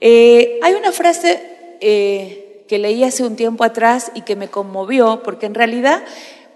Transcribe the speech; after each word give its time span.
Eh, 0.00 0.60
hay 0.62 0.74
una 0.74 0.92
frase 0.92 1.40
eh, 1.80 2.64
que 2.68 2.78
leí 2.78 3.02
hace 3.04 3.24
un 3.24 3.36
tiempo 3.36 3.64
atrás 3.64 4.12
y 4.14 4.22
que 4.22 4.36
me 4.36 4.48
conmovió, 4.48 5.22
porque 5.22 5.46
en 5.46 5.54
realidad 5.54 6.04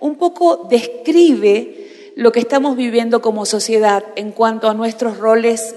un 0.01 0.17
poco 0.17 0.67
describe 0.69 2.13
lo 2.17 2.33
que 2.33 2.41
estamos 2.41 2.77
viviendo 2.77 3.23
como 3.23 3.47
sociedad 3.47 4.05
en 4.17 4.33
cuanto 4.33 4.69
a 4.69 4.75
nuestros 4.75 5.19
roles, 5.19 5.75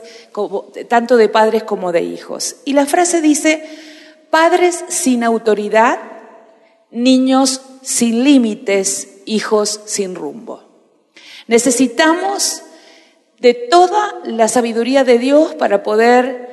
tanto 0.90 1.18
de 1.18 1.30
padres 1.30 1.64
como 1.64 1.92
de 1.92 2.02
hijos. 2.02 2.58
Y 2.66 2.74
la 2.74 2.86
frase 2.86 3.22
dice, 3.22 3.64
padres 4.30 4.84
sin 4.90 5.24
autoridad, 5.24 6.00
niños 6.92 7.62
sin 7.82 8.24
límites, 8.24 9.22
hijos 9.26 9.82
sin 9.86 10.16
rumbo. 10.16 10.64
Necesitamos 11.48 12.64
de 13.40 13.54
toda 13.54 14.22
la 14.26 14.48
sabiduría 14.48 15.04
de 15.04 15.20
Dios 15.20 15.56
para 15.56 15.84
poder 15.84 16.45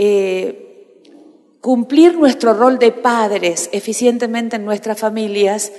eh, 0.00 1.56
cumplir 1.60 2.16
nuestro 2.16 2.54
rol 2.54 2.78
de 2.78 2.92
padres 2.92 3.68
eficientemente 3.72 4.54
en 4.54 4.64
nuestras 4.64 5.00
familias, 5.00 5.72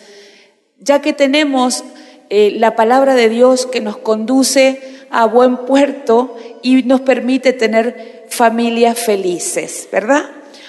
ya 0.77 1.01
que 1.01 1.13
tenemos 1.13 1.85
eh, 2.29 2.51
la 2.57 2.75
palabra 2.75 3.15
de 3.15 3.29
Dios 3.29 3.65
que 3.65 3.79
nos 3.79 3.95
conduce 3.95 4.81
a 5.09 5.25
buen 5.25 5.65
puerto 5.65 6.35
y 6.61 6.83
nos 6.83 6.99
permite 6.99 7.53
tener 7.53 8.25
familias 8.29 8.99
felices, 8.99 9.87
¿verdad? 9.89 10.25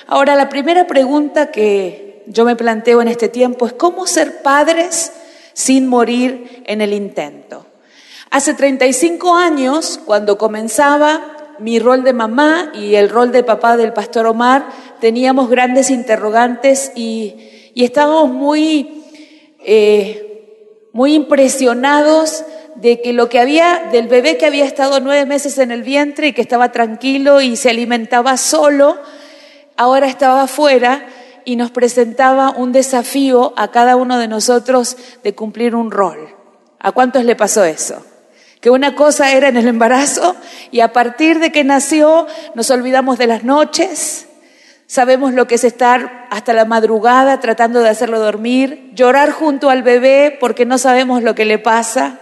Ahora, 0.07 0.37
la 0.37 0.49
primera 0.49 0.87
pregunta 0.87 1.51
que 1.51 2.23
yo 2.29 2.45
me 2.45 2.55
planteo 2.55 3.03
en 3.03 3.09
este 3.09 3.29
tiempo 3.29 3.67
es 3.67 3.73
cómo 3.73 4.07
ser 4.07 4.43
padres 4.43 5.13
sin 5.55 5.89
morir 5.89 6.63
en 6.67 6.83
el 6.83 6.93
intento. 6.93 7.67
Hace 8.31 8.55
35 8.55 9.35
años, 9.35 9.99
cuando 10.07 10.39
comenzaba 10.39 11.40
mi 11.61 11.79
rol 11.79 12.03
de 12.03 12.13
mamá 12.13 12.73
y 12.75 12.95
el 12.95 13.09
rol 13.09 13.33
de 13.33 13.45
papá 13.45 13.77
del 13.77 13.93
pastor 13.93 14.27
Omar, 14.27 14.69
teníamos 15.01 15.49
grandes 15.49 15.91
interrogantes 15.91 16.93
y, 16.95 17.37
estábamos 17.75 18.31
muy, 18.31 19.05
eh, 19.65 20.89
muy 20.93 21.15
impresionados 21.15 22.45
de 22.75 23.01
que 23.01 23.13
lo 23.13 23.29
que 23.29 23.39
había, 23.39 23.89
del 23.91 24.09
bebé 24.09 24.37
que 24.37 24.47
había 24.47 24.65
estado 24.65 25.01
nueve 25.01 25.25
meses 25.25 25.57
en 25.59 25.71
el 25.71 25.83
vientre 25.83 26.29
y 26.29 26.33
que 26.33 26.43
estaba 26.43 26.73
tranquilo 26.73 27.41
y 27.41 27.57
se 27.57 27.71
alimentaba 27.71 28.37
solo, 28.37 28.99
ahora 29.77 30.07
estaba 30.09 30.43
afuera 30.43 31.07
y 31.45 31.57
nos 31.57 31.71
presentaba 31.71 32.51
un 32.51 32.73
desafío 32.73 33.55
a 33.57 33.71
cada 33.71 33.97
uno 33.97 34.19
de 34.19 34.29
nosotros 34.29 34.97
de 35.23 35.35
cumplir 35.35 35.75
un 35.75 35.91
rol. 35.91 36.35
¿A 36.79 36.93
cuántos 36.93 37.25
le 37.25 37.37
pasó 37.37 37.65
eso? 37.65 38.05
Que 38.61 38.71
una 38.71 38.95
cosa 38.95 39.33
era 39.33 39.49
en 39.49 39.57
el 39.57 39.67
embarazo 39.67 40.37
y 40.71 40.81
a 40.81 40.93
partir 40.93 41.39
de 41.39 41.51
que 41.51 41.65
nació 41.65 42.27
nos 42.55 42.71
olvidamos 42.71 43.19
de 43.19 43.27
las 43.27 43.43
noches, 43.43 44.27
sabemos 44.87 45.33
lo 45.33 45.47
que 45.47 45.55
es 45.55 45.65
estar 45.65 46.27
hasta 46.31 46.53
la 46.53 46.67
madrugada 46.67 47.41
tratando 47.41 47.81
de 47.81 47.89
hacerlo 47.89 48.21
dormir, 48.21 48.91
llorar 48.95 49.31
junto 49.31 49.71
al 49.71 49.83
bebé 49.83 50.37
porque 50.39 50.67
no 50.67 50.79
sabemos 50.79 51.23
lo 51.23 51.35
que 51.35 51.47
le 51.47 51.59
pasa, 51.59 52.21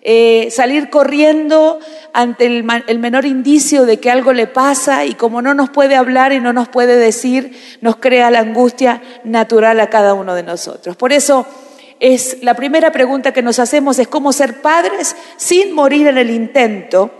eh, 0.00 0.48
salir 0.52 0.88
corriendo 0.88 1.80
ante 2.12 2.46
el, 2.46 2.64
el 2.86 2.98
menor 3.00 3.26
indicio 3.26 3.84
de 3.84 3.98
que 3.98 4.10
algo 4.10 4.32
le 4.32 4.46
pasa 4.46 5.04
y 5.04 5.14
como 5.14 5.42
no 5.42 5.52
nos 5.52 5.68
puede 5.68 5.96
hablar 5.96 6.32
y 6.32 6.40
no 6.40 6.52
nos 6.52 6.68
puede 6.68 6.96
decir, 6.96 7.60
nos 7.80 7.96
crea 7.96 8.30
la 8.30 8.38
angustia 8.38 9.02
natural 9.24 9.80
a 9.80 9.90
cada 9.90 10.14
uno 10.14 10.34
de 10.34 10.44
nosotros. 10.44 10.96
Por 10.96 11.12
eso, 11.12 11.44
es 12.00 12.42
la 12.42 12.54
primera 12.54 12.92
pregunta 12.92 13.32
que 13.32 13.42
nos 13.42 13.58
hacemos 13.58 13.98
es 13.98 14.08
cómo 14.08 14.32
ser 14.32 14.60
padres 14.60 15.16
sin 15.36 15.72
morir 15.72 16.06
en 16.08 16.18
el 16.18 16.30
intento. 16.30 17.10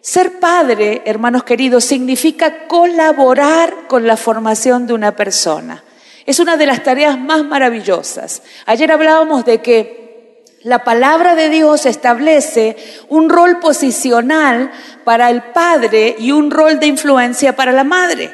Ser 0.00 0.38
padre, 0.38 1.02
hermanos 1.06 1.44
queridos, 1.44 1.84
significa 1.84 2.66
colaborar 2.66 3.86
con 3.88 4.06
la 4.06 4.16
formación 4.16 4.86
de 4.86 4.92
una 4.92 5.16
persona. 5.16 5.82
Es 6.26 6.38
una 6.38 6.56
de 6.56 6.66
las 6.66 6.82
tareas 6.82 7.18
más 7.18 7.44
maravillosas. 7.44 8.42
Ayer 8.66 8.92
hablábamos 8.92 9.44
de 9.44 9.62
que 9.62 10.44
la 10.62 10.84
palabra 10.84 11.34
de 11.34 11.50
Dios 11.50 11.84
establece 11.84 12.76
un 13.08 13.28
rol 13.28 13.60
posicional 13.60 14.72
para 15.04 15.30
el 15.30 15.42
padre 15.42 16.16
y 16.18 16.32
un 16.32 16.50
rol 16.50 16.80
de 16.80 16.86
influencia 16.86 17.54
para 17.54 17.72
la 17.72 17.84
madre. 17.84 18.30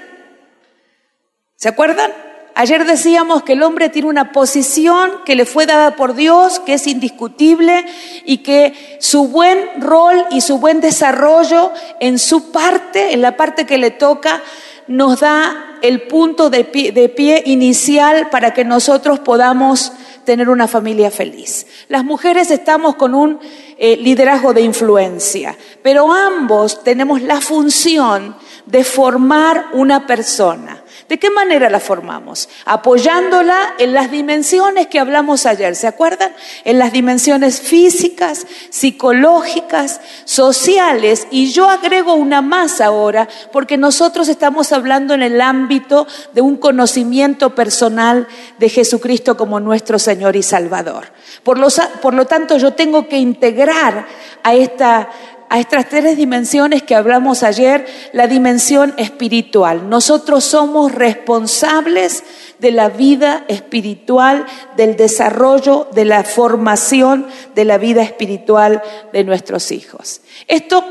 ¿Se 1.56 1.68
acuerdan? 1.68 2.29
Ayer 2.60 2.84
decíamos 2.84 3.42
que 3.42 3.54
el 3.54 3.62
hombre 3.62 3.88
tiene 3.88 4.08
una 4.08 4.32
posición 4.32 5.12
que 5.24 5.34
le 5.34 5.46
fue 5.46 5.64
dada 5.64 5.96
por 5.96 6.14
Dios, 6.14 6.60
que 6.60 6.74
es 6.74 6.86
indiscutible 6.86 7.86
y 8.26 8.42
que 8.42 8.98
su 9.00 9.28
buen 9.28 9.80
rol 9.80 10.26
y 10.30 10.42
su 10.42 10.58
buen 10.58 10.82
desarrollo 10.82 11.72
en 12.00 12.18
su 12.18 12.52
parte, 12.52 13.14
en 13.14 13.22
la 13.22 13.34
parte 13.34 13.64
que 13.64 13.78
le 13.78 13.90
toca, 13.90 14.42
nos 14.88 15.20
da 15.20 15.78
el 15.80 16.02
punto 16.02 16.50
de 16.50 16.64
pie, 16.64 17.42
inicial 17.46 18.28
para 18.28 18.52
que 18.52 18.66
nosotros 18.66 19.20
podamos 19.20 19.94
tener 20.26 20.50
una 20.50 20.68
familia 20.68 21.10
feliz. 21.10 21.66
Las 21.88 22.04
mujeres 22.04 22.50
estamos 22.50 22.96
con 22.96 23.14
un 23.14 23.40
eh, 23.78 23.96
liderazgo 23.96 24.52
de 24.52 24.60
influencia, 24.60 25.56
pero 25.82 26.12
ambos 26.12 26.84
tenemos 26.84 27.22
la 27.22 27.40
función 27.40 28.36
de 28.66 28.84
formar 28.84 29.68
una 29.72 30.06
persona. 30.06 30.79
¿De 31.10 31.18
qué 31.18 31.28
manera 31.28 31.68
la 31.68 31.80
formamos? 31.80 32.48
Apoyándola 32.64 33.74
en 33.78 33.94
las 33.94 34.12
dimensiones 34.12 34.86
que 34.86 35.00
hablamos 35.00 35.44
ayer, 35.44 35.74
¿se 35.74 35.88
acuerdan? 35.88 36.30
En 36.62 36.78
las 36.78 36.92
dimensiones 36.92 37.60
físicas, 37.60 38.46
psicológicas, 38.70 40.00
sociales, 40.24 41.26
y 41.32 41.50
yo 41.50 41.68
agrego 41.68 42.14
una 42.14 42.42
más 42.42 42.80
ahora, 42.80 43.28
porque 43.50 43.76
nosotros 43.76 44.28
estamos 44.28 44.70
hablando 44.70 45.12
en 45.12 45.22
el 45.22 45.40
ámbito 45.40 46.06
de 46.32 46.42
un 46.42 46.56
conocimiento 46.56 47.56
personal 47.56 48.28
de 48.60 48.68
Jesucristo 48.68 49.36
como 49.36 49.58
nuestro 49.58 49.98
Señor 49.98 50.36
y 50.36 50.44
Salvador. 50.44 51.08
Por 51.42 51.58
lo, 51.58 51.66
por 52.00 52.14
lo 52.14 52.28
tanto, 52.28 52.56
yo 52.56 52.74
tengo 52.74 53.08
que 53.08 53.18
integrar 53.18 54.06
a 54.44 54.54
esta 54.54 55.08
a 55.50 55.58
estas 55.58 55.88
tres 55.88 56.16
dimensiones 56.16 56.84
que 56.84 56.94
hablamos 56.94 57.42
ayer, 57.42 57.84
la 58.12 58.28
dimensión 58.28 58.94
espiritual. 58.98 59.90
Nosotros 59.90 60.44
somos 60.44 60.92
responsables 60.92 62.22
de 62.60 62.70
la 62.70 62.88
vida 62.88 63.44
espiritual, 63.48 64.46
del 64.76 64.96
desarrollo, 64.96 65.88
de 65.92 66.04
la 66.04 66.22
formación 66.22 67.26
de 67.56 67.64
la 67.64 67.78
vida 67.78 68.02
espiritual 68.02 68.80
de 69.12 69.24
nuestros 69.24 69.72
hijos. 69.72 70.20
Esto 70.46 70.84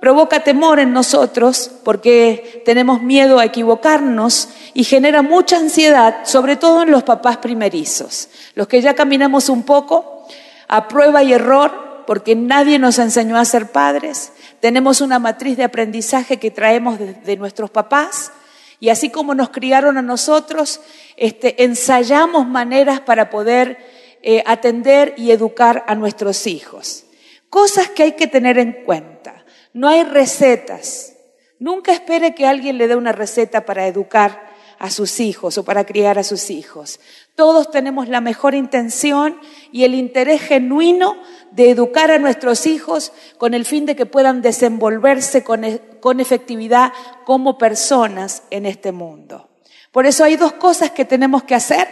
provoca 0.00 0.40
temor 0.40 0.80
en 0.80 0.92
nosotros 0.92 1.70
porque 1.82 2.62
tenemos 2.66 3.00
miedo 3.00 3.38
a 3.38 3.46
equivocarnos 3.46 4.50
y 4.74 4.84
genera 4.84 5.22
mucha 5.22 5.56
ansiedad, 5.56 6.26
sobre 6.26 6.56
todo 6.56 6.82
en 6.82 6.90
los 6.90 7.04
papás 7.04 7.38
primerizos. 7.38 8.28
Los 8.54 8.68
que 8.68 8.82
ya 8.82 8.92
caminamos 8.92 9.48
un 9.48 9.62
poco 9.62 10.26
a 10.68 10.88
prueba 10.88 11.22
y 11.22 11.32
error, 11.32 11.84
porque 12.06 12.34
nadie 12.34 12.78
nos 12.78 12.98
enseñó 12.98 13.36
a 13.36 13.44
ser 13.44 13.72
padres. 13.72 14.32
Tenemos 14.60 15.00
una 15.00 15.18
matriz 15.18 15.56
de 15.56 15.64
aprendizaje 15.64 16.38
que 16.38 16.50
traemos 16.50 16.98
de, 16.98 17.36
nuestros 17.36 17.70
papás 17.70 18.32
y 18.80 18.88
así 18.88 19.10
como 19.10 19.34
nos 19.34 19.50
criaron 19.50 19.98
a 19.98 20.02
nosotros, 20.02 20.80
este, 21.16 21.64
ensayamos 21.64 22.46
maneras 22.46 23.00
para 23.00 23.30
poder 23.30 23.78
eh, 24.22 24.42
atender 24.46 25.14
y 25.16 25.30
educar 25.30 25.84
a 25.86 25.94
nuestros 25.94 26.46
hijos. 26.46 27.04
Cosas 27.50 27.88
que 27.90 28.02
hay 28.02 28.12
que 28.12 28.26
tener 28.26 28.58
en 28.58 28.84
cuenta. 28.84 29.44
No 29.72 29.88
hay 29.88 30.04
recetas. 30.04 31.14
Nunca 31.58 31.92
espere 31.92 32.34
que 32.34 32.46
alguien 32.46 32.78
le 32.78 32.88
dé 32.88 32.96
una 32.96 33.12
receta 33.12 33.64
para 33.64 33.86
educar 33.86 34.54
a 34.78 34.90
sus 34.90 35.20
hijos 35.20 35.56
o 35.56 35.64
para 35.64 35.86
criar 35.86 36.18
a 36.18 36.24
sus 36.24 36.50
hijos. 36.50 37.00
Todos 37.34 37.70
tenemos 37.70 38.08
la 38.08 38.20
mejor 38.20 38.54
intención 38.54 39.38
y 39.72 39.84
el 39.84 39.94
interés 39.94 40.42
genuino 40.42 41.16
de 41.54 41.70
educar 41.70 42.10
a 42.10 42.18
nuestros 42.18 42.66
hijos 42.66 43.12
con 43.38 43.54
el 43.54 43.64
fin 43.64 43.86
de 43.86 43.96
que 43.96 44.06
puedan 44.06 44.42
desenvolverse 44.42 45.44
con, 45.44 45.64
e, 45.64 45.80
efectividad 46.18 46.92
como 47.24 47.58
personas 47.58 48.42
en 48.50 48.66
este 48.66 48.92
mundo. 48.92 49.48
Por 49.92 50.06
eso 50.06 50.24
hay 50.24 50.36
dos 50.36 50.52
cosas 50.54 50.90
que 50.90 51.04
tenemos 51.04 51.44
que 51.44 51.54
hacer. 51.54 51.88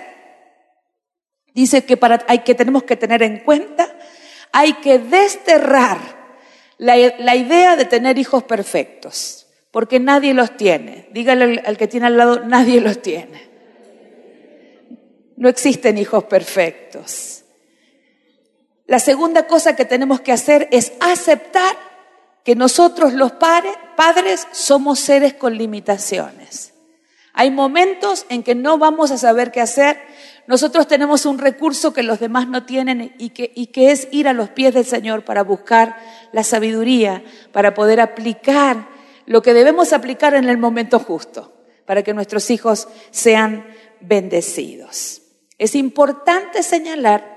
Dice 1.54 1.84
que, 1.84 1.98
hay 2.26 2.40
que 2.40 2.54
tenemos 2.54 2.82
que 2.82 2.96
tener 2.96 3.22
en 3.22 3.38
cuenta, 3.38 3.88
hay 4.52 4.74
que 4.74 4.98
desterrar 4.98 5.98
la 6.78 7.36
idea 7.36 7.76
de 7.76 7.84
tener 7.84 8.18
hijos 8.18 8.42
perfectos 8.42 9.42
porque 9.72 9.98
nadie 9.98 10.34
los 10.34 10.56
tiene. 10.56 11.08
Dígale 11.12 11.62
al 11.64 11.76
que 11.76 11.88
tiene 11.88 12.06
al 12.06 12.16
lado, 12.16 12.44
nadie 12.44 12.80
los 12.80 13.02
tiene. 13.02 13.50
No 15.36 15.48
existen 15.48 15.98
hijos 15.98 16.24
perfectos. 16.24 17.41
La 18.86 18.98
segunda 18.98 19.46
cosa 19.46 19.76
que 19.76 19.84
tenemos 19.84 20.20
que 20.20 20.32
hacer 20.32 20.68
es 20.70 20.92
aceptar 21.00 21.76
que 22.44 22.56
nosotros 22.56 23.12
los 23.12 23.32
padres 23.32 24.48
somos 24.52 24.98
seres 24.98 25.34
con 25.34 25.56
limitaciones. 25.56 26.72
Hay 27.34 27.50
momentos 27.50 28.26
en 28.28 28.42
que 28.42 28.54
no 28.54 28.76
vamos 28.78 29.10
a 29.10 29.16
saber 29.18 29.52
qué 29.52 29.60
hacer. 29.60 29.98
Nosotros 30.46 30.86
tenemos 30.86 31.24
un 31.24 31.38
recurso 31.38 31.94
que 31.94 32.02
los 32.02 32.20
demás 32.20 32.46
no 32.46 32.64
tienen 32.64 33.14
y 33.18 33.30
que, 33.30 33.90
es 33.90 34.08
ir 34.10 34.28
a 34.28 34.34
los 34.34 34.50
pies 34.50 34.74
del 34.74 34.84
Señor 34.84 35.24
para 35.24 35.42
buscar 35.42 35.96
la 36.32 36.44
sabiduría, 36.44 37.24
para 37.52 37.74
poder 37.74 38.00
aplicar 38.00 38.88
lo 39.24 39.40
que 39.40 39.54
debemos 39.54 39.92
aplicar 39.92 40.34
en 40.34 40.48
el 40.48 40.58
momento 40.58 40.98
justo 40.98 41.52
para 41.86 42.02
que 42.02 42.12
nuestros 42.14 42.50
hijos 42.50 42.88
sean 43.10 43.66
bendecidos. 44.00 45.22
Es 45.58 45.74
importante 45.74 46.62
señalar 46.62 47.31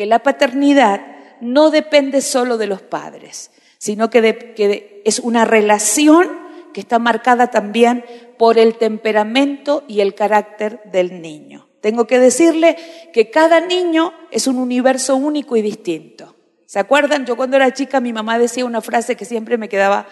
que 0.00 0.06
la 0.06 0.20
paternidad 0.20 1.02
no 1.42 1.70
depende 1.70 2.22
solo 2.22 2.56
de 2.56 2.66
los 2.66 2.80
padres, 2.80 3.50
sino 3.76 4.08
que, 4.08 5.02
es 5.04 5.18
una 5.18 5.44
relación 5.44 6.26
que 6.72 6.80
está 6.80 6.98
marcada 6.98 7.48
también 7.50 8.06
por 8.38 8.56
el 8.56 8.78
temperamento 8.78 9.84
y 9.86 10.00
el 10.00 10.14
carácter 10.14 10.80
del 10.90 11.20
niño. 11.20 11.68
Tengo 11.82 12.06
que 12.06 12.18
decirle 12.18 12.78
que 13.12 13.28
cada 13.28 13.60
niño 13.60 14.14
es 14.30 14.46
un 14.46 14.56
universo 14.56 15.16
único 15.16 15.54
y 15.58 15.60
distinto. 15.60 16.34
¿Se 16.64 16.78
acuerdan? 16.78 17.26
Yo 17.26 17.36
cuando 17.36 17.56
era 17.58 17.74
chica 17.74 18.00
mi 18.00 18.14
mamá 18.14 18.38
decía 18.38 18.64
una 18.64 18.80
frase 18.80 19.16
que 19.16 19.26
siempre 19.26 19.58
me 19.58 19.68
quedaba, 19.68 20.06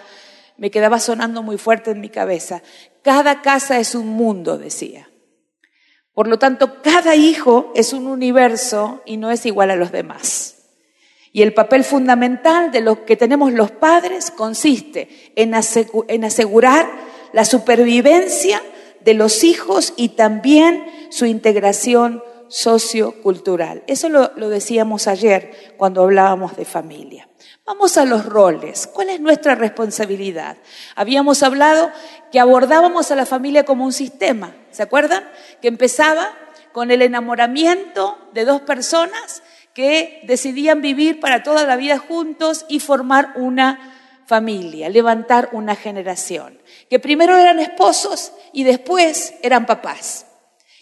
me 0.59 0.71
quedaba 0.71 1.01
sonando 1.01 1.43
muy 1.43 1.57
fuerte 1.57 1.93
en 1.93 2.03
mi 2.03 2.11
cabeza. 2.11 2.61
Cada 3.01 3.41
casa 3.41 3.79
es 3.79 3.95
un 3.95 4.09
mundo, 4.09 4.59
decía. 4.59 5.08
Por 6.19 6.27
lo 6.27 6.37
tanto, 6.37 6.83
cada 6.83 7.15
hijo 7.15 7.71
es 7.77 7.93
un 7.93 8.09
universo 8.09 9.03
y 9.07 9.19
no 9.19 9.31
es 9.31 9.47
igual 9.47 9.71
a 9.71 9.77
los 9.77 9.93
demás. 9.93 10.57
Y 11.33 11.43
el 11.43 11.55
papel 11.55 11.85
fundamental 11.85 12.73
de 12.73 12.81
lo 12.81 13.05
que 13.05 13.15
tenemos 13.17 13.53
los 13.53 13.71
padres 13.71 14.33
consiste 14.33 15.31
en, 15.37 15.55
asegurar 15.55 16.91
la 17.33 17.45
supervivencia 17.45 18.61
de 19.05 19.15
los 19.15 19.45
hijos 19.45 19.95
y 19.97 20.09
también 20.09 20.87
su 21.11 21.25
integración 21.25 22.25
sociocultural. 22.49 23.85
Eso 23.87 24.09
lo, 24.09 24.33
lo, 24.35 24.49
decíamos 24.49 25.07
ayer 25.07 25.75
cuando 25.77 26.03
hablábamos 26.03 26.57
de 26.57 26.65
familia. 26.65 27.28
Vamos 27.69 27.99
a 27.99 28.07
los 28.07 28.25
roles. 28.25 28.87
¿Cuál 28.87 29.11
es 29.11 29.21
nuestra 29.21 29.55
responsabilidad? 29.55 30.57
Habíamos 30.95 31.43
hablado 31.43 31.93
que 32.33 32.41
abordábamos 32.41 33.11
a 33.11 33.15
la 33.15 33.27
familia 33.27 33.67
como 33.67 33.85
un 33.85 33.93
sistema. 33.93 34.55
¿Se 34.71 34.83
acuerdan? 34.83 35.29
Que 35.61 35.69
empezaba 35.69 36.33
con 36.73 36.91
el 36.91 37.03
enamoramiento 37.03 38.17
de 38.33 38.47
dos 38.47 38.63
personas 38.63 39.43
que 39.75 40.23
decidían 40.23 40.81
vivir 40.81 41.21
para 41.21 41.43
toda 41.43 41.67
la 41.67 41.77
vida 41.77 41.99
juntos 41.99 42.65
y 42.71 42.81
formar 42.81 43.35
una 43.37 44.23
familia, 44.25 44.89
levantar 44.89 45.51
una 45.53 45.77
generación. 45.77 46.59
Que 46.89 46.99
primero 46.99 47.37
eran 47.37 47.59
esposos 47.59 48.33
y 48.55 48.65
después 48.65 49.35
eran 49.43 49.67
papás. 49.67 50.25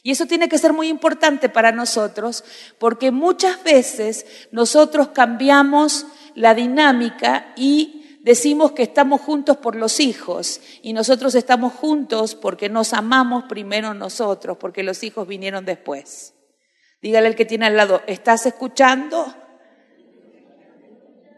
Y 0.04 0.12
eso 0.12 0.26
tiene 0.26 0.48
que 0.48 0.56
ser 0.56 0.72
muy 0.72 0.86
importante 0.86 1.48
para 1.48 1.72
nosotros 1.72 2.44
porque 2.78 3.10
muchas 3.10 3.64
veces 3.64 4.24
nosotros 4.52 5.08
cambiamos 5.08 6.06
la 6.36 6.54
dinámica 6.54 7.52
y 7.56 8.20
decimos 8.22 8.72
que 8.72 8.84
estamos 8.84 9.20
juntos 9.20 9.56
por 9.56 9.74
los 9.74 9.98
hijos 9.98 10.60
y 10.82 10.92
nosotros 10.92 11.34
estamos 11.34 11.72
juntos 11.72 12.34
porque 12.34 12.68
nos 12.68 12.92
amamos 12.92 13.44
primero 13.48 13.94
nosotros, 13.94 14.58
porque 14.58 14.82
los 14.82 15.02
hijos 15.02 15.26
vinieron 15.26 15.64
después. 15.64 16.34
Dígale 17.02 17.28
al 17.28 17.34
que 17.34 17.44
tiene 17.44 17.66
al 17.66 17.76
lado, 17.76 18.02
¿estás 18.06 18.46
escuchando? 18.46 19.34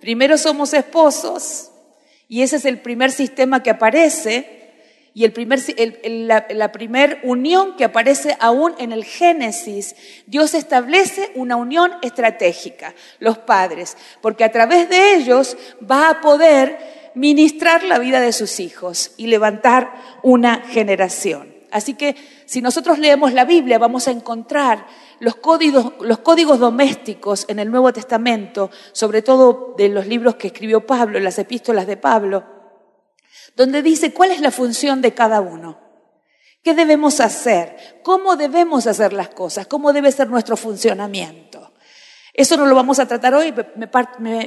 Primero 0.01 0.37
somos 0.37 0.75
esposos 0.75 1.71
y 2.29 2.43
ese 2.43 2.57
es 2.57 2.65
el 2.65 2.81
primer 2.81 3.11
sistema 3.11 3.63
que 3.63 3.71
aparece 3.71 4.68
y 5.19 5.25
el 5.25 5.33
primer, 5.33 5.59
la, 6.05 6.47
la 6.49 6.73
unión 7.25 7.75
que 7.77 7.83
aparece 7.83 8.37
aún 8.39 8.77
en 8.79 8.93
el 8.93 9.05
Génesis, 9.05 9.97
Dios 10.27 10.55
establece 10.55 11.33
una 11.35 11.57
unión 11.57 11.91
estratégica, 12.03 12.95
los 13.19 13.37
padres, 13.37 13.97
porque 14.21 14.45
a 14.45 14.53
través 14.53 14.89
de 14.89 15.17
ellos 15.17 15.57
va 15.83 16.09
a 16.09 16.21
poder 16.21 17.11
ministrar 17.17 17.83
la 17.83 17.99
vida 17.99 18.21
de 18.21 18.33
sus 18.33 18.61
hijos 18.61 19.11
y 19.17 19.27
levantar 19.27 19.93
una 20.23 20.61
generación. 20.61 21.53
Así 21.73 21.95
que 21.95 22.15
si 22.47 22.63
nosotros 22.63 23.01
leemos 23.01 23.33
la 23.33 23.45
Biblia 23.45 23.81
vamos 23.81 24.07
a 24.07 24.13
encontrar 24.13 24.87
los 25.19 25.35
códigos, 25.35 25.95
los 26.01 26.19
códigos 26.19 26.61
domésticos 26.61 27.45
en 27.49 27.59
el 27.59 27.73
Nuevo 27.73 27.93
Testamento, 27.93 28.71
sobre 28.93 29.23
todo 29.23 29.75
de 29.77 29.89
los 29.89 30.07
libros 30.07 30.37
que 30.37 30.47
escribió 30.47 30.87
Pablo, 30.87 31.19
las 31.19 31.41
epístolas 31.41 31.89
de 31.89 31.97
Pablo, 31.97 32.58
donde 33.59 33.83
dice 33.83 34.15
cuál 34.15 34.31
es 34.31 34.41
la 34.41 34.53
función 34.53 35.03
de 35.03 35.15
cada 35.15 35.41
uno. 35.41 35.81
¿Qué 36.63 36.75
debemos 36.75 37.19
hacer? 37.19 38.01
¿Cómo 38.05 38.37
debemos 38.37 38.87
hacer 38.87 39.13
las 39.13 39.31
cosas? 39.31 39.67
¿Cómo 39.67 39.93
debe 39.93 40.13
ser 40.13 40.29
nuestro 40.29 40.57
funcionamiento? 40.57 41.73
Eso 42.33 42.57
no 42.57 42.67
lo 42.67 42.77
vamos 42.77 43.01
a 43.01 43.09
tratar 43.09 43.35
hoy, 43.35 43.53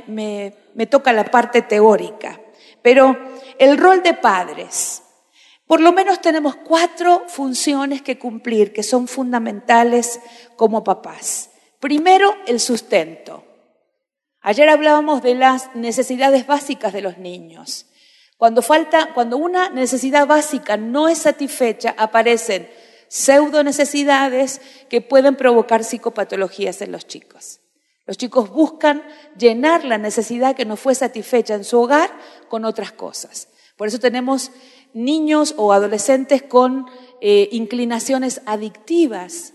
me, 0.07 0.85
toca 0.89 1.11
la 1.11 1.25
parte 1.25 1.61
teórica. 1.61 2.39
Pero 2.81 3.17
el 3.59 3.77
rol 3.77 4.01
de 4.01 4.13
padres, 4.13 5.03
por 5.67 5.81
lo 5.81 5.91
menos 5.91 6.21
tenemos 6.21 6.55
cuatro 6.55 7.25
funciones 7.27 8.01
que 8.01 8.17
cumplir 8.17 8.71
que 8.71 8.81
son 8.81 9.09
fundamentales 9.09 10.21
como 10.55 10.85
papás. 10.85 11.49
Primero, 11.81 12.33
el 12.47 12.61
sustento. 12.61 13.43
Ayer 14.39 14.69
hablábamos 14.69 15.21
de 15.21 15.35
las 15.35 15.75
necesidades 15.75 16.47
básicas 16.47 16.93
de 16.93 17.01
los 17.01 17.17
niños. 17.17 17.87
Cuando 18.41 18.63
falta, 18.63 19.13
cuando 19.13 19.37
una 19.37 19.69
necesidad 19.69 20.25
básica 20.25 20.75
no 20.75 21.07
es 21.07 21.19
satisfecha, 21.19 21.93
aparecen 21.95 22.67
pseudo 23.07 23.63
necesidades 23.63 24.61
que 24.89 24.99
pueden 24.99 25.35
provocar 25.35 25.83
psicopatologías 25.83 26.81
en 26.81 26.91
los 26.91 27.05
chicos. 27.05 27.59
Los 28.07 28.17
chicos 28.17 28.49
buscan 28.49 29.03
llenar 29.37 29.85
la 29.85 29.99
necesidad 29.99 30.55
que 30.55 30.65
no 30.65 30.75
fue 30.75 30.95
satisfecha 30.95 31.53
en 31.53 31.63
su 31.63 31.81
hogar 31.81 32.09
con 32.49 32.65
otras 32.65 32.91
cosas. 32.91 33.47
Por 33.77 33.87
eso 33.87 33.99
tenemos 33.99 34.49
niños 34.95 35.53
o 35.57 35.71
adolescentes 35.71 36.41
con 36.41 36.87
eh, 37.21 37.47
inclinaciones 37.51 38.41
adictivas, 38.47 39.53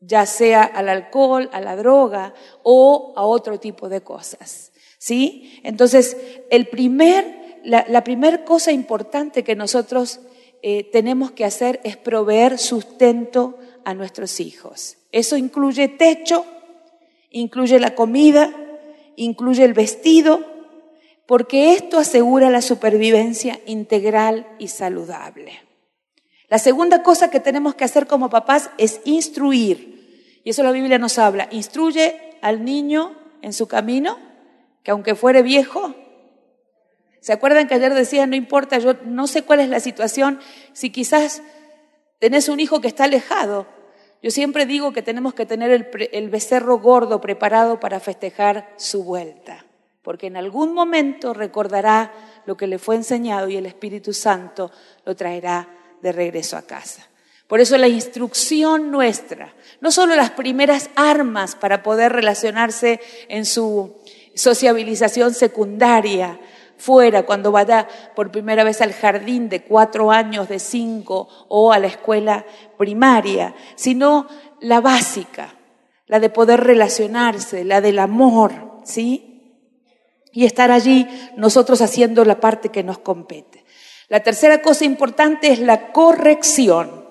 ya 0.00 0.26
sea 0.26 0.64
al 0.64 0.88
alcohol, 0.88 1.48
a 1.52 1.60
la 1.60 1.76
droga 1.76 2.34
o 2.64 3.12
a 3.14 3.22
otro 3.22 3.60
tipo 3.60 3.88
de 3.88 4.00
cosas. 4.00 4.72
¿Sí? 4.98 5.60
Entonces, 5.62 6.16
el 6.50 6.66
primer 6.66 7.43
la, 7.64 8.04
primera 8.04 8.44
cosa 8.44 8.72
importante 8.72 9.42
que 9.42 9.56
nosotros 9.56 10.20
eh, 10.62 10.84
tenemos 10.84 11.32
que 11.32 11.44
hacer 11.44 11.80
es 11.84 11.96
proveer 11.96 12.58
sustento 12.58 13.58
a 13.84 13.94
nuestros 13.94 14.40
hijos. 14.40 14.96
Eso 15.12 15.36
incluye 15.36 15.88
techo, 15.88 16.44
incluye 17.30 17.78
la 17.80 17.94
comida, 17.94 18.50
incluye 19.16 19.64
el 19.64 19.74
vestido, 19.74 20.40
porque 21.26 21.72
esto 21.72 21.98
asegura 21.98 22.50
la 22.50 22.62
supervivencia 22.62 23.60
integral 23.66 24.46
y 24.58 24.68
saludable. 24.68 25.60
La 26.48 26.58
segunda 26.58 27.02
cosa 27.02 27.30
que 27.30 27.40
tenemos 27.40 27.74
que 27.74 27.84
hacer 27.84 28.06
como 28.06 28.30
papás 28.30 28.70
es 28.78 29.00
instruir. 29.04 30.40
Y 30.44 30.50
eso 30.50 30.62
la 30.62 30.72
Biblia 30.72 30.98
nos 30.98 31.18
habla. 31.18 31.48
Instruye 31.50 32.36
al 32.42 32.64
niño 32.64 33.16
en 33.40 33.54
su 33.54 33.66
camino, 33.66 34.18
que 34.82 34.90
aunque 34.90 35.14
fuere 35.14 35.42
viejo, 35.42 35.94
¿Se 37.24 37.32
acuerdan 37.32 37.66
que 37.66 37.74
ayer 37.74 37.94
decía, 37.94 38.26
no 38.26 38.36
importa, 38.36 38.76
yo 38.78 38.96
no 39.06 39.26
sé 39.26 39.44
cuál 39.44 39.60
es 39.60 39.70
la 39.70 39.80
situación, 39.80 40.40
si 40.74 40.90
quizás 40.90 41.40
tenés 42.18 42.50
un 42.50 42.60
hijo 42.60 42.82
que 42.82 42.88
está 42.88 43.04
alejado? 43.04 43.66
Yo 44.22 44.30
siempre 44.30 44.66
digo 44.66 44.92
que 44.92 45.00
tenemos 45.00 45.32
que 45.32 45.46
tener 45.46 45.70
el, 45.70 45.88
el 46.12 46.28
becerro 46.28 46.80
gordo 46.80 47.22
preparado 47.22 47.80
para 47.80 47.98
festejar 47.98 48.74
su 48.76 49.04
vuelta, 49.04 49.64
porque 50.02 50.26
en 50.26 50.36
algún 50.36 50.74
momento 50.74 51.32
recordará 51.32 52.12
lo 52.44 52.58
que 52.58 52.66
le 52.66 52.78
fue 52.78 52.96
enseñado 52.96 53.48
y 53.48 53.56
el 53.56 53.64
Espíritu 53.64 54.12
Santo 54.12 54.70
lo 55.06 55.16
traerá 55.16 55.66
de 56.02 56.12
regreso 56.12 56.58
a 56.58 56.62
casa. 56.66 57.08
Por 57.46 57.58
eso 57.58 57.78
la 57.78 57.88
instrucción 57.88 58.90
nuestra, 58.90 59.54
no 59.80 59.90
solo 59.90 60.14
las 60.14 60.32
primeras 60.32 60.90
armas 60.94 61.56
para 61.56 61.82
poder 61.82 62.12
relacionarse 62.12 63.00
en 63.28 63.46
su 63.46 63.96
sociabilización 64.34 65.32
secundaria, 65.32 66.38
fuera, 66.76 67.24
cuando 67.24 67.52
vaya 67.52 67.88
por 68.14 68.30
primera 68.30 68.64
vez 68.64 68.80
al 68.80 68.92
jardín 68.92 69.48
de 69.48 69.62
cuatro 69.62 70.10
años, 70.10 70.48
de 70.48 70.58
cinco, 70.58 71.28
o 71.48 71.72
a 71.72 71.78
la 71.78 71.86
escuela 71.86 72.44
primaria, 72.76 73.54
sino 73.74 74.26
la 74.60 74.80
básica, 74.80 75.54
la 76.06 76.20
de 76.20 76.30
poder 76.30 76.60
relacionarse, 76.60 77.64
la 77.64 77.80
del 77.80 77.98
amor, 77.98 78.80
¿sí? 78.84 79.60
Y 80.32 80.44
estar 80.44 80.70
allí 80.70 81.06
nosotros 81.36 81.80
haciendo 81.80 82.24
la 82.24 82.40
parte 82.40 82.68
que 82.68 82.82
nos 82.82 82.98
compete. 82.98 83.64
La 84.08 84.20
tercera 84.20 84.60
cosa 84.62 84.84
importante 84.84 85.52
es 85.52 85.60
la 85.60 85.92
corrección. 85.92 87.04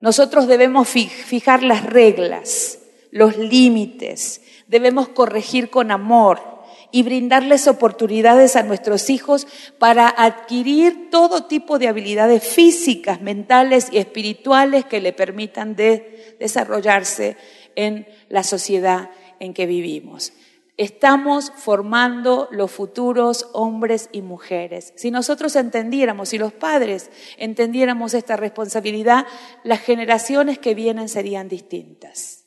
Nosotros 0.00 0.46
debemos 0.46 0.88
fijar 0.88 1.62
las 1.62 1.84
reglas, 1.84 2.78
los 3.10 3.36
límites, 3.36 4.42
debemos 4.66 5.08
corregir 5.08 5.70
con 5.70 5.90
amor, 5.90 6.53
y 6.94 7.02
brindarles 7.02 7.66
oportunidades 7.66 8.54
a 8.54 8.62
nuestros 8.62 9.10
hijos 9.10 9.48
para 9.80 10.06
adquirir 10.06 11.10
todo 11.10 11.46
tipo 11.46 11.80
de 11.80 11.88
habilidades 11.88 12.46
físicas, 12.46 13.20
mentales 13.20 13.88
y 13.90 13.98
espirituales 13.98 14.84
que 14.84 15.00
le 15.00 15.12
permitan 15.12 15.74
desarrollarse 15.74 17.36
en 17.74 18.06
la 18.28 18.44
sociedad 18.44 19.10
en 19.40 19.54
que 19.54 19.66
vivimos. 19.66 20.34
Estamos 20.76 21.50
formando 21.56 22.46
los 22.52 22.70
futuros 22.70 23.48
hombres 23.54 24.08
y 24.12 24.22
mujeres. 24.22 24.92
Si 24.94 25.10
nosotros 25.10 25.56
entendiéramos, 25.56 26.28
si 26.28 26.38
los 26.38 26.52
padres 26.52 27.10
entendiéramos 27.38 28.14
esta 28.14 28.36
responsabilidad, 28.36 29.26
las 29.64 29.80
generaciones 29.80 30.60
que 30.60 30.76
vienen 30.76 31.08
serían 31.08 31.48
distintas. 31.48 32.43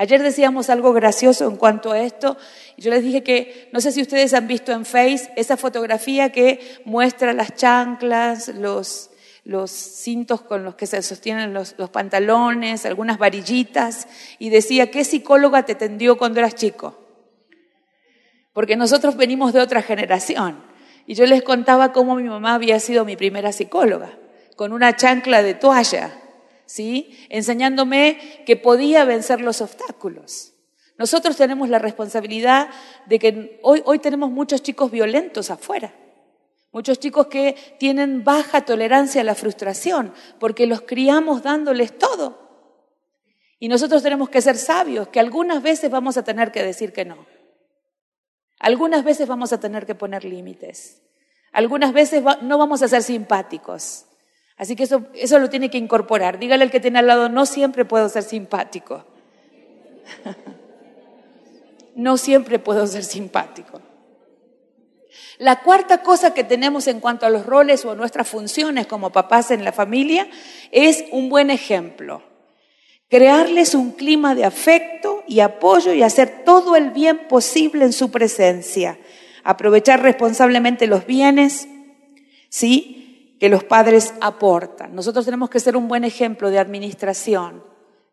Ayer 0.00 0.22
decíamos 0.22 0.70
algo 0.70 0.94
gracioso 0.94 1.46
en 1.46 1.56
cuanto 1.56 1.92
a 1.92 2.00
esto. 2.00 2.38
Yo 2.78 2.90
les 2.90 3.02
dije 3.02 3.22
que, 3.22 3.68
no 3.74 3.82
sé 3.82 3.92
si 3.92 4.00
ustedes 4.00 4.32
han 4.32 4.46
visto 4.46 4.72
en 4.72 4.86
Face 4.86 5.30
esa 5.36 5.58
fotografía 5.58 6.32
que 6.32 6.80
muestra 6.86 7.34
las 7.34 7.54
chanclas, 7.54 8.48
los, 8.48 9.10
cintos 9.68 10.40
con 10.40 10.64
los 10.64 10.74
que 10.76 10.86
se 10.86 11.02
sostienen 11.02 11.52
los, 11.52 11.74
los 11.76 11.90
pantalones, 11.90 12.86
algunas 12.86 13.18
varillitas, 13.18 14.08
y 14.38 14.48
decía, 14.48 14.90
¿qué 14.90 15.04
psicóloga 15.04 15.66
te 15.66 15.74
tendió 15.74 16.16
cuando 16.16 16.40
eras 16.40 16.54
chico? 16.54 16.96
porque 18.54 18.76
nosotros 18.76 19.16
venimos 19.16 19.52
de 19.52 19.60
otra 19.60 19.82
generación. 19.82 20.62
Y 21.06 21.14
yo 21.14 21.26
les 21.26 21.42
contaba 21.42 21.92
cómo 21.92 22.16
mi 22.16 22.24
mamá 22.24 22.54
había 22.54 22.80
sido 22.80 23.04
mi 23.04 23.16
primera 23.16 23.52
psicóloga, 23.52 24.18
con 24.56 24.72
una 24.72 24.96
chancla 24.96 25.42
de 25.42 25.52
toalla, 25.52 26.12
¿sí? 26.70 27.18
Enseñándome 27.30 28.42
que 28.46 28.56
podía 28.56 29.04
vencer 29.04 29.40
los 29.40 29.60
obstáculos. 29.60 30.52
Nosotros 30.98 31.36
tenemos 31.36 31.68
la 31.68 31.80
responsabilidad 31.80 32.70
de 33.06 33.18
que 33.18 33.58
hoy, 33.62 33.82
hoy 33.86 33.98
tenemos 33.98 34.30
muchos 34.30 34.62
chicos 34.62 34.90
violentos 34.90 35.50
afuera, 35.50 35.92
muchos 36.70 37.00
chicos 37.00 37.26
que 37.26 37.56
tienen 37.80 38.22
baja 38.22 38.64
tolerancia 38.64 39.22
a 39.22 39.24
la 39.24 39.34
frustración, 39.34 40.12
porque 40.38 40.68
los 40.68 40.82
criamos 40.82 41.42
dándoles 41.42 41.98
todo. 41.98 42.38
Y 43.58 43.66
nosotros 43.66 44.02
tenemos 44.02 44.28
que 44.28 44.40
ser 44.40 44.56
sabios, 44.56 45.08
que 45.08 45.18
algunas 45.18 45.62
veces 45.62 45.90
vamos 45.90 46.16
a 46.18 46.22
tener 46.22 46.52
que 46.52 46.62
decir 46.62 46.92
que 46.92 47.04
no. 47.04 47.26
Algunas 48.60 49.02
veces 49.02 49.26
vamos 49.26 49.52
a 49.52 49.58
tener 49.58 49.86
que 49.86 49.96
poner 49.96 50.24
límites. 50.24 51.02
Algunas 51.50 51.92
veces 51.92 52.22
no 52.42 52.58
vamos 52.58 52.82
a 52.82 52.88
ser 52.88 53.02
simpáticos. 53.02 54.04
Así 54.60 54.76
que 54.76 54.84
eso, 54.84 55.06
eso 55.14 55.38
lo 55.38 55.48
tiene 55.48 55.70
que 55.70 55.78
incorporar. 55.78 56.38
Dígale 56.38 56.64
al 56.64 56.70
que 56.70 56.80
tiene 56.80 56.98
al 56.98 57.06
lado, 57.06 57.28
no 57.30 57.46
siempre 57.46 57.84
puedo 57.84 58.08
ser 58.08 58.22
simpático. 58.22 59.04
no 61.96 62.18
siempre 62.18 62.58
puedo 62.58 62.86
ser 62.86 63.04
simpático. 63.04 63.80
La 65.38 65.62
cuarta 65.62 66.02
cosa 66.02 66.34
que 66.34 66.44
tenemos 66.44 66.86
en 66.86 67.00
cuanto 67.00 67.24
a 67.24 67.30
los 67.30 67.46
roles 67.46 67.84
o 67.86 67.94
nuestras 67.94 68.28
funciones 68.28 68.86
como 68.86 69.10
papás 69.10 69.50
en 69.50 69.64
la 69.64 69.72
familia 69.72 70.28
es 70.70 71.04
un 71.10 71.30
buen 71.30 71.50
ejemplo 71.50 72.22
crearles 73.10 73.74
un 73.74 73.90
clima 73.90 74.34
de 74.34 74.44
afecto 74.44 75.24
y 75.26 75.40
apoyo 75.40 75.92
y 75.92 76.02
hacer 76.02 76.44
todo 76.44 76.76
el 76.76 76.90
bien 76.90 77.26
posible 77.28 77.84
en 77.84 77.92
su 77.92 78.10
presencia, 78.10 78.98
aprovechar 79.42 80.00
responsablemente 80.00 80.86
los 80.86 81.04
bienes, 81.04 81.68
¿sí? 82.48 82.99
Que 83.40 83.48
los 83.48 83.64
padres 83.64 84.14
aportan. 84.20 84.94
Nosotros 84.94 85.24
tenemos 85.24 85.48
que 85.48 85.60
ser 85.60 85.76
un 85.76 85.88
buen 85.88 86.04
ejemplo 86.04 86.50
de 86.50 86.58
administración 86.58 87.64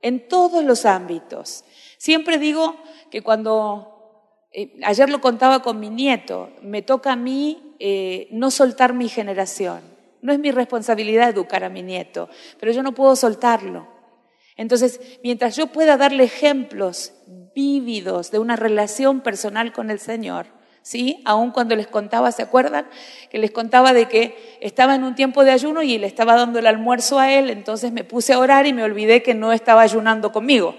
en 0.01 0.27
todos 0.29 0.63
los 0.63 0.85
ámbitos. 0.85 1.65
Siempre 1.97 2.37
digo 2.37 2.77
que 3.11 3.21
cuando, 3.21 4.47
eh, 4.53 4.79
ayer 4.83 5.09
lo 5.09 5.19
contaba 5.19 5.61
con 5.61 5.81
mi 5.81 5.89
nieto, 5.89 6.51
me 6.61 6.81
toca 6.81 7.11
a 7.11 7.15
mí 7.17 7.75
eh, 7.79 8.29
no 8.31 8.49
soltar 8.51 8.93
mi 8.93 9.09
generación. 9.09 9.81
No 10.21 10.31
es 10.31 10.39
mi 10.39 10.51
responsabilidad 10.51 11.29
educar 11.29 11.65
a 11.65 11.69
mi 11.69 11.83
nieto, 11.83 12.29
pero 12.59 12.71
yo 12.71 12.81
no 12.81 12.93
puedo 12.93 13.15
soltarlo. 13.17 13.85
Entonces, 14.55 15.19
mientras 15.23 15.57
yo 15.57 15.67
pueda 15.67 15.97
darle 15.97 16.23
ejemplos 16.23 17.13
vívidos 17.53 18.31
de 18.31 18.39
una 18.39 18.55
relación 18.55 19.21
personal 19.21 19.73
con 19.73 19.91
el 19.91 19.99
Señor, 19.99 20.56
¿sí? 20.87 21.21
Aún 21.25 21.51
cuando 21.51 21.75
les 21.75 21.87
contaba, 21.87 22.31
¿se 22.31 22.41
acuerdan? 22.41 22.87
Que 23.29 23.39
les 23.39 23.51
contaba 23.51 23.91
de 23.91 24.07
que 24.07 24.57
estaba 24.61 24.95
en 24.95 25.03
un 25.03 25.15
tiempo 25.15 25.43
de 25.43 25.51
ayuno 25.51 25.83
y 25.83 25.97
le 25.97 26.07
estaba 26.07 26.37
dando 26.37 26.59
el 26.59 26.65
almuerzo 26.65 27.19
a 27.19 27.33
él, 27.33 27.49
entonces 27.49 27.91
me 27.91 28.05
puse 28.05 28.31
a 28.31 28.39
orar 28.39 28.65
y 28.67 28.71
me 28.71 28.83
olvidé 28.83 29.21
que 29.21 29.33
no 29.33 29.51
estaba 29.51 29.81
ayunando 29.81 30.31
conmigo. 30.31 30.77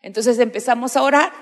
Entonces 0.00 0.38
empezamos 0.38 0.96
a 0.96 1.02
orar 1.02 1.32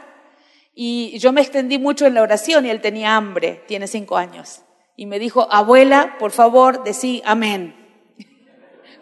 y 0.75 1.17
yo 1.19 1.33
me 1.33 1.41
extendí 1.41 1.79
mucho 1.79 2.05
en 2.07 2.15
la 2.15 2.23
oración 2.23 2.67
y 2.67 2.71
él 2.71 2.81
tenía 2.81 3.15
hambre, 3.15 3.63
tiene 3.69 3.87
cinco 3.87 4.17
años. 4.17 4.63
Y 4.97 5.07
me 5.07 5.21
dijo, 5.21 5.47
abuela, 5.49 6.17
por 6.19 6.33
favor, 6.33 6.83
decí 6.83 7.23
amén 7.25 7.77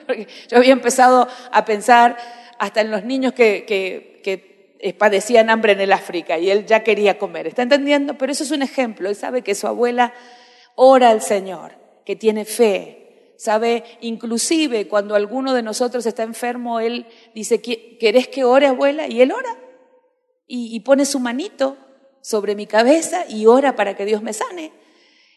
yo 0.48 0.58
había 0.58 0.72
empezado 0.72 1.28
a 1.50 1.64
pensar 1.64 2.16
hasta 2.58 2.82
en 2.82 2.90
los 2.90 3.04
niños 3.04 3.32
que, 3.32 3.64
que, 3.66 4.49
padecían 4.98 5.50
hambre 5.50 5.72
en 5.72 5.80
el 5.80 5.92
África 5.92 6.38
y 6.38 6.50
él 6.50 6.66
ya 6.66 6.82
quería 6.82 7.18
comer. 7.18 7.46
¿Está 7.46 7.62
entendiendo? 7.62 8.16
Pero 8.16 8.32
eso 8.32 8.44
es 8.44 8.50
un 8.50 8.62
ejemplo. 8.62 9.08
Él 9.08 9.16
sabe 9.16 9.42
que 9.42 9.54
su 9.54 9.66
abuela 9.66 10.14
ora 10.74 11.10
al 11.10 11.20
Señor, 11.20 11.72
que 12.04 12.16
tiene 12.16 12.44
fe. 12.44 13.34
Sabe, 13.36 13.84
inclusive 14.00 14.88
cuando 14.88 15.14
alguno 15.14 15.54
de 15.54 15.62
nosotros 15.62 16.04
está 16.06 16.22
enfermo, 16.22 16.80
él 16.80 17.06
dice, 17.34 17.60
¿querés 17.60 18.28
que 18.28 18.44
ore 18.44 18.66
abuela? 18.66 19.06
Y 19.06 19.20
él 19.22 19.32
ora. 19.32 19.56
Y, 20.46 20.74
y 20.74 20.80
pone 20.80 21.04
su 21.04 21.20
manito 21.20 21.76
sobre 22.22 22.54
mi 22.54 22.66
cabeza 22.66 23.24
y 23.28 23.46
ora 23.46 23.76
para 23.76 23.96
que 23.96 24.04
Dios 24.04 24.22
me 24.22 24.32
sane. 24.32 24.72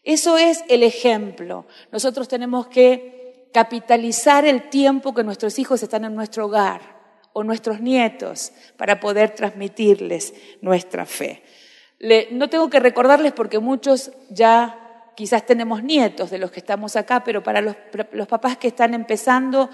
Eso 0.04 0.38
es 0.38 0.64
el 0.70 0.84
ejemplo. 0.84 1.66
Nosotros 1.92 2.28
tenemos 2.28 2.68
que 2.68 3.50
capitalizar 3.54 4.46
el 4.46 4.70
tiempo 4.70 5.14
que 5.14 5.24
nuestros 5.24 5.60
hijos 5.60 5.84
están 5.84 6.06
en 6.06 6.16
nuestro 6.16 6.46
hogar 6.46 6.93
o 7.34 7.44
nuestros 7.44 7.82
nietos 7.82 8.54
para 8.78 9.00
poder 9.00 9.32
transmitirles 9.32 10.34
nuestra 10.62 11.06
fe. 11.06 11.44
no 12.32 12.50
tengo 12.50 12.70
que 12.70 12.80
recordarles 12.80 13.34
porque 13.34 13.60
muchos 13.60 14.12
ya 14.30 14.80
quizás 15.16 15.46
tenemos 15.46 15.84
nietos 15.84 16.30
de 16.30 16.38
los 16.38 16.52
que 16.52 16.60
estamos 16.60 16.96
acá, 16.96 17.24
pero 17.24 17.44
para 17.44 17.62
los, 17.62 17.76
papás 18.28 18.58
que 18.58 18.68
están 18.68 18.94
empezando, 18.94 19.70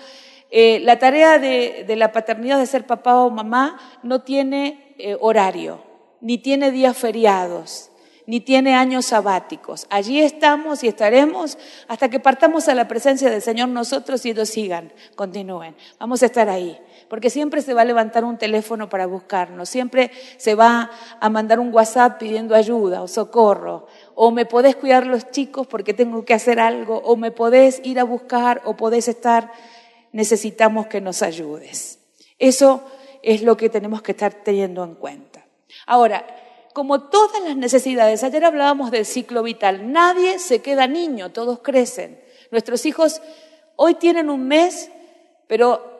eh, 0.51 0.79
la 0.81 0.99
tarea 0.99 1.39
de, 1.39 1.85
la 1.95 2.11
paternidad 2.11 2.59
de 2.59 2.65
ser 2.65 2.85
papá 2.85 3.15
o 3.17 3.29
mamá 3.29 3.79
no 4.03 4.21
tiene 4.21 4.95
eh, 4.97 5.15
horario, 5.19 5.83
ni 6.21 6.37
tiene 6.37 6.71
días 6.71 6.97
feriados 6.97 7.89
ni 8.29 8.41
tiene 8.41 8.75
años 8.75 9.07
sabáticos. 9.07 9.87
Allí 9.89 10.21
estamos 10.21 10.83
y 10.83 10.87
estaremos 10.87 11.57
hasta 11.87 12.09
que 12.09 12.19
partamos 12.19 12.67
a 12.67 12.75
la 12.75 12.87
presencia 12.87 13.27
del 13.31 13.41
Señor 13.41 13.69
nosotros 13.69 14.23
y 14.23 14.29
ellos 14.29 14.49
sigan, 14.49 14.93
continúen. 15.15 15.75
Vamos 15.97 16.21
a 16.21 16.27
estar 16.27 16.47
ahí, 16.47 16.79
porque 17.09 17.29
siempre 17.29 17.61
se 17.61 17.73
va 17.73 17.81
a 17.81 17.85
levantar 17.85 18.23
un 18.23 18.37
teléfono 18.37 18.87
para 18.87 19.07
buscarnos, 19.07 19.67
siempre 19.67 20.11
se 20.37 20.55
va 20.55 20.91
a 21.19 21.29
mandar 21.29 21.59
un 21.59 21.73
WhatsApp 21.73 22.19
pidiendo 22.19 22.55
ayuda 22.55 23.01
o 23.01 23.07
socorro, 23.07 23.87
o 24.15 24.31
me 24.31 24.45
podés 24.45 24.75
cuidar 24.75 25.07
los 25.07 25.31
chicos 25.31 25.65
porque 25.67 25.93
tengo 25.93 26.23
que 26.23 26.33
hacer 26.33 26.59
algo, 26.59 26.99
o 26.99 27.17
me 27.17 27.31
podés 27.31 27.81
ir 27.83 27.99
a 27.99 28.03
buscar, 28.03 28.61
o 28.63 28.77
podés 28.77 29.07
estar, 29.07 29.51
necesitamos 30.11 30.87
que 30.87 31.01
nos 31.01 31.21
ayudes. 31.21 31.99
Eso 32.37 32.83
es 33.23 33.41
lo 33.41 33.57
que 33.57 33.69
tenemos 33.69 34.01
que 34.01 34.11
estar 34.11 34.33
teniendo 34.33 34.83
en 34.83 34.95
cuenta. 34.95 35.45
Ahora, 35.87 36.25
como 36.73 37.09
todas 37.09 37.41
las 37.43 37.57
necesidades, 37.57 38.23
ayer 38.23 38.45
hablábamos 38.45 38.91
del 38.91 39.05
ciclo 39.05 39.41
vital, 39.43 39.91
nadie 39.91 40.37
se 40.39 40.61
queda 40.61 40.87
niño, 40.87 41.31
todos 41.31 41.59
crecen. 41.59 42.21
Nuestros 42.51 42.85
hijos 42.85 43.21
hoy 43.75 43.95
tienen 43.95 44.29
un 44.29 44.47
mes, 44.47 44.91
pero 45.47 45.98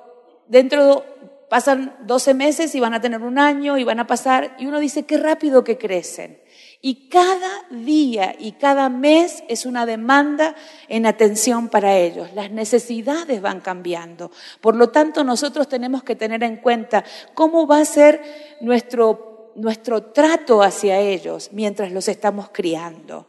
dentro 0.50 1.06
pasan 1.50 1.96
12 2.02 2.34
meses 2.34 2.76
y 2.76 2.80
van 2.82 2.94
a 2.94 3.02
tener 3.02 3.22
un 3.22 3.40
año 3.40 3.78
y 3.78 3.84
van 3.84 4.00
a 4.00 4.08
pasar, 4.08 4.56
y 4.60 4.66
uno 4.66 4.80
dice, 4.80 5.06
qué 5.06 5.18
rápido 5.18 5.64
que 5.64 5.78
crecen. 5.78 6.42
Y 6.82 7.10
cada 7.10 7.66
día 7.72 8.36
y 8.38 8.54
cada 8.54 8.90
mes 8.90 9.44
es 9.48 9.66
una 9.66 9.86
demanda 9.86 10.56
en 10.88 11.06
atención 11.06 11.70
para 11.70 11.98
ellos. 11.98 12.30
Las 12.36 12.52
necesidades 12.52 13.42
van 13.42 13.62
cambiando. 13.62 14.32
Por 14.62 14.76
lo 14.76 14.90
tanto, 14.90 15.24
nosotros 15.24 15.68
tenemos 15.68 16.04
que 16.04 16.16
tener 16.16 16.44
en 16.44 16.58
cuenta 16.58 17.04
cómo 17.34 17.68
va 17.68 17.80
a 17.80 17.86
ser 17.86 18.22
nuestro 18.62 19.30
nuestro 19.60 20.12
trato 20.12 20.64
hacia 20.64 21.00
ellos 21.00 21.50
mientras 21.52 21.92
los 21.92 22.08
estamos 22.08 22.50
criando. 22.50 23.28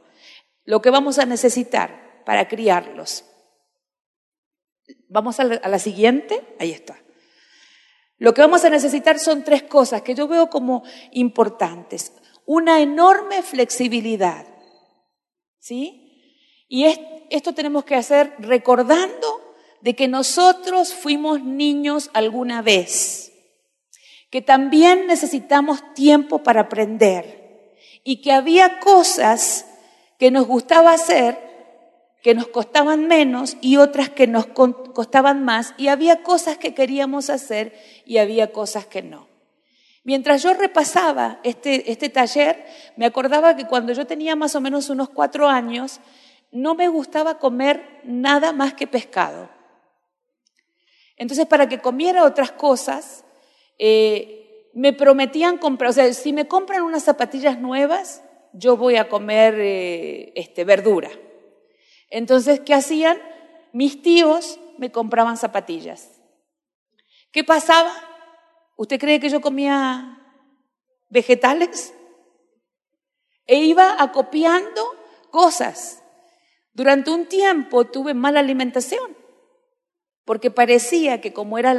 Lo 0.65 0.81
que 0.81 0.91
vamos 0.91 1.19
a 1.19 1.27
necesitar 1.27 2.23
para 2.25 2.49
criarlos. 2.49 3.25
Vamos 5.09 5.41
a 5.41 5.45
la, 5.45 5.79
siguiente, 5.79 6.55
ahí 6.59 6.73
está. 6.73 6.99
Lo 8.21 8.33
que 8.33 8.43
vamos 8.43 8.65
a 8.65 8.71
necesitar 8.71 9.19
son 9.19 9.43
tres 9.43 9.65
cosas 9.65 10.03
que 10.03 10.15
yo 10.15 10.29
veo 10.29 10.49
como 10.49 10.85
importantes. 11.11 12.13
Una 12.47 12.81
enorme 12.81 13.43
flexibilidad, 13.43 14.47
¿sí? 15.59 16.67
Y 16.69 16.85
esto 17.31 17.55
tenemos 17.55 17.85
que 17.85 17.97
hacer 17.97 18.35
recordando 18.39 19.55
de 19.81 19.97
que 19.97 20.07
nosotros 20.07 20.95
fuimos 20.95 21.43
niños 21.43 22.11
alguna 22.13 22.63
vez 22.63 23.31
que 24.31 24.41
también 24.43 25.07
necesitamos 25.07 25.93
tiempo 25.95 26.43
para 26.43 26.63
aprender 26.63 27.75
y 28.05 28.23
que 28.23 28.33
había 28.33 28.79
cosas 28.79 29.67
que 30.19 30.31
nos 30.31 30.47
gustaba 30.47 30.93
hacer 30.93 31.50
que 32.23 32.35
nos 32.35 32.49
costaban 32.49 33.07
menos 33.07 33.57
y 33.61 33.79
otras 33.79 34.11
que 34.11 34.27
nos 34.27 34.47
costaban 34.47 35.45
más 35.45 35.75
y 35.79 35.89
había 35.89 36.23
cosas 36.23 36.59
que 36.59 36.75
queríamos 36.75 37.31
hacer 37.31 37.75
y 38.05 38.19
había 38.19 38.53
cosas 38.53 38.87
que 38.87 39.03
no. 39.03 39.29
Mientras 40.03 40.43
yo 40.43 40.55
repasaba 40.55 41.41
este, 41.45 41.91
este 41.91 42.09
taller, 42.09 42.65
me 42.97 43.07
acordaba 43.07 43.57
que 43.57 43.67
cuando 43.67 43.93
yo 43.93 44.07
tenía 44.07 44.35
más 44.37 44.55
o 44.55 44.61
menos 44.61 44.91
unos 44.91 45.11
cuatro 45.11 45.49
años, 45.49 46.01
no 46.53 46.75
me 46.75 46.89
gustaba 46.89 47.39
comer 47.39 48.01
nada 48.05 48.53
más 48.53 48.75
que 48.75 48.87
pescado. 48.87 49.49
Entonces, 51.17 51.47
para 51.47 51.69
que 51.69 51.81
comiera 51.81 52.25
otras 52.25 52.51
cosas, 52.51 53.25
eh, 53.79 54.69
me 54.73 54.93
prometían 54.93 55.59
comprar, 55.59 55.91
o 55.91 55.93
sea, 55.93 56.13
si 56.15 56.33
me 56.33 56.49
compran 56.49 56.83
unas 56.83 57.05
zapatillas 57.05 57.59
nuevas, 57.59 58.23
yo 58.53 58.77
voy 58.77 58.97
a 58.97 59.09
comer 59.09 59.55
eh, 59.59 60.33
este, 60.35 60.65
verdura. 60.65 61.11
Entonces, 62.11 62.61
¿qué 62.61 62.75
hacían? 62.75 63.19
Mis 63.73 64.03
tíos 64.03 64.59
me 64.79 64.91
compraban 64.91 65.37
zapatillas. 65.37 66.21
¿Qué 67.33 67.45
pasaba? 67.45 67.93
¿Usted 68.77 68.99
cree 68.99 69.21
que 69.21 69.29
yo 69.29 69.41
comía 69.41 70.19
vegetales? 71.09 71.95
E 73.47 73.57
iba 73.57 74.03
acopiando 74.03 74.83
cosas. 75.31 76.03
Durante 76.73 77.11
un 77.11 77.27
tiempo 77.27 77.87
tuve 77.87 78.15
mala 78.15 78.41
alimentación, 78.41 79.17
porque 80.25 80.51
parecía 80.51 81.21
que 81.21 81.33
como 81.33 81.59
era 81.59 81.75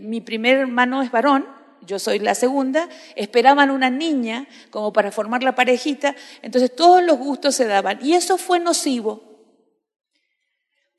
mi 0.00 0.20
primer 0.20 0.58
hermano 0.58 1.02
es 1.02 1.10
varón, 1.10 1.46
yo 1.82 1.98
soy 1.98 2.18
la 2.18 2.34
segunda, 2.34 2.88
esperaban 3.16 3.70
una 3.70 3.90
niña 3.90 4.46
como 4.70 4.92
para 4.92 5.10
formar 5.10 5.42
la 5.42 5.54
parejita, 5.54 6.14
entonces 6.42 6.74
todos 6.74 7.02
los 7.02 7.18
gustos 7.18 7.54
se 7.54 7.66
daban. 7.66 7.98
Y 8.04 8.14
eso 8.14 8.38
fue 8.38 8.60
nocivo, 8.60 9.31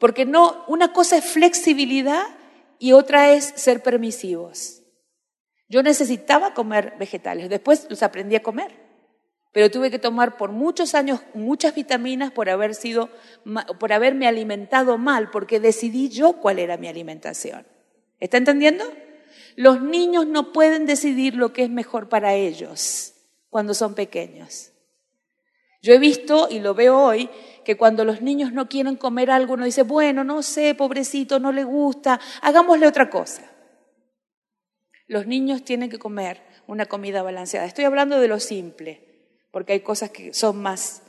porque 0.04 0.26
no, 0.26 0.66
una 0.68 0.92
cosa 0.92 1.16
es 1.16 1.24
flexibilidad 1.24 2.26
y 2.78 2.92
otra 2.92 3.32
es 3.32 3.54
ser 3.56 3.82
permisivos. 3.82 4.82
Yo 5.70 5.82
necesitaba 5.82 6.54
comer 6.54 6.96
vegetales, 7.00 7.48
después 7.48 7.88
los 7.90 8.04
aprendí 8.04 8.36
a 8.36 8.44
comer, 8.44 8.76
pero 9.54 9.72
tuve 9.72 9.90
que 9.90 10.00
tomar 10.00 10.36
por 10.36 10.52
muchos 10.52 10.94
años 10.94 11.22
muchas 11.34 11.74
vitaminas 11.74 12.34
por 12.34 12.50
haber 12.50 12.76
sido, 12.76 13.12
por 13.80 13.94
haberme 13.94 14.28
alimentado 14.28 14.98
mal, 14.98 15.32
porque 15.32 15.62
decidí 15.62 16.10
yo 16.10 16.34
cuál 16.34 16.60
era 16.60 16.76
mi 16.76 16.90
alimentación. 16.90 17.66
¿Está 18.20 18.36
entendiendo? 18.36 18.84
Los 19.56 19.82
niños 19.82 20.28
no 20.28 20.52
pueden 20.52 20.86
decidir 20.86 21.36
lo 21.36 21.54
que 21.54 21.64
es 21.64 21.70
mejor 21.70 22.10
para 22.10 22.34
ellos 22.34 23.14
cuando 23.50 23.74
son 23.74 23.96
pequeños. 23.96 24.74
Yo 25.82 25.94
he 25.94 26.00
visto 26.00 26.50
y 26.50 26.60
lo 26.60 26.74
veo 26.74 26.98
hoy 26.98 27.30
que 27.64 27.78
cuando 27.78 28.06
los 28.06 28.22
niños 28.22 28.54
no 28.54 28.70
quieren 28.70 28.96
comer 28.96 29.32
algo, 29.32 29.54
uno 29.54 29.66
dice, 29.66 29.84
bueno, 29.84 30.24
no 30.24 30.44
sé, 30.44 30.76
pobrecito, 30.76 31.40
no 31.40 31.52
le 31.52 31.64
gusta, 31.64 32.20
hagámosle 32.42 32.88
otra 32.88 33.10
cosa. 33.10 33.44
Los 35.08 35.28
niños 35.28 35.64
tienen 35.64 35.90
que 35.90 36.00
comer 36.00 36.42
una 36.68 36.86
comida 36.86 37.24
balanceada. 37.24 37.66
Estoy 37.66 37.86
hablando 37.86 38.20
de 38.20 38.28
lo 38.28 38.40
simple, 38.40 39.02
porque 39.52 39.74
hay 39.74 39.80
cosas 39.82 40.10
que 40.10 40.34
son 40.34 40.62
más, 40.62 41.04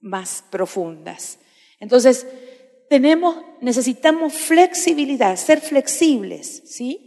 más 0.00 0.44
profundas. 0.50 1.38
Entonces, 1.80 2.26
tenemos, 2.88 3.36
necesitamos 3.60 4.32
flexibilidad, 4.34 5.36
ser 5.36 5.60
flexibles, 5.60 6.62
¿sí? 6.66 7.04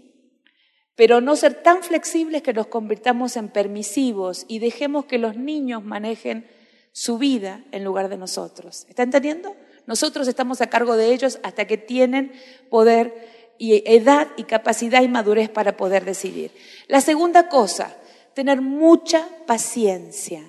Pero 0.95 1.21
no 1.21 1.35
ser 1.35 1.63
tan 1.63 1.83
flexibles 1.83 2.41
que 2.41 2.53
nos 2.53 2.67
convirtamos 2.67 3.35
en 3.35 3.49
permisivos 3.49 4.45
y 4.47 4.59
dejemos 4.59 5.05
que 5.05 5.17
los 5.17 5.35
niños 5.37 5.83
manejen 5.83 6.47
su 6.91 7.17
vida 7.17 7.63
en 7.71 7.83
lugar 7.83 8.09
de 8.09 8.17
nosotros. 8.17 8.85
¿Está 8.89 9.03
entendiendo? 9.03 9.55
Nosotros 9.87 10.27
estamos 10.27 10.61
a 10.61 10.69
cargo 10.69 10.95
de 10.95 11.13
ellos 11.13 11.39
hasta 11.43 11.65
que 11.65 11.77
tienen 11.77 12.33
poder 12.69 13.53
y 13.57 13.83
edad 13.85 14.27
y 14.37 14.43
capacidad 14.43 15.01
y 15.01 15.07
madurez 15.07 15.49
para 15.49 15.77
poder 15.77 16.05
decidir. 16.05 16.51
La 16.87 17.01
segunda 17.01 17.47
cosa, 17.47 17.95
tener 18.33 18.61
mucha 18.61 19.27
paciencia. 19.45 20.43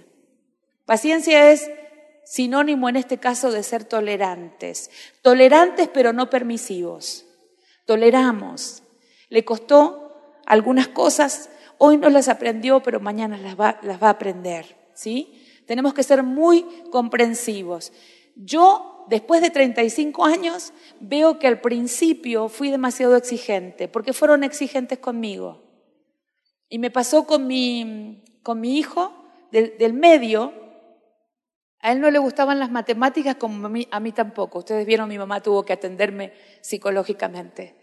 Paciencia 0.87 1.50
es 1.52 1.70
sinónimo 2.25 2.88
en 2.88 2.96
este 2.96 3.18
caso 3.18 3.50
de 3.50 3.62
ser 3.62 3.84
tolerantes. 3.84 4.90
Tolerantes 5.22 5.88
pero 5.92 6.12
no 6.12 6.30
permisivos. 6.30 7.26
Toleramos. 7.87 8.82
Le 9.28 9.44
costó 9.44 10.40
algunas 10.46 10.88
cosas, 10.88 11.50
hoy 11.78 11.96
no 11.96 12.10
las 12.10 12.28
aprendió, 12.28 12.82
pero 12.82 13.00
mañana 13.00 13.36
las 13.38 13.58
va, 13.58 13.78
las 13.82 14.02
va 14.02 14.08
a 14.08 14.12
aprender. 14.12 14.76
¿sí? 14.95 15.42
Tenemos 15.73 15.95
que 15.95 16.02
ser 16.02 16.23
muy 16.23 16.67
comprensivos. 16.91 17.95
Yo 18.37 19.06
después 19.08 19.41
de 19.41 19.49
35 19.49 20.26
años, 20.26 20.75
veo 21.00 21.39
que 21.39 21.47
al 21.47 21.63
principio 21.63 22.50
fui 22.50 22.71
demasiado 22.71 23.17
exigente, 23.17 23.89
porque 23.89 24.13
fueron 24.13 24.45
exigentes 24.45 24.99
conmigo. 24.99 25.63
Y 26.69 26.78
me 26.78 26.91
pasó 26.91 27.26
con 27.26 27.47
mi, 27.47 28.23
con 28.43 28.61
mi 28.61 28.78
hijo 28.78 29.15
del, 29.50 29.78
del 29.78 29.95
medio, 29.95 30.52
a 31.78 31.93
él 31.93 32.02
no 32.02 32.11
le 32.11 32.19
gustaban 32.19 32.58
las 32.58 32.71
matemáticas 32.71 33.37
como 33.37 33.67
a 33.67 33.71
mí, 33.71 33.89
a 33.91 33.99
mí 33.99 34.13
tampoco. 34.13 34.58
Ustedes 34.58 34.85
vieron, 34.85 35.08
mi 35.08 35.17
mamá 35.17 35.41
tuvo 35.41 35.65
que 35.65 35.73
atenderme 35.73 36.35
psicológicamente. 36.61 37.76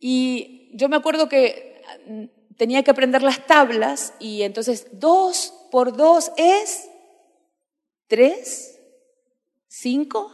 Y 0.00 0.72
yo 0.74 0.88
me 0.88 0.96
acuerdo 0.96 1.28
que 1.28 1.80
tenía 2.56 2.82
que 2.82 2.90
aprender 2.90 3.22
las 3.22 3.46
tablas 3.46 4.14
y 4.18 4.42
entonces 4.42 4.86
dos 4.92 5.54
por 5.70 5.96
dos 5.96 6.32
es 6.36 6.88
tres. 8.08 8.72
¿Cinco? 9.68 10.32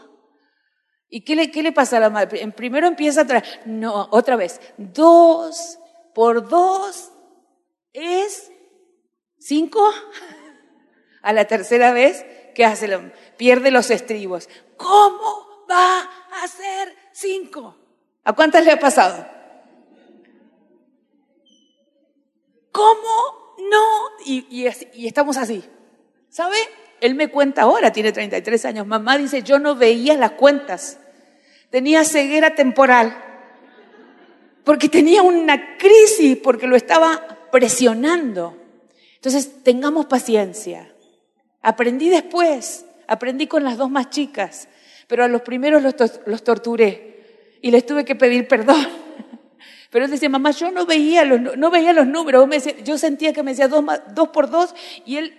¿Y 1.08 1.22
qué 1.24 1.34
le, 1.34 1.72
pasa 1.72 1.98
a 1.98 2.00
la 2.00 2.10
madre? 2.10 2.46
Primero 2.52 2.86
empieza 2.86 3.22
a 3.22 3.42
no, 3.66 4.08
otra 4.12 4.36
vez, 4.36 4.60
dos 4.78 5.78
por 6.14 6.48
dos 6.48 7.12
es 7.92 8.50
cinco. 9.38 9.92
A 11.20 11.32
la 11.32 11.44
tercera 11.44 11.92
vez, 11.92 12.24
¿qué 12.54 12.64
hace? 12.64 12.88
Pierde 13.36 13.70
los 13.70 13.90
estribos. 13.90 14.48
¿Cómo 14.76 15.66
va 15.70 16.00
a 16.42 16.48
ser 16.48 16.96
cinco? 17.12 17.76
¿A 18.24 18.32
cuántas 18.32 18.64
le 18.64 18.72
ha 18.72 18.78
pasado? 18.78 19.41
¿Cómo 22.72 23.56
no? 23.70 24.24
Y, 24.24 24.66
estamos 25.06 25.36
así. 25.36 25.62
¿Sabe? 26.28 26.56
Él 27.00 27.14
me 27.14 27.28
cuenta 27.28 27.62
ahora, 27.62 27.92
tiene 27.92 28.12
33 28.12 28.64
años. 28.64 28.86
Mamá 28.86 29.18
dice, 29.18 29.42
yo 29.42 29.58
no 29.58 29.76
veía 29.76 30.16
las 30.16 30.32
cuentas. 30.32 30.98
Tenía 31.70 32.04
ceguera 32.04 32.54
temporal. 32.54 33.16
Porque 34.64 34.88
tenía 34.88 35.22
una 35.22 35.76
crisis, 35.76 36.38
porque 36.38 36.66
lo 36.66 36.76
estaba 36.76 37.48
presionando. 37.50 38.56
Entonces, 39.16 39.62
tengamos 39.62 40.06
paciencia. 40.06 40.92
Aprendí 41.62 42.08
después, 42.08 42.84
aprendí 43.06 43.46
con 43.46 43.62
las 43.62 43.78
dos 43.78 43.88
más 43.88 44.10
chicas, 44.10 44.68
pero 45.06 45.24
a 45.24 45.28
los 45.28 45.42
primeros 45.42 45.82
los, 45.82 46.44
torturé 46.44 47.58
y 47.62 47.70
les 47.70 47.86
tuve 47.86 48.04
que 48.04 48.16
pedir 48.16 48.48
perdón. 48.48 48.84
Pero 49.92 50.06
él 50.06 50.10
decía, 50.10 50.30
mamá, 50.30 50.52
yo 50.52 50.70
no 50.70 50.86
veía 50.86 51.22
los, 51.26 51.38
no 51.58 51.70
veía 51.70 51.92
los 51.92 52.06
números, 52.06 52.48
yo 52.82 52.96
sentía 52.96 53.34
que 53.34 53.42
me 53.42 53.50
decía 53.50 53.68
dos, 53.68 53.84
dos 54.14 54.28
por 54.30 54.48
dos 54.48 54.74
y 55.04 55.18
él 55.18 55.38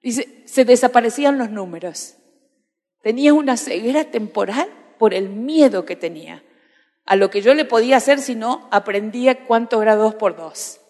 y 0.00 0.12
se, 0.12 0.64
desaparecían 0.64 1.36
los 1.36 1.50
números. 1.50 2.14
Tenía 3.02 3.34
una 3.34 3.58
ceguera 3.58 4.04
temporal 4.04 4.68
por 4.98 5.12
el 5.12 5.28
miedo 5.28 5.84
que 5.84 5.96
tenía 5.96 6.42
a 7.04 7.14
lo 7.14 7.28
que 7.28 7.42
yo 7.42 7.52
le 7.52 7.66
podía 7.66 7.98
hacer 7.98 8.20
si 8.20 8.34
no 8.34 8.68
aprendía 8.70 9.44
cuánto 9.44 9.82
era 9.82 9.96
dos 9.96 10.14
por 10.14 10.34
dos, 10.34 10.80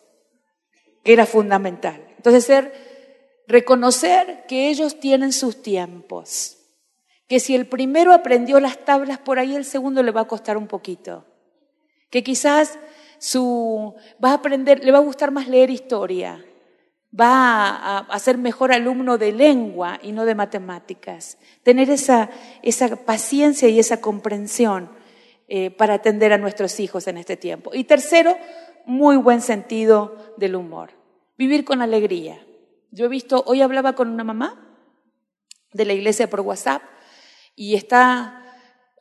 que 1.02 1.14
era 1.14 1.26
fundamental. 1.26 2.00
Entonces, 2.16 2.44
ser, 2.44 2.72
reconocer 3.48 4.44
que 4.46 4.68
ellos 4.68 5.00
tienen 5.00 5.32
sus 5.32 5.62
tiempos, 5.62 6.58
que 7.26 7.40
si 7.40 7.56
el 7.56 7.66
primero 7.66 8.12
aprendió 8.12 8.60
las 8.60 8.84
tablas 8.84 9.18
por 9.18 9.40
ahí, 9.40 9.56
el 9.56 9.64
segundo 9.64 10.04
le 10.04 10.12
va 10.12 10.20
a 10.20 10.28
costar 10.28 10.56
un 10.56 10.68
poquito, 10.68 11.26
que 12.10 12.22
quizás 12.22 12.78
su, 13.18 13.94
va 14.22 14.30
a 14.30 14.34
aprender, 14.34 14.84
le 14.84 14.92
va 14.92 14.98
a 14.98 15.02
gustar 15.02 15.30
más 15.30 15.48
leer 15.48 15.70
historia, 15.70 16.44
va 17.18 17.98
a, 17.98 18.18
ser 18.18 18.36
mejor 18.38 18.72
alumno 18.72 19.16
de 19.18 19.32
lengua 19.32 19.98
y 20.02 20.12
no 20.12 20.24
de 20.24 20.34
matemáticas. 20.34 21.38
Tener 21.62 21.88
esa, 21.90 22.30
paciencia 23.06 23.68
y 23.68 23.78
esa 23.78 24.00
comprensión 24.00 24.90
eh, 25.48 25.70
para 25.70 25.94
atender 25.94 26.32
a 26.32 26.38
nuestros 26.38 26.78
hijos 26.80 27.06
en 27.06 27.16
este 27.16 27.36
tiempo. 27.36 27.70
Y 27.72 27.84
tercero, 27.84 28.36
muy 28.84 29.16
buen 29.16 29.40
sentido 29.40 30.34
del 30.36 30.56
humor. 30.56 30.90
Vivir 31.38 31.64
con 31.64 31.80
alegría. 31.80 32.44
Yo 32.90 33.06
he 33.06 33.08
visto, 33.08 33.42
hoy 33.46 33.62
hablaba 33.62 33.94
con 33.94 34.08
una 34.08 34.24
mamá 34.24 34.78
de 35.72 35.84
la 35.84 35.92
iglesia 35.92 36.28
por 36.28 36.40
WhatsApp 36.40 36.82
y 37.54 37.74
está 37.74 38.45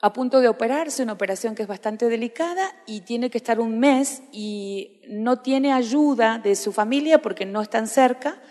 a 0.01 0.13
punto 0.13 0.41
de 0.41 0.49
operarse, 0.49 1.03
una 1.03 1.13
operación 1.13 1.55
que 1.55 1.63
es 1.63 1.67
bastante 1.67 2.09
delicada 2.09 2.71
y 2.85 3.01
tiene 3.01 3.29
que 3.29 3.37
estar 3.37 3.59
un 3.59 3.79
mes 3.79 4.23
y 4.31 5.01
no 5.07 5.39
tiene 5.39 5.71
ayuda 5.73 6.37
de 6.37 6.55
su 6.55 6.71
familia 6.71 7.21
porque 7.21 7.45
no 7.45 7.61
están 7.61 7.87
cerca 7.87 8.41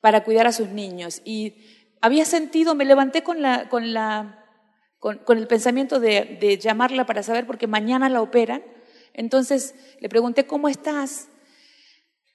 para 0.00 0.24
cuidar 0.24 0.46
a 0.46 0.52
sus 0.52 0.68
niños. 0.68 1.22
Y 1.24 1.56
había 2.00 2.24
sentido, 2.26 2.74
me 2.74 2.84
levanté 2.84 3.22
con, 3.22 3.40
la, 3.40 3.68
con, 3.70 3.94
la, 3.94 4.44
con, 4.98 5.38
el 5.38 5.46
pensamiento 5.46 6.00
de, 6.00 6.38
de 6.40 6.58
llamarla 6.58 7.06
para 7.06 7.22
saber 7.22 7.46
porque 7.46 7.66
mañana 7.66 8.08
la 8.10 8.20
operan. 8.20 8.62
Entonces 9.14 9.74
le 10.00 10.08
pregunté, 10.08 10.46
¿cómo 10.46 10.68
estás? 10.68 11.28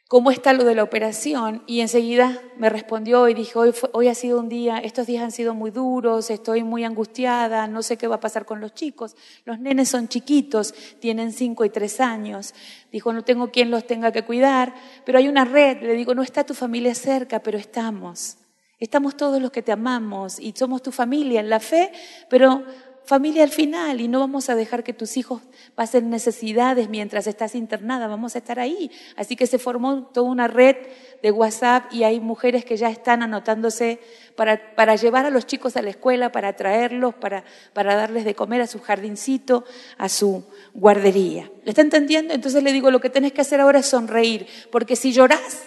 ¿Cómo 0.10 0.32
está 0.32 0.54
lo 0.54 0.66
de 0.66 0.74
la 0.74 0.82
operación? 0.82 1.62
Y 1.68 1.82
enseguida 1.82 2.42
me 2.58 2.68
respondió 2.68 3.30
y 3.30 3.36
dijo, 3.36 3.60
hoy, 3.60 3.74
hoy 3.94 4.08
ha 4.08 4.16
sido 4.16 4.40
un 4.40 4.50
día, 4.50 4.80
estos 4.80 5.06
días 5.06 5.24
han 5.24 5.32
sido 5.32 5.54
muy 5.54 5.70
duros, 5.70 6.32
estoy 6.32 6.64
muy 6.64 6.84
angustiada, 6.84 7.68
no 7.68 7.84
sé 7.84 7.96
qué 7.96 8.08
va 8.08 8.16
a 8.16 8.20
pasar 8.20 8.46
con 8.46 8.60
los 8.60 8.74
chicos. 8.74 9.16
Los 9.46 9.60
nenes 9.60 9.88
son 9.88 10.08
chiquitos, 10.08 10.74
tienen 11.00 11.32
cinco 11.32 11.64
y 11.64 11.70
tres 11.70 12.02
años. 12.02 12.56
Dijo, 12.92 13.14
no 13.14 13.24
tengo 13.24 13.52
quien 13.52 13.70
los 13.70 13.86
tenga 13.86 14.12
que 14.12 14.26
cuidar, 14.26 14.74
pero 15.06 15.20
hay 15.20 15.28
una 15.28 15.46
red. 15.46 15.84
Le 15.84 15.94
digo, 15.94 16.16
no 16.16 16.24
está 16.24 16.44
tu 16.44 16.56
familia 16.56 16.96
cerca, 16.96 17.40
pero 17.42 17.60
estamos. 17.60 18.38
Estamos 18.80 19.16
todos 19.16 19.40
los 19.40 19.52
que 19.52 19.62
te 19.62 19.72
amamos 19.72 20.40
y 20.40 20.54
somos 20.58 20.82
tu 20.82 20.92
familia 20.92 21.40
en 21.42 21.50
la 21.50 21.60
fe, 21.60 21.92
pero 22.30 22.64
familia 23.10 23.42
al 23.42 23.50
final 23.50 24.02
y 24.02 24.08
no 24.08 24.20
vamos 24.20 24.52
a 24.52 24.56
dejar 24.56 24.84
que 24.84 24.94
tus 24.94 25.18
hijos 25.18 25.42
pasen 25.74 26.12
necesidades 26.12 26.90
mientras 26.90 27.26
estás 27.26 27.56
internada, 27.56 28.06
vamos 28.06 28.36
a 28.36 28.38
estar 28.38 28.60
ahí. 28.60 28.92
Así 29.16 29.36
que 29.36 29.48
se 29.48 29.58
formó 29.58 30.04
toda 30.14 30.30
una 30.30 30.48
red 30.48 30.76
de 31.24 31.32
WhatsApp 31.32 31.92
y 31.92 32.04
hay 32.04 32.20
mujeres 32.20 32.64
que 32.66 32.78
ya 32.78 32.92
están 32.92 33.24
anotándose 33.24 34.00
para, 34.36 34.96
llevar 34.96 35.26
a 35.26 35.32
los 35.32 35.48
chicos 35.48 35.76
a 35.76 35.82
la 35.82 35.90
escuela, 35.90 36.32
para 36.32 36.56
traerlos, 36.56 37.16
para, 37.16 37.46
para 37.74 37.96
darles 37.96 38.26
de 38.26 38.36
comer 38.36 38.62
a 38.62 38.68
su 38.68 38.80
jardincito, 38.80 39.66
a 39.98 40.08
su 40.08 40.44
guardería. 40.76 41.52
¿Le 41.64 41.72
está 41.72 41.82
entendiendo? 41.82 42.36
Entonces 42.36 42.62
le 42.62 42.72
digo, 42.72 42.92
lo 42.92 43.02
que 43.02 43.10
tenés 43.10 43.34
que 43.34 43.42
hacer 43.42 43.60
ahora 43.60 43.80
es 43.80 43.88
sonreír, 43.88 44.46
porque 44.72 44.96
si 44.96 45.14
llorás, 45.14 45.64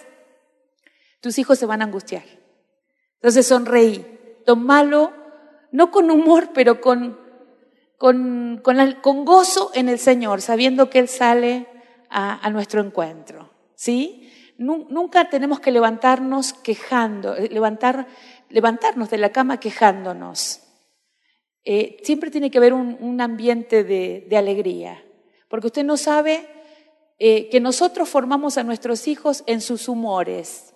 tus 1.19 1.37
hijos 1.39 1.59
se 1.59 1.65
van 1.65 1.81
a 1.81 1.85
angustiar. 1.85 2.23
Entonces 3.15 3.45
sonreí, 3.45 4.05
tomalo, 4.45 5.11
no 5.73 5.91
con 5.91 6.09
humor, 6.09 6.51
pero 6.53 6.79
con 6.79 7.22
con, 7.97 8.61
con, 8.63 9.25
gozo 9.25 9.71
en 9.73 9.89
el 9.89 9.99
Señor, 9.99 10.41
sabiendo 10.41 10.89
que 10.89 10.99
Él 10.99 11.07
sale 11.07 11.67
a, 12.09 12.49
nuestro 12.49 12.81
encuentro. 12.81 13.51
¿Sí? 13.75 14.29
Nunca 14.57 15.29
tenemos 15.29 15.59
que 15.59 15.71
levantarnos 15.71 16.53
quejando, 16.53 17.35
eh, 17.35 17.49
levantar, 17.49 18.07
levantarnos 18.49 19.09
de 19.09 19.17
la 19.17 19.31
cama 19.31 19.59
quejándonos. 19.59 20.61
Eh, 21.65 21.97
siempre 22.03 22.29
tiene 22.29 22.51
que 22.51 22.57
haber 22.57 22.73
un, 22.73 23.21
ambiente 23.21 23.83
de, 23.83 24.37
alegría, 24.37 25.03
porque 25.47 25.67
usted 25.67 25.83
no 25.83 25.97
sabe 25.97 26.47
eh, 27.19 27.49
que 27.49 27.59
nosotros 27.59 28.09
formamos 28.09 28.57
a 28.57 28.63
nuestros 28.63 29.07
hijos 29.07 29.43
en 29.47 29.61
sus 29.61 29.87
humores. 29.87 30.73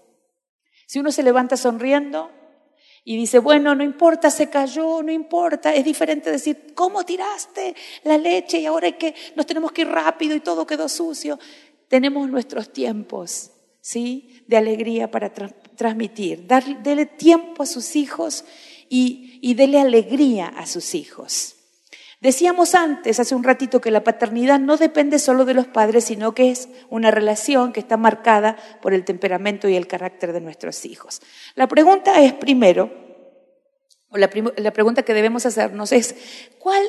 Si 0.88 1.00
uno 1.00 1.12
se 1.12 1.24
levanta 1.24 1.58
sonriendo, 1.58 2.32
y 3.10 3.15
dice, 3.15 3.39
bueno, 3.39 3.74
no 3.74 3.86
importa, 3.86 4.30
se 4.30 4.50
cayó, 4.50 5.02
no 5.02 5.13
importa. 5.13 5.74
Es 5.74 5.86
diferente 5.86 6.30
decir, 6.30 6.74
¿cómo 6.76 7.06
tiraste 7.06 7.74
la 8.04 8.17
leche 8.17 8.60
y 8.60 8.65
ahora 8.65 8.91
que, 8.98 9.15
nos 9.34 9.46
tenemos 9.46 9.72
que 9.72 9.84
ir 9.84 9.88
rápido 9.88 10.36
y 10.36 10.41
todo 10.41 10.67
quedó 10.67 10.89
sucio? 10.89 11.39
Tenemos 11.88 12.30
nuestros 12.30 12.74
tiempos, 12.74 13.52
¿sí? 13.80 14.43
De 14.48 14.58
alegría 14.58 15.10
para 15.10 15.34
transmitir. 15.34 16.48
Dar, 16.48 16.84
dele 16.84 17.06
tiempo 17.06 17.63
a 17.63 17.65
sus 17.65 17.96
hijos 17.96 18.43
y, 18.89 19.39
y 19.41 19.54
dele 19.54 19.80
alegría 19.80 20.48
a 20.48 20.67
sus 20.67 20.93
hijos. 20.93 21.56
Decíamos 22.20 22.74
antes, 22.74 23.20
hace 23.20 23.36
un 23.36 23.44
ratito, 23.44 23.80
que 23.80 23.92
la 23.92 24.04
paternidad 24.04 24.60
no 24.60 24.78
depende 24.78 25.20
solo 25.20 25.46
de 25.46 25.54
los 25.54 25.68
padres, 25.68 26.06
sino 26.06 26.34
que 26.34 26.50
es 26.50 26.68
una 26.90 27.12
relación 27.12 27.74
que 27.74 27.80
está 27.80 27.96
marcada 27.96 28.58
por 28.82 28.94
el 28.94 29.06
temperamento 29.06 29.70
y 29.70 29.76
el 29.76 29.86
carácter 29.86 30.34
de 30.34 30.42
nuestros 30.42 30.84
hijos. 30.86 31.22
La 31.54 31.68
pregunta 31.68 32.20
es, 32.24 32.34
primero, 32.34 32.92
o 34.10 34.18
la, 34.18 34.30
pregunta 34.30 35.04
que 35.04 35.14
debemos 35.14 35.46
hacernos 35.46 35.92
es, 35.92 36.16
¿cuál 36.58 36.82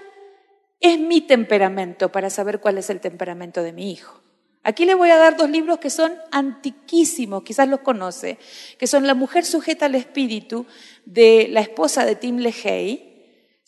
es 0.80 0.98
mi 0.98 1.20
temperamento 1.20 2.10
para 2.10 2.30
saber 2.30 2.60
cuál 2.60 2.78
es 2.78 2.88
el 2.88 3.00
temperamento 3.00 3.62
de 3.62 3.74
mi 3.74 3.92
hijo? 3.92 4.22
Aquí 4.62 4.86
le 4.86 4.94
voy 4.94 5.10
a 5.10 5.18
dar 5.18 5.36
dos 5.36 5.50
libros 5.50 5.78
que 5.78 5.90
son 5.90 6.12
antiquísimos, 6.30 7.42
quizás 7.42 7.68
los 7.68 7.80
conoce, 7.80 8.38
que 8.78 8.86
son 8.86 9.06
La 9.06 9.14
mujer 9.14 9.44
sujeta 9.44 9.86
al 9.86 9.94
espíritu 9.94 10.66
de 11.04 11.48
la 11.50 11.60
esposa 11.60 12.06
de 12.06 12.16
Tim 12.16 12.38
LeHay 12.38 13.07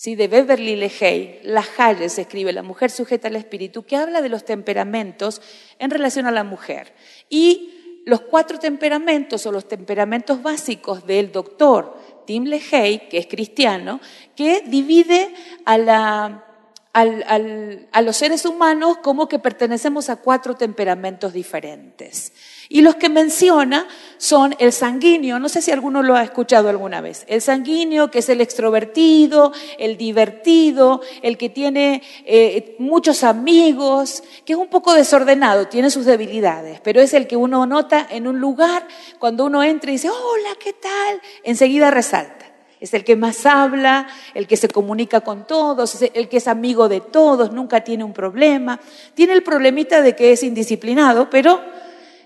¿sí? 0.00 0.14
de 0.14 0.28
Beverly 0.28 0.76
LeHay, 0.76 1.40
La 1.42 1.62
Halle 1.76 2.06
escribe, 2.06 2.54
La 2.54 2.62
mujer 2.62 2.90
sujeta 2.90 3.28
al 3.28 3.36
espíritu, 3.36 3.82
que 3.82 3.96
habla 3.96 4.22
de 4.22 4.30
los 4.30 4.46
temperamentos 4.46 5.42
en 5.78 5.90
relación 5.90 6.24
a 6.24 6.30
la 6.30 6.42
mujer. 6.42 6.94
Y 7.28 8.00
los 8.06 8.22
cuatro 8.22 8.58
temperamentos 8.58 9.44
o 9.44 9.52
los 9.52 9.68
temperamentos 9.68 10.42
básicos 10.42 11.06
del 11.06 11.30
doctor 11.32 11.98
Tim 12.26 12.44
LeHay, 12.44 13.10
que 13.10 13.18
es 13.18 13.26
cristiano, 13.26 14.00
que 14.34 14.62
divide 14.66 15.34
a 15.66 15.76
la 15.76 16.46
a 16.92 18.02
los 18.02 18.16
seres 18.16 18.44
humanos 18.44 18.98
como 18.98 19.28
que 19.28 19.38
pertenecemos 19.38 20.10
a 20.10 20.16
cuatro 20.16 20.54
temperamentos 20.54 21.32
diferentes. 21.32 22.32
Y 22.68 22.82
los 22.82 22.96
que 22.96 23.08
menciona 23.08 23.86
son 24.16 24.56
el 24.58 24.72
sanguíneo, 24.72 25.38
no 25.38 25.48
sé 25.48 25.62
si 25.62 25.70
alguno 25.70 26.02
lo 26.02 26.16
ha 26.16 26.22
escuchado 26.22 26.68
alguna 26.68 27.00
vez, 27.00 27.24
el 27.28 27.40
sanguíneo 27.40 28.10
que 28.10 28.20
es 28.20 28.28
el 28.28 28.40
extrovertido, 28.40 29.52
el 29.78 29.96
divertido, 29.96 31.00
el 31.22 31.36
que 31.36 31.48
tiene 31.48 32.02
eh, 32.24 32.76
muchos 32.78 33.22
amigos, 33.22 34.24
que 34.44 34.54
es 34.54 34.58
un 34.58 34.68
poco 34.68 34.94
desordenado, 34.94 35.68
tiene 35.68 35.90
sus 35.90 36.06
debilidades, 36.06 36.80
pero 36.80 37.00
es 37.00 37.14
el 37.14 37.26
que 37.26 37.36
uno 37.36 37.66
nota 37.66 38.06
en 38.10 38.26
un 38.26 38.40
lugar, 38.40 38.86
cuando 39.18 39.46
uno 39.46 39.62
entra 39.62 39.90
y 39.90 39.94
dice, 39.94 40.10
hola, 40.10 40.56
¿qué 40.58 40.72
tal? 40.72 41.20
Enseguida 41.44 41.90
resalta 41.90 42.49
es 42.80 42.94
el 42.94 43.04
que 43.04 43.14
más 43.14 43.44
habla, 43.44 44.08
el 44.34 44.46
que 44.46 44.56
se 44.56 44.68
comunica 44.68 45.20
con 45.20 45.46
todos, 45.46 46.00
el 46.14 46.28
que 46.28 46.38
es 46.38 46.48
amigo 46.48 46.88
de 46.88 47.00
todos, 47.00 47.52
nunca 47.52 47.84
tiene 47.84 48.04
un 48.04 48.14
problema. 48.14 48.80
Tiene 49.14 49.34
el 49.34 49.42
problemita 49.42 50.00
de 50.00 50.16
que 50.16 50.32
es 50.32 50.42
indisciplinado, 50.42 51.28
pero 51.28 51.60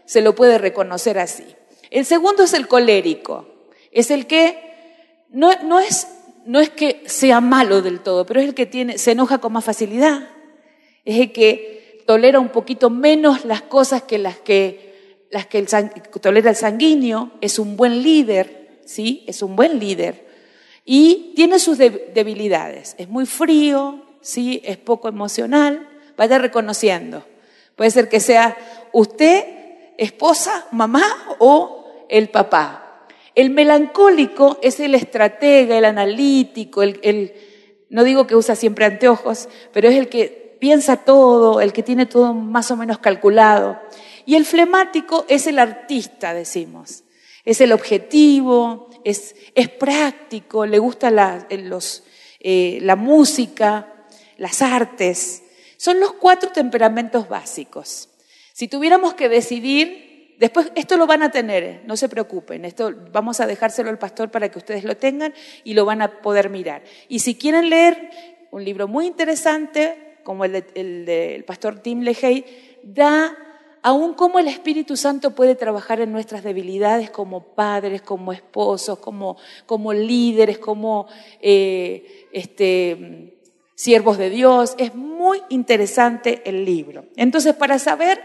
se 0.04 0.20
lo 0.20 0.34
puede 0.34 0.58
reconocer 0.58 1.18
así. 1.18 1.44
El 1.90 2.04
segundo 2.04 2.44
es 2.44 2.54
el 2.54 2.68
colérico, 2.68 3.46
es 3.90 4.10
el 4.10 4.26
que 4.26 5.24
no, 5.30 5.50
no, 5.64 5.80
es, 5.80 6.06
no 6.44 6.60
es 6.60 6.70
que 6.70 7.02
sea 7.06 7.40
malo 7.40 7.82
del 7.82 8.00
todo, 8.00 8.24
pero 8.24 8.40
es 8.40 8.46
el 8.46 8.54
que 8.54 8.66
tiene, 8.66 8.98
se 8.98 9.12
enoja 9.12 9.38
con 9.38 9.52
más 9.52 9.64
facilidad, 9.64 10.28
es 11.04 11.20
el 11.20 11.32
que 11.32 12.02
tolera 12.06 12.38
un 12.38 12.50
poquito 12.50 12.90
menos 12.90 13.44
las 13.44 13.62
cosas 13.62 14.02
que 14.02 14.18
las 14.18 14.38
que, 14.38 15.26
las 15.30 15.46
que 15.46 15.62
tolera 16.20 16.50
el 16.50 16.56
sanguíneo, 16.56 17.32
es 17.40 17.58
un 17.58 17.76
buen 17.76 18.02
líder, 18.02 18.80
¿sí? 18.84 19.24
Es 19.26 19.42
un 19.42 19.56
buen 19.56 19.78
líder. 19.80 20.33
Y 20.84 21.32
tiene 21.34 21.58
sus 21.58 21.78
debilidades. 21.78 22.94
Es 22.98 23.08
muy 23.08 23.26
frío, 23.26 24.02
¿sí? 24.20 24.60
es 24.64 24.76
poco 24.76 25.08
emocional. 25.08 25.88
Vaya 26.16 26.38
reconociendo. 26.38 27.24
Puede 27.76 27.90
ser 27.90 28.08
que 28.08 28.20
sea 28.20 28.56
usted, 28.92 29.44
esposa, 29.98 30.66
mamá 30.70 31.04
o 31.38 32.06
el 32.08 32.28
papá. 32.28 33.06
El 33.34 33.50
melancólico 33.50 34.58
es 34.62 34.78
el 34.78 34.94
estratega, 34.94 35.76
el 35.76 35.84
analítico, 35.84 36.82
el, 36.82 37.00
el, 37.02 37.34
no 37.88 38.04
digo 38.04 38.26
que 38.26 38.36
usa 38.36 38.54
siempre 38.54 38.84
anteojos, 38.84 39.48
pero 39.72 39.88
es 39.88 39.96
el 39.96 40.08
que 40.08 40.56
piensa 40.60 40.98
todo, 40.98 41.60
el 41.60 41.72
que 41.72 41.82
tiene 41.82 42.06
todo 42.06 42.32
más 42.32 42.70
o 42.70 42.76
menos 42.76 42.98
calculado. 42.98 43.80
Y 44.24 44.36
el 44.36 44.44
flemático 44.44 45.24
es 45.28 45.46
el 45.46 45.58
artista, 45.58 46.32
decimos. 46.32 47.03
Es 47.44 47.60
el 47.60 47.72
objetivo, 47.72 48.90
es, 49.04 49.34
práctico, 49.78 50.66
le 50.66 50.78
gusta 50.78 51.10
la, 51.10 51.46
eh, 52.40 52.78
la 52.82 52.96
música, 52.96 54.06
las 54.38 54.62
artes. 54.62 55.42
Son 55.76 56.00
los 56.00 56.14
cuatro 56.14 56.50
temperamentos 56.50 57.28
básicos. 57.28 58.08
Si 58.52 58.68
tuviéramos 58.68 59.14
que 59.14 59.28
decidir, 59.28 60.36
después 60.38 60.72
esto 60.74 60.96
lo 60.96 61.06
van 61.06 61.22
a 61.22 61.30
tener, 61.30 61.82
no 61.86 61.96
se 61.96 62.08
preocupen, 62.08 62.64
esto 62.64 62.94
vamos 63.12 63.40
a 63.40 63.46
dejárselo 63.46 63.90
al 63.90 63.98
pastor 63.98 64.30
para 64.30 64.48
que 64.48 64.58
ustedes 64.58 64.84
lo 64.84 64.96
tengan 64.96 65.34
y 65.64 65.74
lo 65.74 65.84
van 65.84 66.02
a 66.02 66.22
poder 66.22 66.50
mirar. 66.50 66.82
Y 67.08 67.18
si 67.18 67.34
quieren 67.34 67.68
leer 67.68 68.10
un 68.50 68.64
libro 68.64 68.88
muy 68.88 69.06
interesante, 69.06 70.18
como 70.22 70.44
el, 70.44 70.64
del 71.04 71.44
pastor 71.44 71.80
Tim 71.80 72.00
LeHay, 72.00 72.44
da 72.82 73.36
aún 73.84 74.14
cómo 74.14 74.38
el 74.38 74.48
Espíritu 74.48 74.96
Santo 74.96 75.34
puede 75.34 75.54
trabajar 75.54 76.00
en 76.00 76.10
nuestras 76.10 76.42
debilidades 76.42 77.10
como 77.10 77.54
padres, 77.54 78.00
como 78.00 78.32
esposos, 78.32 78.98
como, 78.98 79.36
como 79.66 79.92
líderes, 79.92 80.56
como 80.56 81.06
eh, 81.42 82.26
este, 82.32 83.38
siervos 83.74 84.16
de 84.16 84.30
Dios. 84.30 84.74
Es 84.78 84.94
muy 84.94 85.42
interesante 85.50 86.40
el 86.46 86.64
libro. 86.64 87.04
Entonces, 87.16 87.54
para 87.54 87.78
saber 87.78 88.22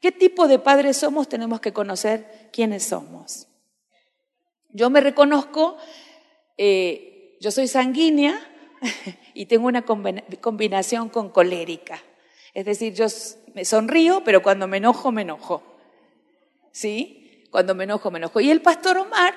qué 0.00 0.10
tipo 0.10 0.48
de 0.48 0.58
padres 0.58 0.96
somos, 0.96 1.28
tenemos 1.28 1.60
que 1.60 1.72
conocer 1.72 2.50
quiénes 2.52 2.82
somos. 2.82 3.46
Yo 4.72 4.90
me 4.90 5.00
reconozco, 5.00 5.76
eh, 6.58 7.38
yo 7.40 7.52
soy 7.52 7.68
sanguínea 7.68 8.36
y 9.32 9.46
tengo 9.46 9.68
una 9.68 9.84
combinación 9.84 11.08
con 11.08 11.28
colérica. 11.28 12.02
Es 12.54 12.64
decir, 12.64 12.94
yo 12.94 13.06
me 13.54 13.64
sonrío, 13.64 14.22
pero 14.24 14.42
cuando 14.42 14.66
me 14.66 14.78
enojo, 14.78 15.12
me 15.12 15.22
enojo. 15.22 15.62
¿Sí? 16.70 17.46
Cuando 17.50 17.74
me 17.74 17.84
enojo, 17.84 18.10
me 18.10 18.18
enojo. 18.18 18.40
Y 18.40 18.50
el 18.50 18.62
pastor 18.62 18.98
Omar, 18.98 19.34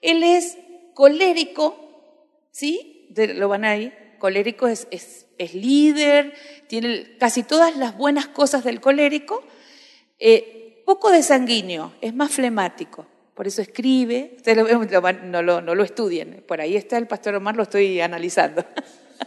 él 0.00 0.22
es 0.22 0.58
colérico, 0.94 1.76
¿sí? 2.50 3.08
Lo 3.14 3.48
van 3.48 3.64
a 3.64 3.76
ir. 3.76 3.92
Colérico 4.18 4.68
es, 4.68 4.86
es, 4.90 5.26
es 5.36 5.54
líder, 5.54 6.34
tiene 6.68 7.16
casi 7.18 7.42
todas 7.42 7.76
las 7.76 7.96
buenas 7.96 8.28
cosas 8.28 8.62
del 8.62 8.80
colérico, 8.80 9.42
eh, 10.20 10.82
poco 10.86 11.10
de 11.10 11.22
sanguíneo, 11.22 11.92
es 12.00 12.14
más 12.14 12.30
flemático. 12.30 13.06
Por 13.34 13.48
eso 13.48 13.62
escribe, 13.62 14.34
ustedes 14.36 14.58
lo, 14.58 15.02
no, 15.24 15.42
lo, 15.42 15.60
no 15.60 15.74
lo 15.74 15.82
estudien, 15.82 16.44
por 16.46 16.60
ahí 16.60 16.76
está 16.76 16.98
el 16.98 17.08
pastor 17.08 17.34
Omar, 17.34 17.56
lo 17.56 17.64
estoy 17.64 18.00
analizando. 18.00 18.64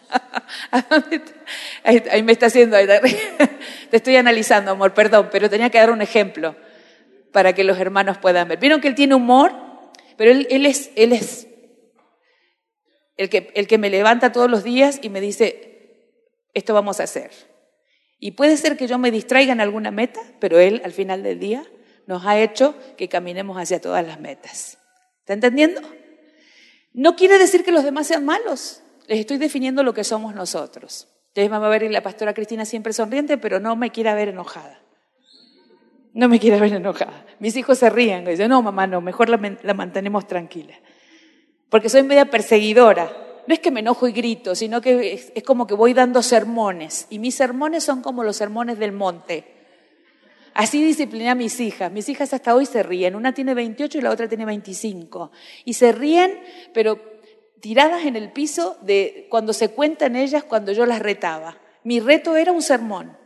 Ahí 1.84 2.24
me 2.24 2.32
está 2.32 2.48
haciendo, 2.48 2.78
te 3.90 3.98
estoy 3.98 4.16
analizando, 4.16 4.72
amor, 4.72 4.94
perdón, 4.94 5.30
pero 5.32 5.50
tenía 5.50 5.70
que 5.70 5.78
dar 5.78 5.92
un 5.92 6.02
ejemplo 6.02 6.56
para 7.32 7.54
que 7.54 7.64
los 7.64 7.78
hermanos 7.80 8.18
puedan 8.18 8.48
ver. 8.48 8.60
Vieron 8.60 8.82
que 8.82 8.88
él 8.88 8.96
tiene 8.96 9.16
humor, 9.16 9.54
pero 10.18 10.32
él, 10.32 10.66
es, 10.66 10.92
él 10.96 11.14
es 11.14 11.48
el, 13.18 13.30
que, 13.30 13.52
el 13.56 13.68
que 13.68 13.78
me 13.78 13.90
levanta 13.90 14.32
todos 14.32 14.50
los 14.50 14.64
días 14.64 15.00
y 15.02 15.10
me 15.10 15.22
dice, 15.22 15.76
esto 16.54 16.74
vamos 16.74 17.00
a 17.00 17.04
hacer. 17.04 17.32
Y 18.20 18.32
puede 18.32 18.58
ser 18.58 18.78
que 18.78 18.88
yo 18.88 18.98
me 18.98 19.12
distraiga 19.12 19.52
en 19.52 19.62
alguna 19.62 19.92
meta, 19.92 20.22
pero 20.40 20.60
él 20.60 20.82
al 20.86 20.94
final 20.94 21.24
del 21.24 21.40
día 21.40 21.66
nos 22.08 22.26
ha 22.26 22.40
hecho 22.40 22.76
que 22.98 23.10
caminemos 23.10 23.58
hacia 23.58 23.82
todas 23.82 24.06
las 24.06 24.20
metas. 24.20 24.78
¿Está 25.20 25.34
entendiendo? 25.34 25.82
No 26.94 27.16
quiere 27.16 27.38
decir 27.38 27.66
que 27.66 27.72
los 27.72 27.84
demás 27.84 28.08
sean 28.08 28.24
malos. 28.24 28.82
Les 29.08 29.20
estoy 29.20 29.38
definiendo 29.38 29.84
lo 29.84 29.94
que 29.94 30.04
somos 30.04 30.36
nosotros. 30.36 31.08
Ustedes 31.28 31.50
van 31.50 31.64
a 31.64 31.70
ver 31.70 31.90
la 31.92 32.02
pastora 32.02 32.34
Cristina 32.34 32.66
siempre 32.66 32.94
sonriente, 32.94 33.38
pero 33.38 33.60
no 33.60 33.76
me 33.76 33.92
quiere 33.92 34.14
ver 34.14 34.30
enojada. 34.30 34.82
No 36.14 36.30
me 36.30 36.40
quiere 36.40 36.60
ver 36.60 36.74
enojada. 36.74 37.26
Mis 37.40 37.58
hijos 37.58 37.78
se 37.78 37.90
ríen 37.90 38.26
y 38.26 38.32
dicen, 38.32 38.50
no, 38.50 38.62
mamá, 38.62 38.88
no, 38.88 39.02
mejor 39.02 39.28
la, 39.28 39.74
mantenemos 39.74 40.28
tranquila. 40.28 40.74
Porque 41.70 41.90
soy 41.90 42.04
media 42.04 42.30
perseguidora. 42.30 43.12
No 43.48 43.54
es 43.54 43.60
que 43.60 43.70
me 43.70 43.82
enojo 43.82 44.08
y 44.08 44.14
grito, 44.14 44.56
sino 44.56 44.80
que 44.80 45.14
es 45.36 45.44
como 45.44 45.68
que 45.68 45.74
voy 45.74 45.94
dando 45.94 46.24
sermones. 46.24 47.06
Y 47.10 47.20
mis 47.20 47.36
sermones 47.36 47.84
son 47.84 48.02
como 48.02 48.24
los 48.24 48.38
sermones 48.38 48.80
del 48.80 48.94
monte. 48.94 49.56
Así 50.56 50.82
discipliné 50.82 51.30
a 51.30 51.36
mis 51.36 51.60
hijas. 51.60 51.92
Mis 51.92 52.08
hijas 52.08 52.34
hasta 52.34 52.56
hoy 52.56 52.66
se 52.66 52.82
ríen. 52.82 53.14
Una 53.14 53.34
tiene 53.34 53.54
28 53.54 53.98
y 53.98 54.02
la 54.02 54.10
otra 54.10 54.30
tiene 54.30 54.46
25. 54.46 55.32
Y 55.66 55.74
se 55.74 55.92
ríen, 55.92 56.40
pero 56.74 57.15
tiradas 57.66 58.06
en 58.06 58.16
el 58.16 58.32
piso 58.32 58.78
de 58.84 59.26
cuando 59.32 59.52
se 59.52 59.70
cuentan 59.70 60.16
ellas 60.16 60.44
cuando 60.44 60.72
yo 60.72 60.86
las 60.86 61.00
retaba. 61.00 61.58
Mi 61.84 62.00
reto 62.00 62.36
era 62.36 62.52
un 62.52 62.62
sermón. 62.62 63.18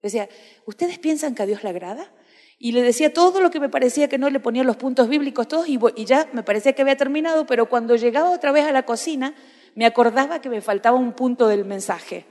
Decía, 0.00 0.30
¿ustedes 0.64 0.98
piensan 0.98 1.34
que 1.34 1.42
a 1.42 1.46
Dios 1.46 1.62
le 1.62 1.68
agrada? 1.68 2.10
Y 2.58 2.72
le 2.72 2.80
decía 2.80 3.12
todo 3.12 3.42
lo 3.42 3.50
que 3.50 3.60
me 3.60 3.68
parecía 3.68 4.08
que 4.08 4.16
no 4.16 4.30
le 4.30 4.40
ponía 4.40 4.64
los 4.64 4.78
puntos 4.78 5.10
bíblicos 5.10 5.46
todos 5.46 5.68
y, 5.68 5.78
y 5.94 6.06
ya 6.06 6.26
me 6.32 6.42
parecía 6.42 6.72
que 6.72 6.80
había 6.80 6.96
terminado, 6.96 7.44
pero 7.44 7.68
cuando 7.68 7.96
llegaba 7.96 8.30
otra 8.30 8.50
vez 8.50 8.64
a 8.64 8.72
la 8.72 8.86
cocina 8.86 9.34
me 9.74 9.84
acordaba 9.84 10.40
que 10.40 10.48
me 10.48 10.62
faltaba 10.62 10.96
un 10.96 11.12
punto 11.12 11.46
del 11.46 11.66
mensaje. 11.66 12.24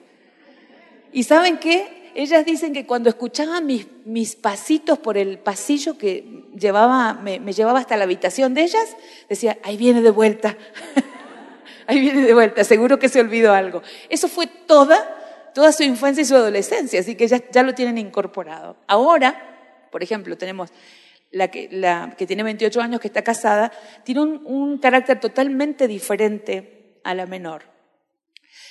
¿Y 1.13 1.25
saben 1.25 1.59
qué? 1.59 2.11
Ellas 2.15 2.43
dicen 2.43 2.73
que 2.73 2.87
cuando 2.87 3.07
escuchaban 3.09 3.67
mis, 3.67 3.85
mis 4.03 4.35
pasitos 4.35 4.97
por 4.97 5.15
el 5.15 5.37
pasillo 5.37 5.95
que 5.95 6.47
llevaba, 6.57 7.13
me, 7.13 7.39
me 7.39 7.53
llevaba 7.53 7.77
hasta 7.77 7.97
la 7.97 8.05
habitación 8.05 8.55
de 8.55 8.63
ellas, 8.63 8.97
decía, 9.29 9.59
ahí 9.61 9.77
viene 9.77 10.01
de 10.01 10.09
vuelta. 10.09 10.57
ahí 11.87 11.99
viene 11.99 12.21
de 12.21 12.33
vuelta, 12.33 12.63
seguro 12.63 12.99
que 12.99 13.09
se 13.09 13.19
olvidó 13.19 13.53
algo. 13.53 13.81
Eso 14.09 14.27
fue 14.27 14.47
toda, 14.47 15.51
toda 15.53 15.71
su 15.71 15.83
infancia 15.83 16.21
y 16.21 16.25
su 16.25 16.35
adolescencia, 16.35 16.99
así 16.99 17.15
que 17.15 17.27
ya, 17.27 17.63
lo 17.63 17.73
tienen 17.73 17.97
incorporado. 17.97 18.77
Ahora, 18.87 19.87
por 19.91 20.03
ejemplo, 20.03 20.37
tenemos 20.37 20.71
la 21.31 21.49
que, 21.49 21.67
tiene 22.27 22.43
28 22.43 22.81
años, 22.81 23.01
que 23.01 23.07
está 23.07 23.23
casada, 23.23 23.71
tiene 24.03 24.21
un, 24.21 24.77
carácter 24.77 25.19
totalmente 25.19 25.87
diferente 25.87 26.99
a 27.03 27.13
la 27.13 27.25
menor. 27.25 27.63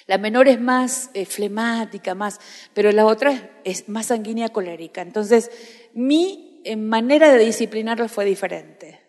La 0.06 0.18
menor 0.18 0.48
es 0.48 0.60
más 0.60 1.10
eh, 1.14 1.24
flemática, 1.24 2.14
más, 2.14 2.40
pero 2.74 2.92
la 2.92 3.06
otra 3.06 3.50
es, 3.64 3.88
más 3.88 4.06
sanguínea 4.06 4.50
colérica. 4.50 5.00
Entonces, 5.02 5.50
mi 5.94 6.62
manera 6.76 7.30
de 7.32 7.38
disciplinarla 7.38 8.08
fue 8.08 8.24
diferente. 8.24 9.00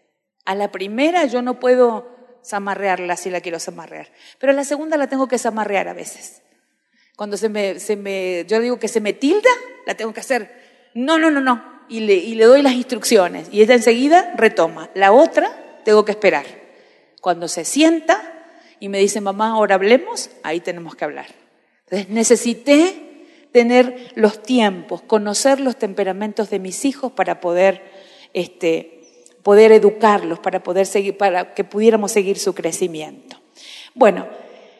A 0.45 0.55
la 0.55 0.71
primera 0.71 1.25
yo 1.25 1.41
no 1.41 1.59
puedo 1.59 2.14
zamarrearla 2.45 3.17
si 3.17 3.29
la 3.29 3.41
quiero 3.41 3.59
zamarrear. 3.59 4.11
Pero 4.39 4.53
la 4.53 4.63
segunda 4.63 4.97
la 4.97 5.07
tengo 5.07 5.27
que 5.27 5.37
zamarrear 5.37 5.87
a 5.87 5.93
veces. 5.93 6.41
Cuando 7.15 7.37
se 7.37 7.49
me, 7.49 7.79
se 7.79 7.95
me, 7.95 8.45
yo 8.47 8.59
digo 8.59 8.77
que 8.77 8.87
se 8.87 9.01
me 9.01 9.13
tilda, 9.13 9.49
la 9.85 9.95
tengo 9.95 10.13
que 10.13 10.19
hacer, 10.19 10.91
no, 10.93 11.17
no, 11.17 11.31
no, 11.31 11.41
no. 11.41 11.75
Y 11.87 12.01
le, 12.01 12.15
y 12.15 12.35
le 12.35 12.45
doy 12.45 12.61
las 12.61 12.73
instrucciones. 12.73 13.47
Y 13.51 13.61
ella 13.61 13.75
enseguida 13.75 14.33
retoma. 14.35 14.89
La 14.95 15.11
otra 15.11 15.81
tengo 15.83 16.03
que 16.03 16.11
esperar. 16.11 16.45
Cuando 17.21 17.47
se 17.47 17.63
sienta 17.63 18.21
y 18.79 18.89
me 18.89 18.99
dice, 18.99 19.21
mamá, 19.21 19.51
ahora 19.51 19.75
hablemos, 19.75 20.29
ahí 20.43 20.59
tenemos 20.59 20.95
que 20.95 21.05
hablar. 21.05 21.27
Entonces 21.85 22.09
necesité 22.09 23.05
tener 23.51 24.11
los 24.15 24.43
tiempos, 24.43 25.01
conocer 25.01 25.59
los 25.59 25.77
temperamentos 25.77 26.49
de 26.49 26.59
mis 26.59 26.83
hijos 26.83 27.11
para 27.13 27.39
poder 27.39 27.83
este, 28.33 28.94
poder 29.45 29.71
educarlos, 29.71 30.39
para 30.39 30.63
poder 30.63 30.87
seguir, 30.87 31.17
para 31.17 31.53
que 31.53 31.63
pudiéramos 31.63 32.11
seguir 32.11 32.39
su 32.39 32.55
crecimiento. 32.55 33.37
Bueno, 33.93 34.25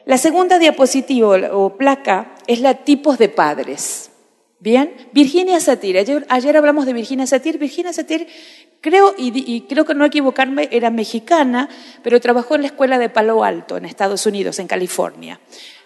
la 0.06 0.18
segunda 0.18 0.58
diapositiva 0.58 1.38
o 1.52 1.78
placa 1.78 2.34
es 2.48 2.62
la 2.62 2.74
tipos 2.74 3.20
de 3.20 3.30
padres. 3.30 4.10
Bien, 4.58 4.92
Virginia 5.12 5.60
Satir. 5.60 6.00
Ayer, 6.30 6.58
hablamos 6.58 6.88
de 6.88 6.94
Virginia 6.94 7.28
Satir. 7.28 7.60
Virginia 7.60 7.94
Satir, 7.94 8.28
creo, 8.82 9.14
y, 9.16 9.62
creo 9.70 9.86
que 9.86 9.94
no 9.94 10.04
equivocarme, 10.04 10.68
era 10.72 10.90
mexicana, 10.90 11.70
pero 12.02 12.20
trabajó 12.20 12.56
en 12.56 12.62
la 12.62 12.68
escuela 12.68 12.98
de 12.98 13.10
Palo 13.10 13.44
Alto, 13.44 13.78
en 13.78 13.86
Estados 13.86 14.26
Unidos, 14.26 14.58
en 14.58 14.66
California. 14.66 15.40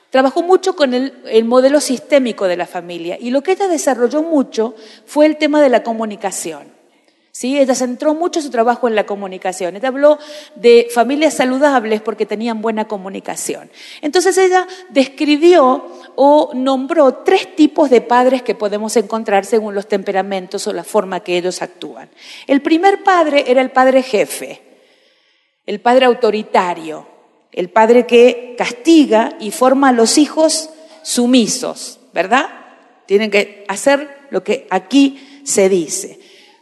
Trabajó 0.10 0.42
mucho 0.42 0.78
con 0.78 0.94
el, 0.94 1.22
el, 1.26 1.44
modelo 1.44 1.82
sistémico 1.82 2.48
de 2.48 2.56
la 2.56 2.65
familia 2.65 3.18
y 3.20 3.30
lo 3.30 3.44
que 3.44 3.52
ella 3.52 3.68
desarrolló 3.68 4.24
mucho 4.24 4.74
fue 5.06 5.26
el 5.26 5.36
tema 5.36 5.62
de 5.62 5.68
la 5.68 5.84
comunicación. 5.84 6.79
Ella 7.41 7.73
centró 7.73 8.13
mucho 8.13 8.41
su 8.41 8.49
trabajo 8.49 8.88
en 8.88 8.95
la 8.95 9.06
comunicación. 9.06 9.75
Ella 9.75 9.88
habló 9.88 10.19
de 10.56 10.88
familias 10.93 11.36
saludables 11.36 12.02
porque 12.02 12.25
tenían 12.25 12.62
buena 12.62 12.88
comunicación. 12.88 13.71
Entonces 14.02 14.38
ella 14.38 14.67
describió 14.89 15.86
o 16.15 16.52
nombró 16.54 17.15
tres 17.23 17.56
tipos 17.56 17.89
de 17.89 18.02
padres 18.02 18.41
que 18.41 18.56
podemos 18.56 18.95
encontrar 18.97 19.45
según 19.45 19.73
los 19.73 19.88
temperamentos 19.88 20.67
o 20.67 20.73
la 20.73 20.84
forma 20.84 21.21
que 21.21 21.38
ellos 21.38 21.62
actúan. 21.62 22.10
El 22.45 22.62
primer 22.62 23.04
padre 23.04 23.45
era 23.47 23.62
el 23.62 23.71
padre 23.71 24.04
jefe, 24.04 24.62
el 25.65 25.80
padre 25.80 26.06
autoritario, 26.06 27.08
el 27.52 27.69
padre 27.69 28.06
que 28.06 28.56
castiga 28.58 29.38
y 29.39 29.52
forma 29.52 29.89
a 29.89 29.93
los 29.93 30.17
hijos 30.17 30.69
sumisos, 31.04 31.99
¿verdad? 32.13 32.47
Tienen 33.06 33.32
que 33.32 33.63
hacer 33.67 34.28
lo 34.30 34.43
que 34.43 34.67
aquí 34.69 35.41
se 35.43 35.69
dice. 35.69 36.19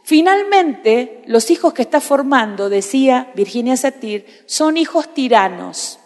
Finalmente, 0.08 1.20
los 1.26 1.50
hijos 1.50 1.74
que 1.74 1.82
está 1.82 2.00
formando, 2.00 2.70
decía 2.70 3.30
Virginia 3.34 3.76
Satir, 3.76 4.24
son 4.46 4.78
hijos 4.78 5.12
tiranos, 5.12 5.98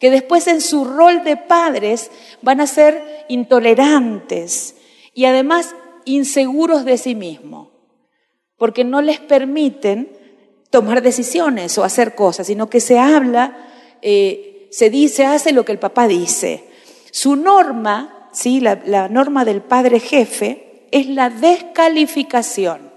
que 0.00 0.10
después 0.10 0.48
en 0.48 0.60
su 0.60 0.84
rol 0.84 1.22
de 1.22 1.36
padres 1.36 2.10
van 2.42 2.60
a 2.60 2.66
ser 2.66 3.24
intolerantes 3.28 4.74
y 5.14 5.26
además 5.26 5.76
inseguros 6.04 6.84
de 6.84 6.98
sí 6.98 7.14
mismos, 7.14 7.68
porque 8.56 8.82
no 8.82 9.00
les 9.00 9.20
permiten 9.20 10.10
tomar 10.70 11.00
decisiones 11.00 11.78
o 11.78 11.84
hacer 11.84 12.16
cosas, 12.16 12.48
sino 12.48 12.68
que 12.68 12.80
se 12.80 12.98
habla, 12.98 13.68
eh, 14.02 14.66
se 14.72 14.90
dice, 14.90 15.24
hace 15.24 15.52
lo 15.52 15.64
que 15.64 15.70
el 15.70 15.78
papá 15.78 16.08
dice. 16.08 16.64
Su 17.12 17.36
norma, 17.36 18.28
¿sí? 18.32 18.58
la, 18.58 18.82
la 18.84 19.08
norma 19.08 19.44
del 19.44 19.62
padre 19.62 20.00
jefe, 20.00 20.88
es 20.90 21.06
la 21.06 21.30
descalificación. 21.30 22.89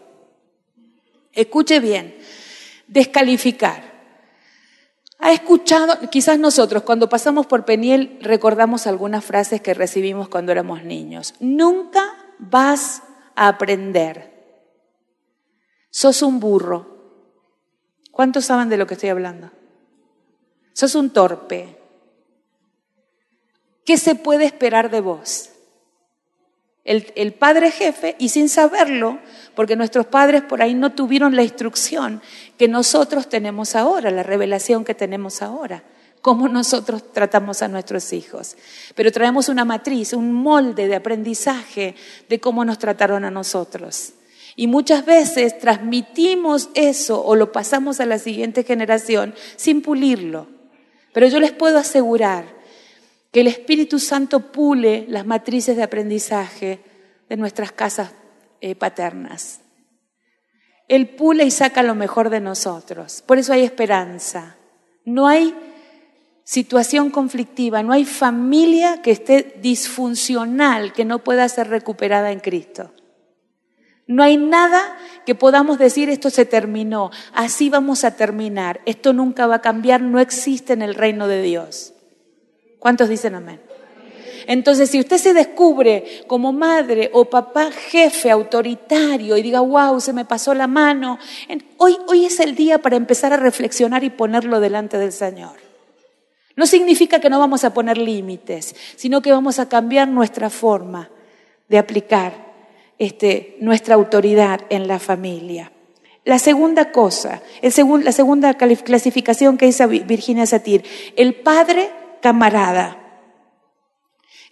Escuche 1.33 1.79
bien, 1.79 2.15
descalificar. 2.87 3.91
Ha 5.17 5.31
escuchado, 5.31 6.09
quizás 6.09 6.37
nosotros 6.37 6.83
cuando 6.83 7.09
pasamos 7.09 7.47
por 7.47 7.65
Peniel 7.65 8.19
recordamos 8.21 8.87
algunas 8.87 9.23
frases 9.23 9.61
que 9.61 9.73
recibimos 9.73 10.29
cuando 10.29 10.51
éramos 10.51 10.83
niños. 10.83 11.33
Nunca 11.39 12.13
vas 12.39 13.03
a 13.35 13.47
aprender. 13.47 14.31
Sos 15.89 16.21
un 16.21 16.39
burro. 16.39 16.93
¿Cuántos 18.11 18.45
saben 18.45 18.69
de 18.69 18.77
lo 18.77 18.85
que 18.85 18.93
estoy 18.93 19.09
hablando? 19.09 19.51
Sos 20.73 20.93
un 20.95 21.09
torpe. 21.09 21.79
¿Qué 23.85 23.97
se 23.97 24.15
puede 24.15 24.45
esperar 24.45 24.91
de 24.91 25.01
vos? 25.01 25.53
el, 26.83 27.33
padre 27.33 27.71
jefe 27.71 28.15
y 28.19 28.29
sin 28.29 28.49
saberlo, 28.49 29.19
porque 29.55 29.75
nuestros 29.75 30.05
padres 30.07 30.41
por 30.41 30.61
ahí 30.61 30.73
no 30.73 30.91
tuvieron 30.91 31.35
la 31.35 31.43
instrucción 31.43 32.21
que 32.57 32.67
nosotros 32.67 33.29
tenemos 33.29 33.75
ahora, 33.75 34.11
la 34.11 34.23
revelación 34.23 34.83
que 34.83 34.95
tenemos 34.95 35.41
ahora, 35.41 35.83
cómo 36.21 36.47
nosotros 36.47 37.11
tratamos 37.11 37.61
a 37.61 37.67
nuestros 37.67 38.13
hijos. 38.13 38.55
Pero 38.95 39.11
traemos 39.11 39.49
una 39.49 39.65
matriz, 39.65 40.13
un 40.13 40.33
molde 40.33 40.87
de 40.87 40.95
aprendizaje 40.95 41.95
de 42.29 42.39
cómo 42.39 42.65
nos 42.65 42.79
trataron 42.79 43.25
a 43.25 43.31
nosotros. 43.31 44.13
Y 44.55 44.67
muchas 44.67 45.05
veces 45.05 45.57
transmitimos 45.59 46.69
eso 46.75 47.23
o 47.23 47.35
lo 47.35 47.51
pasamos 47.51 47.99
a 47.99 48.05
la 48.05 48.19
siguiente 48.19 48.63
generación 48.63 49.33
sin 49.55 49.81
pulirlo. 49.81 50.47
Pero 51.11 51.27
yo 51.27 51.39
les 51.39 51.51
puedo 51.51 51.77
asegurar 51.77 52.45
que 53.31 53.41
el 53.41 53.47
Espíritu 53.47 53.99
Santo 53.99 54.51
pule 54.51 55.05
las 55.09 55.25
matrices 55.25 55.75
de 55.75 55.83
aprendizaje 55.83 56.79
de 57.29 57.37
nuestras 57.37 57.71
casas 57.71 58.11
eh, 58.63 58.75
paternas. 58.75 59.59
Él 60.87 61.09
pula 61.09 61.43
y 61.43 61.51
saca 61.51 61.83
lo 61.83 61.95
mejor 61.95 62.29
de 62.29 62.39
nosotros. 62.39 63.21
Por 63.27 63.37
eso 63.37 63.51
hay 63.51 63.61
esperanza. 63.63 64.55
No 65.03 65.27
hay 65.27 65.53
situación 66.45 67.09
conflictiva, 67.09 67.83
no 67.83 67.91
hay 67.91 68.05
familia 68.05 69.01
que 69.01 69.11
esté 69.11 69.59
disfuncional, 69.61 70.93
que 70.93 71.03
no 71.03 71.19
pueda 71.25 71.49
ser 71.49 71.67
recuperada 71.67 72.31
en 72.31 72.39
Cristo. 72.39 72.93
No 74.07 74.23
hay 74.23 74.37
nada 74.37 74.97
que 75.25 75.35
podamos 75.35 75.77
decir 75.77 76.09
esto 76.09 76.29
se 76.29 76.45
terminó, 76.45 77.11
así 77.33 77.69
vamos 77.69 78.05
a 78.05 78.15
terminar, 78.15 78.79
esto 78.85 79.11
nunca 79.11 79.45
va 79.45 79.55
a 79.55 79.61
cambiar, 79.61 79.99
no 79.99 80.21
existe 80.21 80.71
en 80.71 80.81
el 80.81 80.95
reino 80.95 81.27
de 81.27 81.41
Dios. 81.41 81.93
¿Cuántos 82.79 83.09
dicen 83.09 83.35
amén? 83.35 83.59
Entonces, 84.47 84.89
si 84.89 84.99
usted 84.99 85.17
se 85.17 85.33
descubre 85.33 86.23
como 86.27 86.51
madre 86.51 87.09
o 87.13 87.25
papá 87.25 87.71
jefe 87.71 88.29
autoritario 88.31 89.37
y 89.37 89.41
diga, 89.41 89.61
wow, 89.61 89.99
se 89.99 90.13
me 90.13 90.25
pasó 90.25 90.53
la 90.53 90.67
mano, 90.67 91.19
hoy, 91.77 91.97
hoy 92.07 92.25
es 92.25 92.39
el 92.39 92.55
día 92.55 92.79
para 92.79 92.95
empezar 92.95 93.33
a 93.33 93.37
reflexionar 93.37 94.03
y 94.03 94.09
ponerlo 94.09 94.59
delante 94.59 94.97
del 94.97 95.11
Señor. 95.11 95.63
No 96.55 96.67
significa 96.67 97.19
que 97.19 97.29
no 97.29 97.39
vamos 97.39 97.63
a 97.63 97.73
poner 97.73 97.97
límites, 97.97 98.75
sino 98.95 99.21
que 99.21 99.31
vamos 99.31 99.59
a 99.59 99.69
cambiar 99.69 100.07
nuestra 100.07 100.49
forma 100.49 101.09
de 101.67 101.77
aplicar 101.77 102.33
este, 102.99 103.57
nuestra 103.59 103.95
autoridad 103.95 104.61
en 104.69 104.87
la 104.87 104.99
familia. 104.99 105.71
La 106.25 106.39
segunda 106.39 106.91
cosa, 106.91 107.41
la 107.61 108.11
segunda 108.11 108.53
clasificación 108.53 109.57
que 109.57 109.67
hizo 109.67 109.87
Virginia 109.87 110.45
Satir, 110.45 110.85
el 111.17 111.35
padre 111.35 111.89
camarada, 112.21 113.02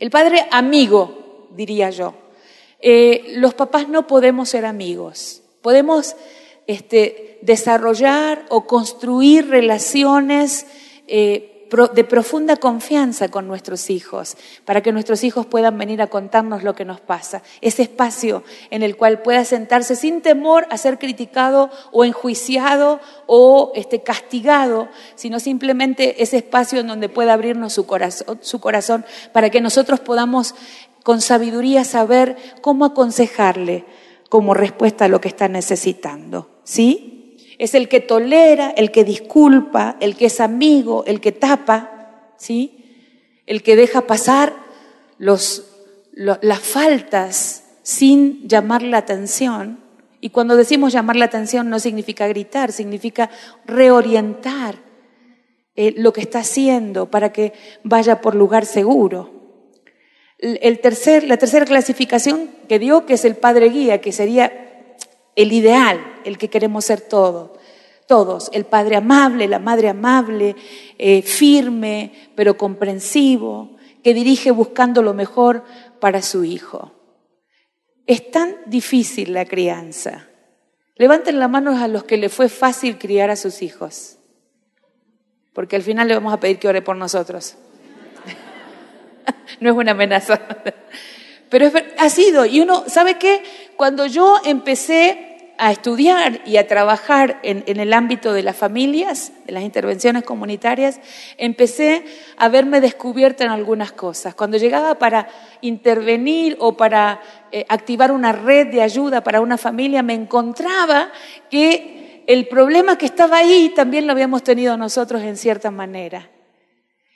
el 0.01 0.09
padre 0.09 0.47
amigo, 0.49 1.47
diría 1.51 1.91
yo. 1.91 2.15
Eh, 2.79 3.33
los 3.35 3.53
papás 3.53 3.87
no 3.87 4.07
podemos 4.07 4.49
ser 4.49 4.65
amigos, 4.65 5.43
podemos 5.61 6.15
este, 6.65 7.37
desarrollar 7.43 8.43
o 8.49 8.65
construir 8.65 9.47
relaciones 9.47 10.65
eh, 11.07 11.50
de 11.93 12.03
profunda 12.03 12.57
confianza 12.57 13.29
con 13.29 13.47
nuestros 13.47 13.89
hijos, 13.89 14.35
para 14.65 14.81
que 14.81 14.91
nuestros 14.91 15.23
hijos 15.23 15.45
puedan 15.45 15.77
venir 15.77 16.01
a 16.01 16.07
contarnos 16.07 16.63
lo 16.63 16.75
que 16.75 16.83
nos 16.83 16.99
pasa. 16.99 17.43
Ese 17.61 17.83
espacio 17.83 18.43
en 18.71 18.83
el 18.83 18.97
cual 18.97 19.21
pueda 19.21 19.45
sentarse 19.45 19.95
sin 19.95 20.21
temor 20.21 20.67
a 20.69 20.77
ser 20.77 20.99
criticado 20.99 21.69
o 21.91 22.03
enjuiciado 22.03 22.99
o 23.25 23.71
este, 23.73 24.03
castigado, 24.03 24.89
sino 25.15 25.39
simplemente 25.39 26.21
ese 26.21 26.37
espacio 26.37 26.81
en 26.81 26.87
donde 26.87 27.07
pueda 27.07 27.33
abrirnos 27.33 27.71
su 27.71 27.85
corazón, 27.85 28.39
su 28.41 28.59
corazón 28.59 29.05
para 29.31 29.49
que 29.49 29.61
nosotros 29.61 30.01
podamos 30.01 30.55
con 31.03 31.21
sabiduría 31.21 31.85
saber 31.85 32.35
cómo 32.61 32.85
aconsejarle 32.85 33.85
como 34.29 34.53
respuesta 34.53 35.05
a 35.05 35.07
lo 35.07 35.21
que 35.21 35.29
está 35.29 35.47
necesitando. 35.47 36.49
¿Sí? 36.63 37.20
Es 37.61 37.75
el 37.75 37.89
que 37.89 37.99
tolera, 37.99 38.71
el 38.71 38.89
que 38.89 39.03
disculpa, 39.03 39.95
el 39.99 40.15
que 40.15 40.25
es 40.25 40.39
amigo, 40.39 41.03
el 41.05 41.21
que 41.21 41.31
tapa, 41.31 42.31
¿sí? 42.35 43.35
El 43.45 43.61
que 43.61 43.75
deja 43.75 44.01
pasar 44.07 44.55
las 45.19 46.59
faltas 46.59 47.63
sin 47.83 48.47
llamar 48.47 48.81
la 48.81 48.97
atención. 48.97 49.79
Y 50.21 50.31
cuando 50.31 50.57
decimos 50.57 50.91
llamar 50.91 51.17
la 51.17 51.25
atención 51.25 51.69
no 51.69 51.77
significa 51.77 52.27
gritar, 52.27 52.71
significa 52.71 53.29
reorientar 53.67 54.77
eh, 55.75 55.93
lo 55.97 56.13
que 56.13 56.21
está 56.21 56.39
haciendo 56.39 57.11
para 57.11 57.31
que 57.31 57.53
vaya 57.83 58.21
por 58.21 58.33
lugar 58.33 58.65
seguro. 58.65 59.39
El 60.39 60.79
tercer, 60.79 61.25
la 61.25 61.37
tercera 61.37 61.67
clasificación 61.67 62.49
que 62.67 62.79
dio, 62.79 63.05
que 63.05 63.13
es 63.13 63.23
el 63.23 63.35
padre 63.35 63.69
guía, 63.69 64.01
que 64.01 64.11
sería 64.11 64.51
el 65.35 65.53
ideal, 65.53 66.10
el 66.25 66.37
que 66.37 66.49
queremos 66.49 66.85
ser 66.85 67.01
todos. 67.01 67.51
Todos, 68.07 68.49
el 68.53 68.65
padre 68.65 68.97
amable, 68.97 69.47
la 69.47 69.59
madre 69.59 69.87
amable, 69.87 70.55
eh, 70.97 71.21
firme, 71.21 72.11
pero 72.35 72.57
comprensivo, 72.57 73.77
que 74.03 74.13
dirige 74.13 74.51
buscando 74.51 75.01
lo 75.01 75.13
mejor 75.13 75.63
para 75.99 76.21
su 76.21 76.43
hijo. 76.43 76.91
Es 78.07 78.29
tan 78.31 78.57
difícil 78.65 79.33
la 79.33 79.45
crianza. 79.45 80.27
Levanten 80.95 81.39
la 81.39 81.47
mano 81.47 81.77
a 81.77 81.87
los 81.87 82.03
que 82.03 82.17
le 82.17 82.29
fue 82.29 82.49
fácil 82.49 82.97
criar 82.97 83.29
a 83.29 83.35
sus 83.35 83.61
hijos, 83.61 84.17
porque 85.53 85.75
al 85.75 85.81
final 85.81 86.07
le 86.07 86.15
vamos 86.15 86.33
a 86.33 86.39
pedir 86.39 86.59
que 86.59 86.67
ore 86.67 86.81
por 86.81 86.97
nosotros. 86.97 87.55
no 89.59 89.69
es 89.69 89.75
una 89.75 89.91
amenaza. 89.91 90.41
Pero 91.49 91.71
ha 91.97 92.09
sido, 92.09 92.45
y 92.45 92.61
uno, 92.61 92.85
¿sabe 92.87 93.17
qué? 93.17 93.43
Cuando 93.75 94.05
yo 94.05 94.39
empecé 94.45 95.30
a 95.63 95.71
estudiar 95.71 96.41
y 96.43 96.57
a 96.57 96.67
trabajar 96.67 97.39
en, 97.43 97.79
el 97.79 97.93
ámbito 97.93 98.33
de 98.33 98.41
las 98.41 98.57
familias, 98.57 99.31
de 99.45 99.51
las 99.51 99.61
intervenciones 99.61 100.23
comunitarias, 100.23 100.99
empecé 101.37 102.03
a 102.35 102.49
verme 102.49 102.81
descubierta 102.81 103.43
en 103.43 103.51
algunas 103.51 103.91
cosas. 103.91 104.33
Cuando 104.33 104.57
llegaba 104.57 104.95
para 104.95 105.27
intervenir 105.61 106.57
o 106.59 106.75
para 106.75 107.21
eh, 107.51 107.63
activar 107.69 108.11
una 108.11 108.31
red 108.31 108.69
de 108.69 108.81
ayuda 108.81 109.21
para 109.21 109.39
una 109.39 109.55
familia, 109.55 110.01
me 110.01 110.15
encontraba 110.15 111.11
que 111.51 112.23
el 112.25 112.47
problema 112.47 112.97
que 112.97 113.05
estaba 113.05 113.37
ahí 113.37 113.71
también 113.75 114.07
lo 114.07 114.13
habíamos 114.13 114.41
tenido 114.41 114.75
nosotros 114.77 115.21
en 115.21 115.37
cierta 115.37 115.69
manera. 115.69 116.31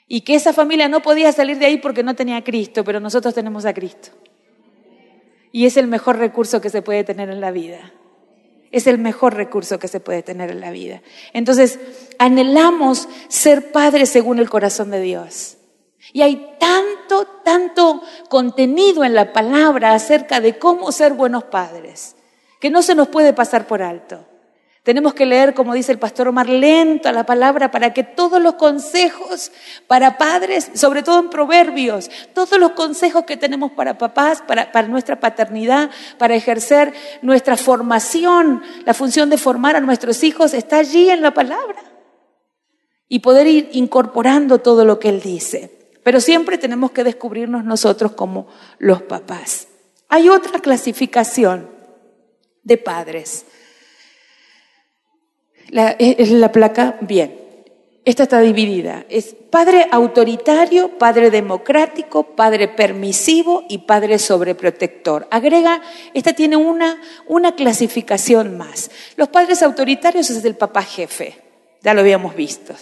Y 0.06 0.20
que 0.20 0.36
esa 0.36 0.52
familia 0.52 0.88
no 0.88 1.02
podía 1.02 1.32
salir 1.32 1.58
de 1.58 1.66
ahí 1.66 1.78
porque 1.78 2.04
no 2.04 2.14
tenía 2.14 2.36
a 2.36 2.44
Cristo, 2.44 2.84
pero 2.84 3.00
nosotros 3.00 3.34
tenemos 3.34 3.64
a 3.64 3.74
Cristo. 3.74 4.10
Y 5.50 5.66
es 5.66 5.76
el 5.76 5.88
mejor 5.88 6.18
recurso 6.18 6.60
que 6.60 6.70
se 6.70 6.80
puede 6.80 7.02
tener 7.02 7.28
en 7.28 7.40
la 7.40 7.50
vida. 7.50 7.92
Es 8.76 8.86
el 8.86 8.98
mejor 8.98 9.32
recurso 9.32 9.78
que 9.78 9.88
se 9.88 10.00
puede 10.00 10.22
tener 10.22 10.50
en 10.50 10.60
la 10.60 10.70
vida. 10.70 11.00
Entonces, 11.32 11.78
anhelamos 12.18 13.08
ser 13.28 13.72
padres 13.72 14.10
según 14.10 14.38
el 14.38 14.50
corazón 14.50 14.90
de 14.90 15.00
Dios. 15.00 15.56
Y 16.12 16.20
hay 16.20 16.54
tanto, 16.60 17.26
tanto 17.42 18.02
contenido 18.28 19.02
en 19.02 19.14
la 19.14 19.32
palabra 19.32 19.94
acerca 19.94 20.42
de 20.42 20.58
cómo 20.58 20.92
ser 20.92 21.14
buenos 21.14 21.44
padres, 21.44 22.16
que 22.60 22.68
no 22.68 22.82
se 22.82 22.94
nos 22.94 23.08
puede 23.08 23.32
pasar 23.32 23.66
por 23.66 23.80
alto. 23.80 24.26
Tenemos 24.86 25.14
que 25.14 25.26
leer, 25.26 25.52
como 25.52 25.74
dice 25.74 25.90
el 25.90 25.98
pastor 25.98 26.28
Omar, 26.28 26.48
lento 26.48 27.08
a 27.08 27.12
la 27.12 27.26
palabra 27.26 27.72
para 27.72 27.92
que 27.92 28.04
todos 28.04 28.40
los 28.40 28.54
consejos 28.54 29.50
para 29.88 30.16
padres, 30.16 30.70
sobre 30.74 31.02
todo 31.02 31.18
en 31.18 31.28
proverbios, 31.28 32.08
todos 32.32 32.56
los 32.60 32.70
consejos 32.70 33.24
que 33.24 33.36
tenemos 33.36 33.72
para 33.72 33.98
papás, 33.98 34.44
para, 34.46 34.70
para 34.70 34.86
nuestra 34.86 35.18
paternidad, 35.18 35.90
para 36.18 36.36
ejercer 36.36 36.94
nuestra 37.20 37.56
formación, 37.56 38.62
la 38.84 38.94
función 38.94 39.28
de 39.28 39.38
formar 39.38 39.74
a 39.74 39.80
nuestros 39.80 40.22
hijos, 40.22 40.54
está 40.54 40.76
allí 40.76 41.10
en 41.10 41.20
la 41.20 41.34
palabra. 41.34 41.82
Y 43.08 43.18
poder 43.18 43.48
ir 43.48 43.70
incorporando 43.72 44.58
todo 44.58 44.84
lo 44.84 45.00
que 45.00 45.08
Él 45.08 45.20
dice. 45.20 45.90
Pero 46.04 46.20
siempre 46.20 46.58
tenemos 46.58 46.92
que 46.92 47.02
descubrirnos 47.02 47.64
nosotros 47.64 48.12
como 48.12 48.46
los 48.78 49.02
papás. 49.02 49.66
Hay 50.08 50.28
otra 50.28 50.60
clasificación 50.60 51.68
de 52.62 52.78
padres 52.78 53.46
la, 55.70 55.96
es 55.98 56.30
la 56.30 56.52
placa, 56.52 56.96
bien. 57.00 57.46
Esta 58.06 58.22
está 58.22 58.40
dividida. 58.40 59.04
Es 59.08 59.34
padre 59.50 59.88
autoritario, 59.90 60.96
padre 60.96 61.28
democrático, 61.28 62.22
padre 62.36 62.68
permisivo 62.68 63.64
y 63.68 63.78
padre 63.78 64.20
sobreprotector. 64.20 65.26
Agrega, 65.28 65.82
esta 66.14 66.32
tiene 66.32 66.56
una, 66.56 67.00
una 67.26 67.56
clasificación 67.56 68.56
más. 68.56 68.92
Los 69.16 69.28
padres 69.28 69.60
autoritarios 69.64 70.30
es 70.30 70.44
el 70.44 70.54
papá 70.54 70.82
jefe, 70.82 71.34
ya 71.82 71.94
lo 71.94 72.02
habíamos 72.02 72.36
visto. 72.36 72.74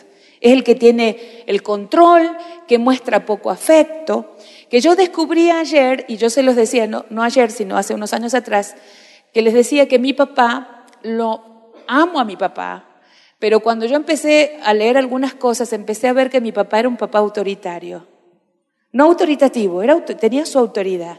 Es 0.42 0.52
el 0.52 0.62
que 0.62 0.74
tiene 0.74 1.42
el 1.46 1.62
control, 1.62 2.36
que 2.68 2.76
muestra 2.76 3.24
poco 3.24 3.50
afecto, 3.50 4.36
que 4.68 4.82
yo 4.82 4.94
descubrí 4.94 5.50
ayer, 5.50 6.04
y 6.06 6.18
yo 6.18 6.28
se 6.28 6.42
los 6.42 6.54
decía, 6.54 6.86
no, 6.86 7.06
no 7.08 7.22
ayer, 7.22 7.50
sino 7.50 7.78
hace 7.78 7.94
unos 7.94 8.12
años 8.12 8.34
atrás, 8.34 8.74
que 9.32 9.40
les 9.40 9.54
decía 9.54 9.88
que 9.88 9.98
mi 9.98 10.12
papá 10.12 10.84
lo 11.02 11.53
amo 11.86 12.20
a 12.20 12.24
mi 12.24 12.36
papá, 12.36 12.84
pero 13.38 13.60
cuando 13.60 13.86
yo 13.86 13.96
empecé 13.96 14.58
a 14.64 14.72
leer 14.72 14.96
algunas 14.96 15.34
cosas, 15.34 15.72
empecé 15.72 16.08
a 16.08 16.12
ver 16.12 16.30
que 16.30 16.40
mi 16.40 16.52
papá 16.52 16.78
era 16.78 16.88
un 16.88 16.96
papá 16.96 17.18
autoritario. 17.18 18.06
No 18.92 19.04
autoritativo, 19.04 19.82
era, 19.82 20.02
tenía 20.04 20.46
su 20.46 20.58
autoridad. 20.58 21.18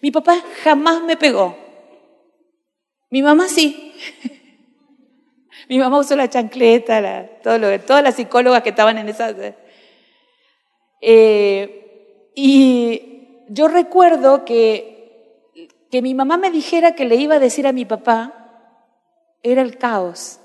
Mi 0.00 0.10
papá 0.10 0.42
jamás 0.62 1.02
me 1.02 1.16
pegó. 1.16 1.56
Mi 3.10 3.20
mamá 3.20 3.48
sí. 3.48 3.92
mi 5.68 5.78
mamá 5.78 5.98
usó 5.98 6.16
la 6.16 6.30
chancleta, 6.30 7.28
todas 7.42 8.02
las 8.02 8.14
psicólogas 8.14 8.62
que 8.62 8.70
estaban 8.70 8.98
en 8.98 9.08
esa... 9.08 9.34
Eh, 11.00 12.30
y 12.34 13.44
yo 13.48 13.68
recuerdo 13.68 14.44
que, 14.44 15.52
que 15.90 16.00
mi 16.00 16.14
mamá 16.14 16.36
me 16.36 16.50
dijera 16.50 16.94
que 16.94 17.04
le 17.04 17.16
iba 17.16 17.36
a 17.36 17.40
decir 17.40 17.66
a 17.66 17.72
mi 17.72 17.84
papá 17.84 18.45
era 19.52 19.62
el 19.62 19.78
caos. 19.78 20.40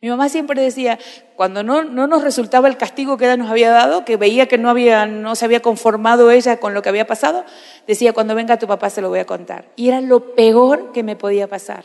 Mi 0.00 0.08
mamá 0.08 0.28
siempre 0.28 0.62
decía, 0.62 0.98
cuando 1.34 1.64
no, 1.64 1.82
no, 1.82 2.06
nos 2.06 2.22
resultaba 2.22 2.68
el 2.68 2.76
castigo 2.76 3.16
que 3.16 3.24
ella 3.24 3.36
nos 3.36 3.50
había 3.50 3.70
dado, 3.70 4.04
que 4.04 4.16
veía 4.16 4.46
que 4.46 4.56
no, 4.56 4.70
había, 4.70 5.06
no 5.06 5.34
se 5.34 5.44
había 5.44 5.60
conformado 5.60 6.30
ella 6.30 6.60
con 6.60 6.72
lo 6.72 6.82
que 6.82 6.88
había 6.88 7.06
pasado, 7.08 7.44
decía, 7.86 8.12
cuando 8.12 8.36
venga 8.36 8.58
tu 8.58 8.68
papá 8.68 8.90
se 8.90 9.00
lo 9.00 9.08
voy 9.08 9.18
a 9.18 9.24
contar. 9.24 9.72
Y 9.74 9.88
era 9.88 10.00
lo 10.00 10.36
peor 10.36 10.92
que 10.92 11.02
me 11.02 11.16
podía 11.16 11.48
pasar. 11.48 11.84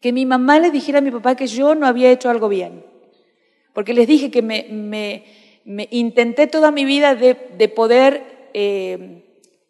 que 0.00 0.12
mi 0.12 0.24
mamá 0.26 0.58
le 0.58 0.70
dijera 0.70 0.98
a 0.98 1.02
mi 1.02 1.10
papá 1.10 1.36
que 1.36 1.46
yo 1.46 1.74
no 1.74 1.86
había 1.86 2.10
hecho 2.10 2.30
algo 2.30 2.48
bien. 2.48 2.84
Porque 3.74 3.94
les 3.94 4.08
dije 4.08 4.30
que 4.30 4.42
me, 4.42 5.24
intenté 5.90 6.46
toda 6.46 6.72
mi 6.72 6.84
vida 6.84 7.14
de, 7.14 7.34
poder 7.68 8.48
eh, 8.54 9.22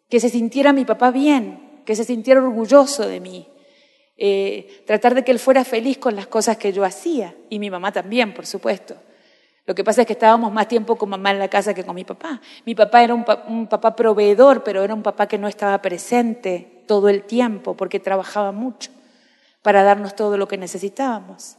que 0.09 0.19
se 0.19 0.29
sintiera 0.29 0.73
mi 0.73 0.85
papá 0.85 1.11
bien, 1.11 1.81
que 1.85 1.95
se 1.95 2.05
sintiera 2.05 2.41
orgulloso 2.41 3.07
de 3.07 3.19
mí. 3.19 3.50
Eh, 4.23 4.83
tratar 4.85 5.15
de 5.15 5.23
que 5.23 5.31
él 5.31 5.39
fuera 5.39 5.65
feliz 5.65 5.97
con 5.97 6.15
las 6.15 6.27
cosas 6.27 6.55
que 6.57 6.71
yo 6.71 6.83
hacía. 6.83 7.33
Y 7.49 7.57
mi 7.57 7.71
mamá 7.71 7.91
también, 7.91 8.35
por 8.35 8.45
supuesto. 8.45 8.95
Lo 9.65 9.73
que 9.73 9.83
pasa 9.83 10.01
es 10.01 10.07
que 10.07 10.13
estábamos 10.13 10.53
más 10.53 10.67
tiempo 10.67 10.95
con 10.95 11.09
mamá 11.09 11.31
en 11.31 11.39
la 11.39 11.47
casa 11.47 11.73
que 11.73 11.83
con 11.83 11.95
mi 11.95 12.03
papá. 12.03 12.39
Mi 12.63 12.75
papá 12.75 13.03
era 13.03 13.15
un, 13.15 13.65
papá 13.67 13.95
proveedor, 13.95 14.63
pero 14.63 14.83
era 14.83 14.93
un 14.93 15.01
papá 15.01 15.25
que 15.25 15.39
no 15.39 15.47
estaba 15.47 15.81
presente 15.81 16.83
todo 16.85 17.09
el 17.09 17.23
tiempo 17.23 17.75
porque 17.75 17.99
trabajaba 17.99 18.51
mucho 18.51 18.91
para 19.63 19.81
darnos 19.81 20.15
todo 20.15 20.37
lo 20.37 20.47
que 20.47 20.59
necesitábamos. 20.59 21.57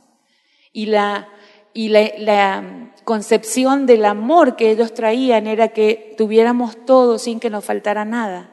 Y 0.72 0.86
la, 0.86 1.30
y 1.74 1.88
la, 1.88 2.92
concepción 3.02 3.86
del 3.86 4.04
amor 4.04 4.54
que 4.54 4.70
ellos 4.70 4.94
traían 4.94 5.48
era 5.48 5.66
que 5.66 6.14
tuviéramos 6.16 6.76
todo 6.86 7.18
sin 7.18 7.40
que 7.40 7.50
nos 7.50 7.64
faltara 7.64 8.04
nada. 8.04 8.50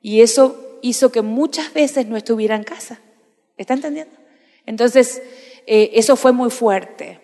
Y 0.00 0.22
eso 0.22 0.67
hizo 0.82 1.10
que 1.12 1.22
muchas 1.22 1.72
veces 1.72 2.06
no 2.06 2.16
estuviera 2.16 2.56
en 2.56 2.64
casa. 2.64 3.00
¿Está 3.56 3.74
entendiendo? 3.74 4.14
Entonces, 4.66 5.22
eh, 5.66 5.90
eso 5.94 6.16
fue 6.16 6.32
muy 6.32 6.50
fuerte. 6.50 7.20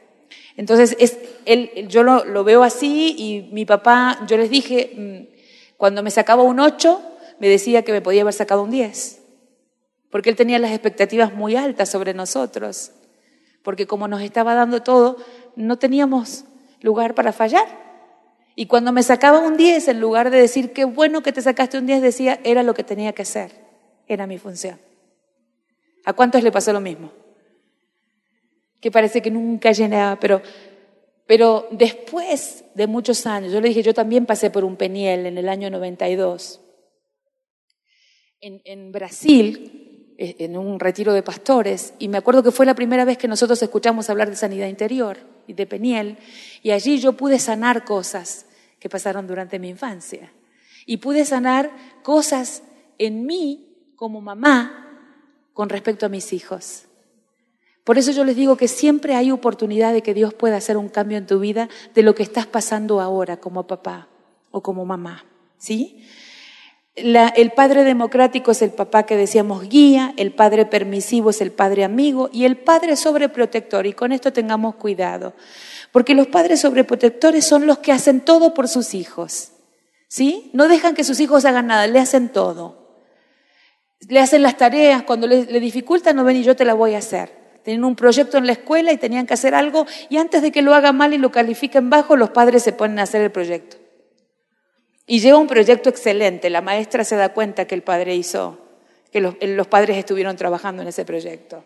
Entonces, 0.56 0.96
es, 0.98 1.18
él, 1.44 1.88
yo 1.88 2.02
lo, 2.02 2.24
lo, 2.24 2.44
veo 2.44 2.62
así 2.62 3.14
y 3.18 3.52
mi 3.52 3.64
papá, 3.64 4.20
yo 4.26 4.36
les 4.36 4.50
dije, 4.50 4.92
mm, 4.96 5.34
cuando 5.76 6.02
me 6.02 6.10
sacaba 6.10 6.42
un 6.42 6.60
8, 6.60 7.02
me 7.38 7.48
decía 7.48 7.82
que 7.82 7.92
me 7.92 8.00
podía 8.00 8.22
haber 8.22 8.34
sacado 8.34 8.62
un 8.62 8.70
10, 8.70 9.20
porque 10.10 10.30
él 10.30 10.36
tenía 10.36 10.58
las 10.58 10.70
expectativas 10.70 11.34
muy 11.34 11.56
altas 11.56 11.90
sobre 11.90 12.14
nosotros, 12.14 12.92
porque 13.62 13.86
como 13.86 14.08
nos 14.08 14.22
estaba 14.22 14.54
dando 14.54 14.82
todo, 14.82 15.16
no 15.56 15.78
teníamos 15.78 16.44
lugar 16.80 17.14
para 17.14 17.32
fallar. 17.32 17.83
Y 18.56 18.66
cuando 18.66 18.92
me 18.92 19.02
sacaba 19.02 19.40
un 19.40 19.56
10, 19.56 19.88
en 19.88 20.00
lugar 20.00 20.30
de 20.30 20.38
decir 20.38 20.72
qué 20.72 20.84
bueno 20.84 21.22
que 21.22 21.32
te 21.32 21.42
sacaste 21.42 21.78
un 21.78 21.86
10, 21.86 22.02
decía 22.02 22.40
era 22.44 22.62
lo 22.62 22.74
que 22.74 22.84
tenía 22.84 23.12
que 23.12 23.22
hacer, 23.22 23.50
era 24.06 24.26
mi 24.26 24.38
función. 24.38 24.78
¿A 26.04 26.12
cuántos 26.12 26.42
le 26.42 26.52
pasó 26.52 26.72
lo 26.72 26.80
mismo? 26.80 27.10
que 28.84 28.90
parece 28.90 29.22
que 29.22 29.30
nunca 29.30 29.72
llenaba, 29.72 30.20
pero, 30.20 30.42
pero 31.26 31.66
después 31.70 32.66
de 32.74 32.86
muchos 32.86 33.24
años, 33.24 33.50
yo 33.50 33.62
le 33.62 33.68
dije, 33.68 33.82
yo 33.82 33.94
también 33.94 34.26
pasé 34.26 34.50
por 34.50 34.62
un 34.62 34.76
peniel 34.76 35.24
en 35.24 35.38
el 35.38 35.48
año 35.48 35.70
92. 35.70 36.60
En, 38.42 38.92
Brasil, 38.92 39.83
en 40.16 40.56
un 40.56 40.78
retiro 40.78 41.12
de 41.12 41.22
pastores, 41.22 41.94
y 41.98 42.08
me 42.08 42.18
acuerdo 42.18 42.42
que 42.42 42.50
fue 42.50 42.66
la 42.66 42.74
primera 42.74 43.04
vez 43.04 43.18
que 43.18 43.28
nosotros 43.28 43.62
escuchamos 43.62 44.10
hablar 44.10 44.30
de 44.30 44.36
sanidad 44.36 44.68
interior 44.68 45.18
y 45.46 45.54
de 45.54 45.66
peniel, 45.66 46.18
y 46.62 46.70
allí 46.70 46.98
yo 46.98 47.14
pude 47.14 47.38
sanar 47.38 47.84
cosas 47.84 48.46
que 48.78 48.88
pasaron 48.88 49.26
durante 49.26 49.58
mi 49.58 49.68
infancia. 49.68 50.32
Y 50.86 50.98
pude 50.98 51.24
sanar 51.24 51.70
cosas 52.02 52.62
en 52.98 53.24
mí 53.24 53.74
como 53.96 54.20
mamá 54.20 54.84
con 55.54 55.68
respecto 55.68 56.04
a 56.04 56.10
mis 56.10 56.32
hijos. 56.32 56.84
Por 57.84 57.98
eso 57.98 58.12
yo 58.12 58.24
les 58.24 58.36
digo 58.36 58.56
que 58.56 58.68
siempre 58.68 59.14
hay 59.14 59.30
oportunidad 59.30 59.92
de 59.92 60.02
que 60.02 60.14
Dios 60.14 60.34
pueda 60.34 60.56
hacer 60.56 60.76
un 60.76 60.88
cambio 60.88 61.18
en 61.18 61.26
tu 61.26 61.38
vida 61.38 61.68
de 61.94 62.02
lo 62.02 62.14
que 62.14 62.22
estás 62.22 62.46
pasando 62.46 63.00
ahora 63.00 63.38
como 63.38 63.66
papá 63.66 64.08
o 64.50 64.62
como 64.62 64.84
mamá. 64.84 65.24
¿Sí? 65.58 66.06
El 66.96 67.50
padre 67.50 67.82
democrático 67.82 68.52
es 68.52 68.62
el 68.62 68.70
papá 68.70 69.04
que 69.04 69.16
decíamos 69.16 69.68
guía, 69.68 70.14
el 70.16 70.32
padre 70.32 70.64
permisivo 70.64 71.30
es 71.30 71.40
el 71.40 71.50
padre 71.50 71.82
amigo 71.82 72.30
y 72.32 72.44
el 72.44 72.56
padre 72.56 72.96
sobreprotector. 72.96 73.86
Y 73.86 73.94
con 73.94 74.12
esto 74.12 74.32
tengamos 74.32 74.76
cuidado, 74.76 75.34
porque 75.90 76.14
los 76.14 76.28
padres 76.28 76.60
sobreprotectores 76.60 77.44
son 77.44 77.66
los 77.66 77.78
que 77.78 77.92
hacen 77.92 78.20
todo 78.20 78.54
por 78.54 78.68
sus 78.68 78.94
hijos. 78.94 79.50
¿Sí? 80.06 80.50
No 80.52 80.68
dejan 80.68 80.94
que 80.94 81.02
sus 81.02 81.18
hijos 81.18 81.44
hagan 81.44 81.66
nada, 81.66 81.88
le 81.88 81.98
hacen 81.98 82.28
todo. 82.28 82.84
Le 84.08 84.20
hacen 84.20 84.42
las 84.42 84.56
tareas, 84.56 85.02
cuando 85.02 85.26
le, 85.26 85.46
le 85.46 85.58
dificultan, 85.58 86.14
no 86.14 86.22
ven 86.22 86.36
y 86.36 86.44
yo 86.44 86.54
te 86.54 86.64
la 86.64 86.74
voy 86.74 86.94
a 86.94 86.98
hacer. 86.98 87.32
Tienen 87.64 87.84
un 87.84 87.96
proyecto 87.96 88.38
en 88.38 88.46
la 88.46 88.52
escuela 88.52 88.92
y 88.92 88.98
tenían 88.98 89.26
que 89.26 89.34
hacer 89.34 89.54
algo 89.54 89.86
y 90.10 90.18
antes 90.18 90.42
de 90.42 90.52
que 90.52 90.62
lo 90.62 90.74
haga 90.74 90.92
mal 90.92 91.14
y 91.14 91.18
lo 91.18 91.32
califiquen 91.32 91.90
bajo, 91.90 92.14
los 92.14 92.30
padres 92.30 92.62
se 92.62 92.72
ponen 92.72 93.00
a 93.00 93.04
hacer 93.04 93.22
el 93.22 93.32
proyecto. 93.32 93.83
Y 95.06 95.20
lleva 95.20 95.38
un 95.38 95.46
proyecto 95.46 95.90
excelente. 95.90 96.50
La 96.50 96.62
maestra 96.62 97.04
se 97.04 97.16
da 97.16 97.32
cuenta 97.32 97.66
que 97.66 97.74
el 97.74 97.82
padre 97.82 98.14
hizo, 98.14 98.58
que 99.12 99.20
los, 99.20 99.36
los 99.40 99.66
padres 99.66 99.98
estuvieron 99.98 100.36
trabajando 100.36 100.82
en 100.82 100.88
ese 100.88 101.04
proyecto. 101.04 101.64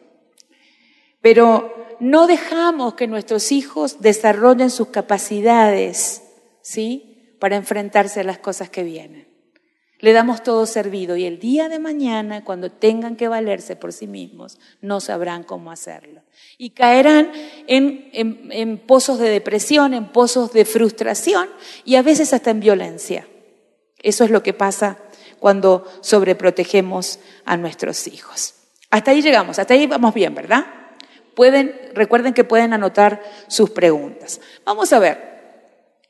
Pero 1.20 1.97
no 2.01 2.26
dejamos 2.26 2.95
que 2.95 3.07
nuestros 3.07 3.53
hijos 3.53 4.01
desarrollen 4.01 4.70
sus 4.70 4.89
capacidades, 4.89 6.22
¿sí? 6.62 7.36
Para 7.39 7.57
enfrentarse 7.57 8.20
a 8.20 8.24
las 8.24 8.39
cosas 8.39 8.70
que 8.70 8.82
vienen. 8.82 9.28
Le 10.01 10.12
damos 10.12 10.44
todo 10.44 10.64
servido 10.66 11.16
y 11.16 11.24
el 11.24 11.40
día 11.40 11.68
de 11.68 11.80
mañana, 11.80 12.44
cuando 12.44 12.70
tengan 12.70 13.16
que 13.16 13.26
valerse 13.26 13.74
por 13.74 13.92
sí 13.92 14.07
mismos, 14.07 14.59
no 14.80 15.01
sabrán 15.01 15.42
cómo 15.42 15.72
hacerlo. 15.72 16.22
Y 16.57 16.70
caerán 16.70 17.32
en, 17.66 18.78
pozos 18.86 19.18
de 19.18 19.28
depresión, 19.28 19.94
en 19.94 20.07
pozos 20.07 20.53
de 20.53 20.64
frustración 20.64 21.49
y 21.84 21.96
a 21.96 22.03
veces 22.03 22.32
hasta 22.32 22.51
en 22.51 22.61
violencia. 22.61 23.26
Eso 24.01 24.22
es 24.22 24.30
lo 24.30 24.44
que 24.44 24.53
pasa 24.53 24.99
cuando 25.40 25.84
sobreprotegemos 26.01 27.18
a 27.44 27.57
nuestros 27.57 28.07
hijos. 28.07 28.55
Hasta 28.90 29.11
ahí 29.11 29.20
llegamos, 29.20 29.59
hasta 29.59 29.74
ahí 29.74 29.88
vamos 29.88 30.14
bien, 30.14 30.32
¿verdad? 30.32 30.64
Pueden, 31.34 31.74
recuerden 31.94 32.34
que 32.34 32.44
pueden 32.44 32.72
anotar 32.72 33.20
sus 33.49 33.70
preguntas. 33.70 34.40
Vamos 34.64 34.92
a 34.92 35.01
ver. 35.01 35.28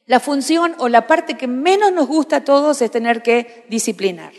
La 0.09 0.21
función 0.21 0.75
o 0.79 0.89
la 0.89 1.07
parte 1.07 1.37
que 1.37 1.47
menos 1.47 1.93
nos 1.93 2.09
gusta 2.09 2.37
a 2.37 2.45
todos 2.45 2.81
es 2.81 2.91
tener 2.91 3.23
que 3.23 3.67
disciplinar. 3.69 4.33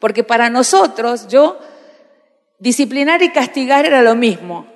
Porque 0.00 0.24
para 0.24 0.50
nosotros, 0.50 1.28
yo, 1.28 1.56
disciplinar 2.58 3.22
y 3.22 3.30
castigar 3.30 3.86
era 3.86 4.02
lo 4.02 4.16
mismo. 4.16 4.66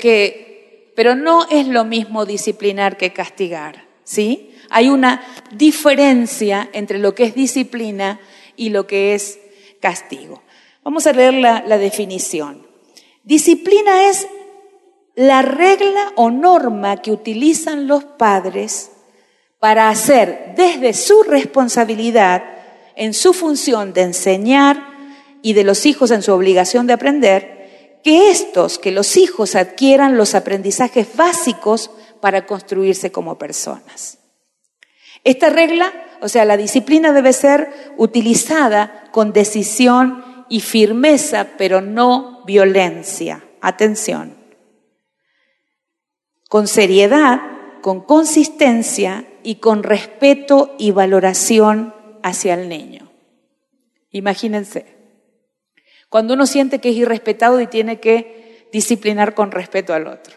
que, 0.00 0.92
pero 0.94 1.16
no 1.16 1.44
es 1.50 1.66
lo 1.66 1.84
mismo 1.84 2.24
disciplinar 2.24 2.96
que 2.96 3.12
castigar, 3.12 3.84
¿sí? 4.04 4.54
Hay 4.70 4.90
una 4.90 5.26
diferencia 5.50 6.70
entre 6.72 6.98
lo 6.98 7.16
que 7.16 7.24
es 7.24 7.34
disciplina 7.34 8.20
y 8.56 8.68
lo 8.68 8.86
que 8.86 9.16
es 9.16 9.40
castigo. 9.80 10.40
Vamos 10.84 11.08
a 11.08 11.12
leer 11.12 11.34
la 11.34 11.78
definición. 11.78 12.64
Disciplina 13.24 14.08
es 14.08 14.28
la 15.16 15.42
regla 15.42 16.12
o 16.14 16.30
norma 16.30 17.02
que 17.02 17.10
utilizan 17.10 17.88
los 17.88 18.04
padres 18.04 18.92
para 19.58 19.88
hacer 19.88 20.54
desde 20.56 20.94
su 20.94 21.22
responsabilidad, 21.22 22.44
en 22.94 23.14
su 23.14 23.32
función 23.32 23.92
de 23.92 24.02
enseñar 24.02 24.88
y 25.42 25.52
de 25.52 25.64
los 25.64 25.86
hijos 25.86 26.10
en 26.10 26.22
su 26.22 26.32
obligación 26.32 26.86
de 26.86 26.92
aprender, 26.92 28.00
que 28.04 28.30
estos, 28.30 28.78
que 28.78 28.92
los 28.92 29.16
hijos 29.16 29.54
adquieran 29.54 30.16
los 30.16 30.34
aprendizajes 30.34 31.16
básicos 31.16 31.90
para 32.20 32.46
construirse 32.46 33.12
como 33.12 33.38
personas. 33.38 34.18
Esta 35.24 35.50
regla, 35.50 35.92
o 36.20 36.28
sea, 36.28 36.44
la 36.44 36.56
disciplina 36.56 37.12
debe 37.12 37.32
ser 37.32 37.94
utilizada 37.96 39.10
con 39.12 39.32
decisión 39.32 40.24
y 40.48 40.60
firmeza, 40.60 41.48
pero 41.58 41.80
no 41.80 42.44
violencia. 42.46 43.44
Atención. 43.60 44.36
Con 46.48 46.68
seriedad, 46.68 47.40
con 47.82 48.00
consistencia 48.00 49.26
y 49.48 49.54
con 49.54 49.82
respeto 49.82 50.74
y 50.78 50.90
valoración 50.90 51.94
hacia 52.22 52.52
el 52.52 52.68
niño. 52.68 53.10
Imagínense, 54.10 54.84
cuando 56.10 56.34
uno 56.34 56.44
siente 56.44 56.80
que 56.80 56.90
es 56.90 56.96
irrespetado 56.96 57.58
y 57.58 57.66
tiene 57.66 57.98
que 57.98 58.68
disciplinar 58.74 59.32
con 59.32 59.50
respeto 59.50 59.94
al 59.94 60.06
otro. 60.06 60.36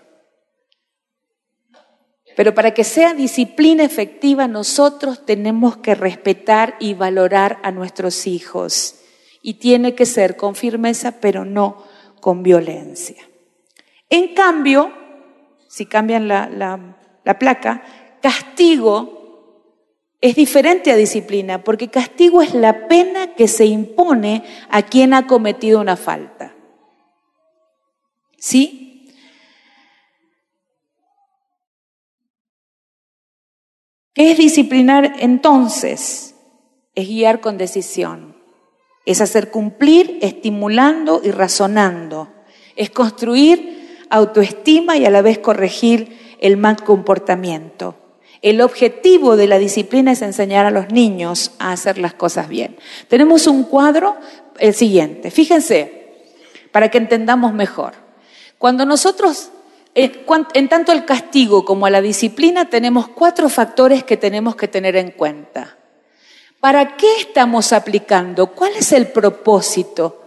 Pero 2.38 2.56
para 2.56 2.74
que 2.74 2.86
sea 2.86 3.14
disciplina 3.14 3.84
efectiva, 3.84 4.48
nosotros 4.48 5.26
tenemos 5.26 5.76
que 5.76 5.94
respetar 5.94 6.78
y 6.80 6.94
valorar 6.94 7.60
a 7.64 7.72
nuestros 7.72 8.28
hijos. 8.28 8.96
Y 9.42 9.56
tiene 9.56 9.94
que 9.94 10.06
ser 10.06 10.38
con 10.38 10.56
firmeza, 10.56 11.20
pero 11.20 11.44
no 11.44 11.84
con 12.22 12.44
violencia. 12.44 13.22
En 14.10 14.34
cambio, 14.34 14.90
si 15.68 15.86
cambian 15.86 16.30
la, 16.30 16.48
la 17.26 17.40
placa, 17.40 17.84
castigo 18.22 19.22
es 20.22 20.36
diferente 20.36 20.92
a 20.92 20.96
disciplina, 20.96 21.64
porque 21.64 21.90
castigo 21.90 22.44
es 22.44 22.54
la 22.54 22.88
pena 22.88 23.34
que 23.34 23.48
se 23.48 23.66
impone 23.66 24.44
a 24.70 24.84
quien 24.84 25.16
ha 25.16 25.26
cometido 25.26 25.82
una 25.82 25.98
falta. 25.98 26.56
¿Sí? 28.38 29.08
¿Qué 34.14 34.32
es 34.32 34.38
disciplinar 34.38 35.16
entonces? 35.20 36.36
Es 36.94 37.08
guiar 37.08 37.40
con 37.40 37.58
decisión, 37.58 38.36
es 39.06 39.22
hacer 39.22 39.50
cumplir 39.50 40.20
estimulando 40.22 41.22
y 41.24 41.32
razonando, 41.32 42.32
Es 42.76 42.90
construir 42.90 44.06
autoestima 44.10 44.98
y 44.98 45.06
a 45.06 45.10
la 45.10 45.22
vez 45.22 45.40
corregir 45.40 46.38
el 46.40 46.58
mal 46.58 46.84
comportamiento. 46.84 48.01
El 48.42 48.62
objetivo 48.62 49.36
de 49.36 49.48
la 49.48 49.60
disciplina 49.60 50.14
es 50.14 50.22
enseñar 50.24 50.66
a 50.66 50.72
los 50.72 50.90
niños 50.90 51.52
a 51.60 51.72
hacer 51.72 52.00
las 52.00 52.16
cosas 52.16 52.50
bien. 52.50 52.78
Tenemos 53.08 53.46
un 53.46 53.64
cuadro, 53.64 54.18
el 54.58 54.74
siguiente. 54.74 55.30
Fíjense, 55.30 56.26
para 56.72 56.90
que 56.90 56.98
entendamos 56.98 57.54
mejor. 57.54 57.94
Cuando 58.58 58.86
nosotros, 58.86 59.52
en 59.94 60.70
tanto 60.70 60.92
el 60.92 61.06
castigo 61.06 61.66
como 61.66 61.86
a 61.86 61.92
la 61.92 62.02
disciplina, 62.02 62.70
tenemos 62.70 63.10
cuatro 63.10 63.48
factores 63.48 64.04
que 64.04 64.18
tenemos 64.18 64.56
que 64.56 64.68
tener 64.68 64.96
en 64.96 65.12
cuenta. 65.12 65.78
¿Para 66.60 66.96
qué 66.98 67.08
estamos 67.20 67.74
aplicando? 67.74 68.48
¿Cuál 68.48 68.74
es 68.76 68.92
el 68.92 69.08
propósito 69.08 70.24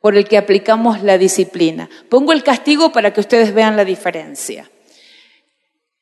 por 0.00 0.16
el 0.16 0.26
que 0.26 0.38
aplicamos 0.38 1.02
la 1.02 1.18
disciplina? 1.18 1.88
Pongo 2.08 2.32
el 2.32 2.42
castigo 2.42 2.90
para 2.90 3.12
que 3.12 3.20
ustedes 3.20 3.54
vean 3.54 3.76
la 3.76 3.84
diferencia. 3.84 4.70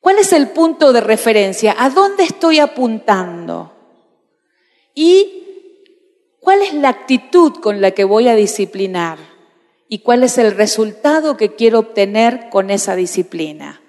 ¿Cuál 0.04 0.18
es 0.18 0.34
el 0.34 0.48
punto 0.48 0.92
de 0.92 1.00
referencia? 1.00 1.74
¿A 1.78 1.88
dónde 1.88 2.24
estoy 2.24 2.58
apuntando? 2.58 3.72
¿Y 4.94 5.44
cuál 6.40 6.60
es 6.60 6.74
la 6.74 6.90
actitud 6.90 7.54
con 7.54 7.80
la 7.80 7.92
que 7.92 8.04
voy 8.04 8.28
a 8.28 8.34
disciplinar? 8.34 9.16
¿Y 9.88 10.00
cuál 10.00 10.22
es 10.22 10.36
el 10.36 10.54
resultado 10.54 11.38
que 11.38 11.54
quiero 11.54 11.78
obtener 11.78 12.50
con 12.50 12.68
esa 12.68 12.94
disciplina? 12.96 13.80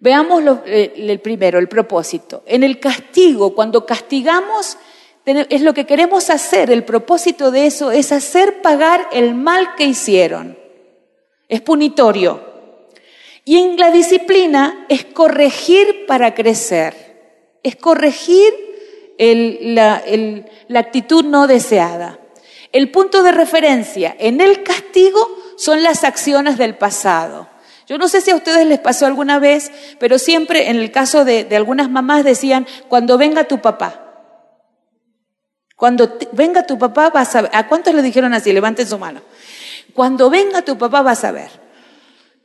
Veamos 0.00 0.42
eh, 0.66 0.94
el 0.96 1.20
primero, 1.20 1.60
el 1.60 1.68
propósito. 1.68 2.42
En 2.44 2.64
el 2.64 2.80
castigo, 2.80 3.54
cuando 3.54 3.86
castigamos, 3.86 4.76
es 5.24 5.62
lo 5.62 5.74
que 5.74 5.86
queremos 5.86 6.28
hacer. 6.28 6.72
El 6.72 6.82
propósito 6.82 7.52
de 7.52 7.66
eso 7.66 7.92
es 7.92 8.10
hacer 8.10 8.62
pagar 8.62 9.06
el 9.12 9.36
mal 9.36 9.76
que 9.76 9.84
hicieron. 9.84 10.58
Es 11.48 11.60
punitorio. 11.60 12.55
Y 13.48 13.58
en 13.58 13.76
la 13.76 13.92
disciplina 13.92 14.86
es 14.88 15.04
corregir 15.04 16.04
para 16.08 16.34
crecer, 16.34 17.58
es 17.62 17.76
corregir 17.76 18.52
la, 19.18 20.02
actitud 20.74 21.24
no 21.24 21.46
deseada. 21.46 22.18
El 22.72 22.90
punto 22.90 23.22
de 23.22 23.30
referencia 23.30 24.16
en 24.18 24.40
el 24.40 24.64
castigo 24.64 25.28
son 25.56 25.84
las 25.84 26.02
acciones 26.02 26.58
del 26.58 26.76
pasado. 26.76 27.48
Yo 27.86 27.98
no 27.98 28.08
sé 28.08 28.20
si 28.20 28.32
a 28.32 28.34
ustedes 28.34 28.66
les 28.66 28.80
pasó 28.80 29.06
alguna 29.06 29.38
vez, 29.38 29.70
pero 30.00 30.18
siempre 30.18 30.68
en 30.68 30.78
el 30.78 30.90
caso 30.90 31.24
de, 31.24 31.44
de, 31.44 31.54
algunas 31.54 31.88
mamás 31.88 32.24
decían, 32.24 32.66
cuando 32.88 33.16
venga 33.16 33.44
tu 33.44 33.62
papá. 33.62 34.02
Cuando 35.76 36.18
venga 36.32 36.66
tu 36.66 36.78
papá 36.78 37.10
vas 37.10 37.36
a 37.36 37.42
ver. 37.42 37.50
¿A 37.54 37.68
cuántos 37.68 37.94
le 37.94 38.02
dijeron 38.02 38.34
así? 38.34 38.52
Levanten 38.52 38.88
su 38.88 38.98
mano. 38.98 39.22
Cuando 39.94 40.30
venga 40.30 40.62
tu 40.62 40.76
papá 40.76 41.02
vas 41.02 41.22
a 41.22 41.30
ver. 41.30 41.65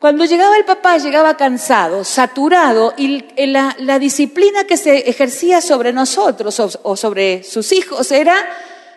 Cuando 0.01 0.25
llegaba 0.25 0.57
el 0.57 0.65
papá 0.65 0.97
llegaba 0.97 1.37
cansado, 1.37 2.03
saturado 2.03 2.95
y 2.97 3.23
la, 3.45 3.99
disciplina 3.99 4.63
que 4.63 4.75
se 4.75 5.07
ejercía 5.07 5.61
sobre 5.61 5.93
nosotros 5.93 6.59
o, 6.81 6.95
sobre 6.95 7.43
sus 7.43 7.71
hijos 7.71 8.11
era 8.11 8.35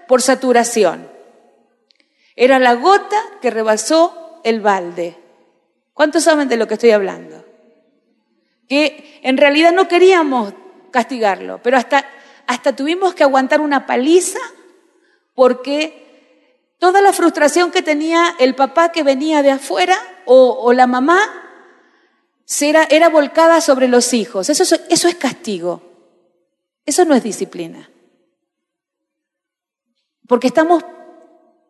por 0.09 0.23
saturación. 0.23 1.07
Era 2.35 2.59
la 2.59 2.73
gota 2.73 3.23
que 3.43 3.51
rebasó 3.51 4.41
el 4.45 4.63
balde. 4.63 5.19
¿Cuántos 5.93 6.25
saben 6.25 6.49
de 6.49 6.57
lo 6.57 6.67
que 6.67 6.73
estoy 6.73 6.93
hablando? 6.93 7.45
Que 8.67 9.21
en 9.23 9.37
realidad 9.37 9.73
no 9.73 9.89
queríamos 9.89 10.55
castigarlo, 10.91 11.61
pero 11.63 11.77
hasta, 11.77 12.07
hasta 12.47 12.75
tuvimos 12.75 13.15
que 13.15 13.25
aguantar 13.25 13.61
una 13.61 13.85
paliza 13.85 14.41
porque 15.35 16.04
Toda 16.79 17.01
la 17.01 17.13
frustración 17.13 17.71
que 17.71 17.83
tenía 17.83 18.35
el 18.39 18.55
papá 18.55 18.93
que 18.93 19.03
venía 19.03 19.43
de 19.43 19.51
afuera 19.51 19.97
o, 20.27 20.73
la 20.73 20.87
mamá 20.87 21.21
era, 22.61 22.85
era, 22.85 23.09
volcada 23.09 23.61
sobre 23.61 23.89
los 23.89 24.13
hijos. 24.13 24.51
Eso, 24.51 24.63
es 24.89 25.15
castigo. 25.17 25.83
Eso 26.85 27.05
no 27.05 27.15
es 27.15 27.23
disciplina. 27.23 27.91
Porque 30.27 30.49
estamos 30.49 30.85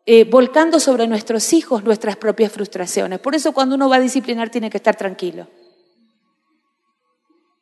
eh, 0.07 0.25
volcando 0.25 0.81
sobre 0.81 1.07
nuestros 1.07 1.53
hijos 1.53 1.85
nuestras 1.85 2.17
propias 2.17 2.53
frustraciones. 2.53 3.19
Por 3.21 3.35
eso 3.35 3.53
cuando 3.53 3.75
uno 3.75 3.89
va 3.89 3.97
a 3.97 4.01
disciplinar 4.01 4.51
tiene 4.51 4.71
que 4.71 4.79
estar 4.79 4.97
tranquilo. 4.97 5.49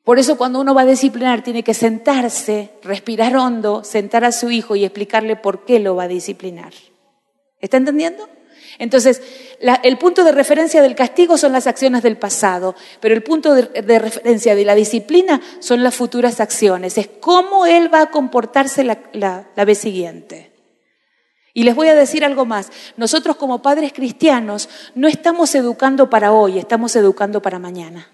Por 0.05 0.19
eso 0.19 0.37
cuando 0.37 0.61
uno 0.61 0.75
va 0.75 0.83
a 0.83 0.87
disciplinar 0.87 1.45
tiene 1.45 1.63
que 1.63 1.75
sentarse, 1.75 2.73
respirar 2.83 3.37
hondo, 3.37 3.85
sentar 3.85 4.25
a 4.25 4.33
su 4.33 4.51
hijo 4.51 4.75
y 4.75 4.85
explicarle 4.85 5.37
por 5.37 5.65
qué 5.65 5.79
lo 5.79 5.95
va 5.95 6.05
a 6.05 6.09
disciplinar. 6.09 6.73
¿Está 7.63 7.79
entendiendo? 7.79 8.29
Entonces, 8.79 9.23
el 9.61 9.99
punto 9.99 10.25
de 10.25 10.33
referencia 10.33 10.83
del 10.83 10.97
castigo 10.97 11.39
son 11.39 11.53
las 11.53 11.67
acciones 11.67 12.03
del 12.03 12.17
pasado, 12.17 12.75
pero 13.01 13.15
el 13.15 13.23
punto 13.23 13.55
de, 13.55 13.99
referencia 13.99 14.55
de 14.55 14.65
la 14.65 14.75
disciplina 14.75 15.41
son 15.61 15.83
las 15.83 15.95
futuras 15.95 16.41
acciones. 16.41 16.99
Es 16.99 17.09
cómo 17.21 17.65
él 17.65 17.93
va 17.93 18.03
a 18.03 18.11
comportarse 18.11 18.83
la, 18.85 19.47
vez 19.65 19.79
siguiente. 19.79 20.53
Y 21.55 21.65
les 21.65 21.75
voy 21.75 21.89
a 21.89 21.95
decir 21.95 22.25
algo 22.25 22.45
más. 22.45 22.73
Nosotros 22.97 23.37
como 23.37 23.63
padres 23.63 23.93
cristianos 23.93 24.69
no 24.95 25.07
estamos 25.07 25.55
educando 25.55 26.11
para 26.11 26.33
hoy, 26.33 26.59
estamos 26.59 26.97
educando 26.97 27.43
para 27.43 27.59
mañana. 27.59 28.09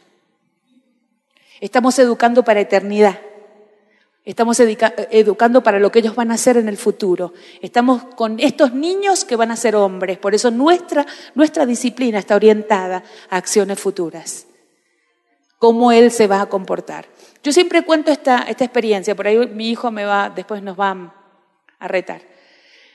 Estamos 1.61 1.99
educando 1.99 2.45
para 2.45 2.61
eternidad. 2.61 3.19
Estamos 4.29 4.61
educando 4.61 5.63
para 5.63 5.79
lo 5.79 5.91
que 5.91 6.01
ellos 6.01 6.15
van 6.15 6.31
a 6.31 6.35
hacer 6.35 6.59
en 6.59 6.69
el 6.69 6.77
futuro. 6.77 7.33
Estamos 7.63 8.05
con 8.15 8.39
estos 8.41 8.75
niños 8.75 9.25
que 9.25 9.37
van 9.37 9.51
a 9.51 9.57
ser 9.57 9.75
hombres. 9.75 10.19
Por 10.19 10.35
eso 10.35 10.51
nuestra, 10.51 11.07
nuestra 11.35 11.65
disciplina 11.65 12.19
está 12.19 12.37
orientada 12.37 13.03
a 13.31 13.37
acciones 13.39 13.81
futuras. 13.81 14.47
Cómo 15.59 15.93
él 15.93 16.11
se 16.11 16.27
va 16.27 16.43
a 16.43 16.47
comportar. 16.51 17.07
Yo 17.43 17.53
siempre 17.53 17.87
cuento 17.87 18.11
esta, 18.11 18.41
esta 18.43 18.65
experiencia. 18.65 19.17
Por 19.17 19.29
ahí 19.29 19.47
mi 19.47 19.71
hijo 19.71 19.91
me 19.91 20.05
va, 20.05 20.29
después 20.29 20.63
nos 20.63 20.79
va 20.79 21.15
a 21.79 21.89
retar. 21.89 22.21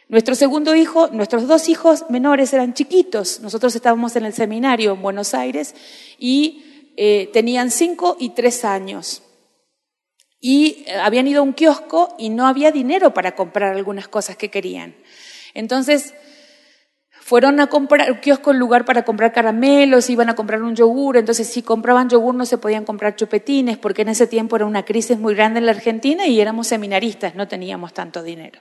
Nuestro 0.10 0.36
segundo 0.36 0.76
hijo, 0.76 1.08
nuestros 1.08 1.48
dos 1.48 1.68
hijos 1.68 2.06
menores 2.12 2.54
eran 2.54 2.76
chiquitos. 2.76 3.40
Nosotros 3.40 3.74
estábamos 3.74 4.16
en 4.16 4.26
el 4.26 4.34
seminario 4.34 4.94
en 4.94 5.02
Buenos 5.02 5.34
Aires 5.34 5.74
y 6.20 6.92
eh, 6.96 7.32
tenían 7.34 7.72
cinco 7.72 8.18
y 8.20 8.36
tres 8.36 8.64
años 8.64 9.23
y 10.46 10.84
eh, 10.88 10.96
habían 10.98 11.26
ido 11.26 11.40
a 11.40 11.44
un 11.44 11.54
kiosco 11.54 12.14
y 12.20 12.30
no 12.30 12.46
había 12.46 12.74
dinero 12.74 13.14
para 13.14 13.34
comprar 13.34 13.74
algunas 13.74 14.10
cosas 14.10 14.36
que 14.36 14.52
querían. 14.52 14.94
Entonces, 15.54 16.14
fueron 17.10 17.62
a 17.62 17.68
comprar 17.68 18.12
un 18.12 18.18
kiosco 18.18 18.52
en 18.52 18.60
lugar 18.60 18.84
para 18.84 19.06
comprar 19.06 19.32
caramelos, 19.32 20.10
iban 20.10 20.30
a 20.30 20.36
comprar 20.36 20.62
un 20.62 20.76
yogur, 20.76 21.16
entonces 21.16 21.48
si 21.48 21.62
compraban 21.62 22.10
yogur 22.10 22.36
no 22.36 22.46
se 22.46 22.58
podían 22.58 22.84
comprar 22.84 23.16
chupetines, 23.16 23.78
porque 23.78 24.02
en 24.02 24.10
ese 24.10 24.28
tiempo 24.28 24.58
era 24.58 24.66
una 24.66 24.84
crisis 24.84 25.18
muy 25.18 25.34
grande 25.34 25.60
en 25.60 25.66
la 25.66 25.72
Argentina 25.72 26.28
y 26.28 26.42
éramos 26.42 26.68
seminaristas, 26.68 27.36
no 27.36 27.48
teníamos 27.48 27.94
tanto 27.94 28.22
dinero. 28.22 28.60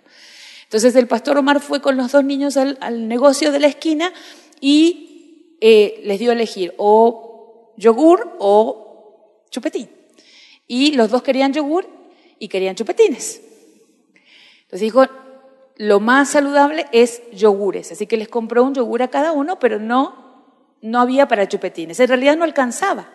Entonces 0.62 0.94
el 0.94 1.08
pastor 1.08 1.36
Omar 1.36 1.58
fue 1.58 1.82
con 1.82 1.96
los 1.96 2.12
dos 2.12 2.22
niños 2.22 2.56
al, 2.56 3.08
negocio 3.08 3.50
de 3.50 3.58
la 3.58 3.66
esquina 3.66 4.12
y 4.60 5.56
eh, 5.60 6.00
les 6.04 6.20
dio 6.20 6.30
a 6.30 6.34
elegir 6.34 6.74
o 6.78 7.74
yogur 7.76 8.36
o 8.38 9.48
chupetín. 9.50 10.01
Y 10.74 10.92
los 10.92 11.10
dos 11.10 11.22
querían 11.22 11.52
yogur 11.52 11.86
y 12.38 12.48
querían 12.48 12.74
chupetines. 12.74 13.42
Entonces 14.62 14.80
dijo, 14.80 15.04
lo 15.76 16.00
más 16.00 16.30
saludable 16.30 16.86
es 16.92 17.20
yogures. 17.30 17.92
Así 17.92 18.06
que 18.06 18.16
les 18.16 18.28
compró 18.28 18.64
un 18.64 18.72
yogur 18.72 19.02
a 19.02 19.08
cada 19.08 19.32
uno, 19.32 19.58
pero 19.58 19.78
no, 19.78 20.46
no 20.80 20.98
había 20.98 21.28
para 21.28 21.46
chupetines. 21.46 22.00
En 22.00 22.08
realidad 22.08 22.38
no 22.38 22.44
alcanzaba. 22.44 23.06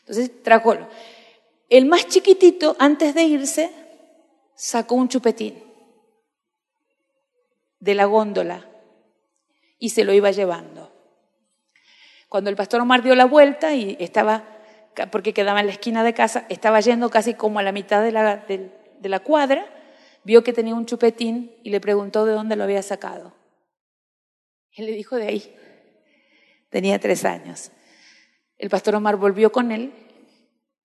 Entonces 0.00 0.42
trajo. 0.42 0.76
El 1.70 1.86
más 1.86 2.08
chiquitito, 2.08 2.76
antes 2.78 3.14
de 3.14 3.22
irse, 3.22 3.70
sacó 4.54 4.96
un 4.96 5.08
chupetín 5.08 5.64
de 7.80 7.94
la 7.94 8.04
góndola 8.04 8.66
y 9.78 9.88
se 9.88 10.04
lo 10.04 10.12
iba 10.12 10.30
llevando. 10.30 10.92
Cuando 12.28 12.50
el 12.50 12.56
pastor 12.56 12.82
Omar 12.82 13.02
dio 13.02 13.14
la 13.14 13.24
vuelta 13.24 13.74
y 13.74 13.96
estaba 13.98 14.55
porque 15.10 15.34
quedaba 15.34 15.60
en 15.60 15.66
la 15.66 15.72
esquina 15.72 16.02
de 16.02 16.14
casa, 16.14 16.46
estaba 16.48 16.80
yendo 16.80 17.10
casi 17.10 17.34
como 17.34 17.58
a 17.58 17.62
la 17.62 17.72
mitad 17.72 18.02
de 18.02 18.12
la, 19.08 19.20
cuadra, 19.20 19.66
vio 20.24 20.42
que 20.42 20.52
tenía 20.52 20.74
un 20.74 20.86
chupetín 20.86 21.54
y 21.62 21.70
le 21.70 21.80
preguntó 21.80 22.24
de 22.24 22.32
dónde 22.32 22.56
lo 22.56 22.64
había 22.64 22.82
sacado. 22.82 23.34
Él 24.72 24.86
le 24.86 24.92
dijo 24.92 25.16
de 25.16 25.26
ahí. 25.28 25.56
Tenía 26.70 26.98
tres 26.98 27.24
años. 27.24 27.70
El 28.58 28.70
pastor 28.70 28.94
Omar 28.94 29.16
volvió 29.16 29.52
con 29.52 29.70
él 29.70 29.92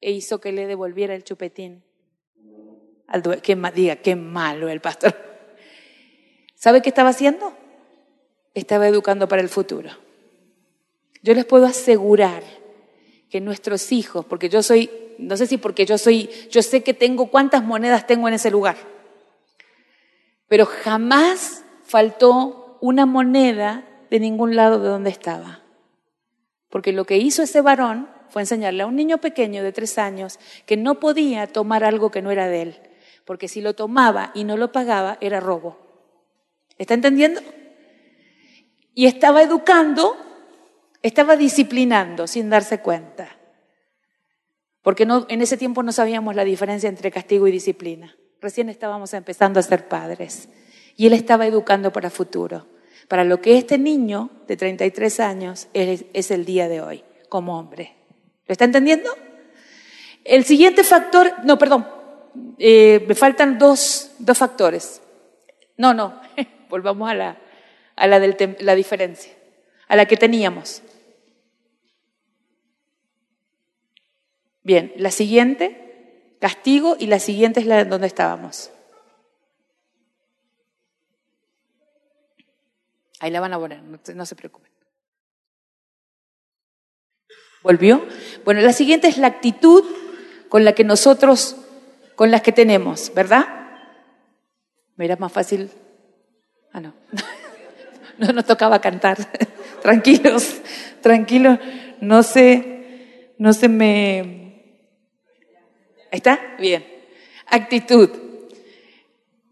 e 0.01 0.11
hizo 0.11 0.41
que 0.41 0.51
le 0.51 0.67
devolviera 0.67 1.15
el 1.15 1.23
chupetín. 1.23 1.83
Al 3.07 3.41
que 3.41 3.55
diga, 3.73 3.97
qué 3.97 4.15
malo 4.15 4.69
el 4.69 4.81
pastor. 4.81 5.15
¿Sabe 6.55 6.81
qué 6.81 6.89
estaba 6.89 7.09
haciendo? 7.09 7.53
Estaba 8.53 8.87
educando 8.87 9.27
para 9.27 9.41
el 9.41 9.49
futuro. 9.49 9.89
Yo 11.23 11.33
les 11.33 11.45
puedo 11.45 11.65
asegurar 11.65 12.43
que 13.31 13.41
nuestros 13.41 13.91
hijos, 13.93 14.25
porque 14.25 14.49
yo 14.49 14.61
soy, 14.61 14.91
no 15.17 15.37
sé 15.37 15.47
si 15.47 15.57
porque 15.57 15.85
yo 15.85 15.97
soy, 15.97 16.29
yo 16.51 16.61
sé 16.61 16.83
que 16.83 16.93
tengo 16.93 17.27
cuántas 17.27 17.63
monedas 17.63 18.05
tengo 18.05 18.27
en 18.27 18.33
ese 18.33 18.51
lugar, 18.51 18.75
pero 20.49 20.65
jamás 20.65 21.63
faltó 21.85 22.77
una 22.81 23.05
moneda 23.05 23.87
de 24.09 24.19
ningún 24.19 24.57
lado 24.57 24.79
de 24.79 24.89
donde 24.89 25.09
estaba. 25.09 25.61
Porque 26.69 26.91
lo 26.91 27.05
que 27.05 27.17
hizo 27.17 27.41
ese 27.41 27.61
varón 27.61 28.09
fue 28.29 28.41
enseñarle 28.41 28.83
a 28.83 28.87
un 28.87 28.95
niño 28.95 29.19
pequeño 29.19 29.63
de 29.63 29.71
tres 29.71 29.97
años 29.97 30.39
que 30.65 30.75
no 30.75 30.99
podía 30.99 31.47
tomar 31.47 31.83
algo 31.83 32.11
que 32.11 32.21
no 32.21 32.31
era 32.31 32.47
de 32.47 32.61
él, 32.61 32.79
porque 33.25 33.47
si 33.47 33.61
lo 33.61 33.75
tomaba 33.75 34.31
y 34.33 34.43
no 34.43 34.57
lo 34.57 34.73
pagaba 34.73 35.17
era 35.21 35.39
robo. 35.39 35.77
¿Está 36.77 36.93
entendiendo? 36.93 37.41
Y 38.93 39.05
estaba 39.05 39.41
educando, 39.41 40.17
estaba 41.01 41.35
disciplinando 41.35 42.27
sin 42.27 42.49
darse 42.49 42.79
cuenta. 42.79 43.37
Porque 44.81 45.05
no, 45.05 45.25
en 45.29 45.41
ese 45.41 45.57
tiempo 45.57 45.83
no 45.83 45.91
sabíamos 45.91 46.35
la 46.35 46.43
diferencia 46.43 46.89
entre 46.89 47.11
castigo 47.11 47.47
y 47.47 47.51
disciplina. 47.51 48.15
Recién 48.39 48.69
estábamos 48.69 49.13
empezando 49.13 49.59
a 49.59 49.63
ser 49.63 49.87
padres. 49.87 50.49
Y 50.95 51.07
él 51.07 51.13
estaba 51.13 51.45
educando 51.45 51.91
para 51.91 52.09
futuro. 52.09 52.67
Para 53.07 53.23
lo 53.23 53.41
que 53.41 53.57
este 53.57 53.77
niño 53.77 54.29
de 54.47 54.57
33 54.57 55.19
años 55.19 55.67
es, 55.73 56.05
es 56.13 56.31
el 56.31 56.45
día 56.45 56.67
de 56.67 56.81
hoy, 56.81 57.03
como 57.29 57.57
hombre. 57.59 57.95
¿Lo 58.47 58.53
está 58.53 58.65
entendiendo? 58.65 59.09
El 60.23 60.45
siguiente 60.45 60.83
factor, 60.83 61.31
no, 61.43 61.57
perdón, 61.57 61.87
eh, 62.57 63.03
me 63.07 63.15
faltan 63.15 63.57
dos, 63.57 64.11
dos 64.19 64.37
factores. 64.37 65.01
No, 65.77 65.93
no, 65.93 66.19
volvamos 66.69 67.09
a 67.09 67.13
la, 67.13 67.37
a 67.95 68.07
la, 68.07 68.19
del, 68.19 68.55
la 68.59 68.75
diferencia, 68.75 69.33
a 69.87 69.95
la 69.95 70.05
que 70.05 70.17
teníamos. 70.17 70.83
Bien, 74.63 74.93
la 74.95 75.11
siguiente, 75.11 76.35
castigo, 76.39 76.95
y 76.99 77.07
la 77.07 77.19
siguiente 77.19 77.59
es 77.59 77.65
la 77.65 77.83
donde 77.85 78.07
estábamos. 78.07 78.71
Ahí 83.19 83.31
la 83.31 83.39
van 83.39 83.53
a 83.53 83.59
poner, 83.59 83.81
no, 83.83 84.25
se 84.25 84.35
preocupen. 84.35 84.71
¿Volvió? 87.61 88.03
Bueno, 88.43 88.61
la 88.61 88.73
siguiente 88.73 89.07
es 89.07 89.17
la 89.17 89.27
actitud 89.27 89.83
con 90.49 90.65
la 90.65 90.73
que 90.73 90.83
nosotros, 90.83 91.55
con 92.15 92.31
las 92.31 92.41
que 92.41 92.51
tenemos, 92.51 93.13
¿verdad? 93.13 93.45
Me 94.95 95.05
era 95.05 95.15
más 95.17 95.31
fácil. 95.31 95.69
Ah, 96.73 96.79
no. 96.79 96.93
No 98.17 98.31
nos 98.33 98.45
tocaba 98.45 98.79
cantar. 98.81 99.17
Tranquilos, 99.81 100.61
tranquilos. 101.01 101.57
No 102.01 102.21
se, 102.21 103.33
no 103.39 103.51
se 103.51 103.67
me 103.67 104.40
¿Está? 106.11 106.39
Bien. 106.59 106.85
Actitud. 107.47 108.09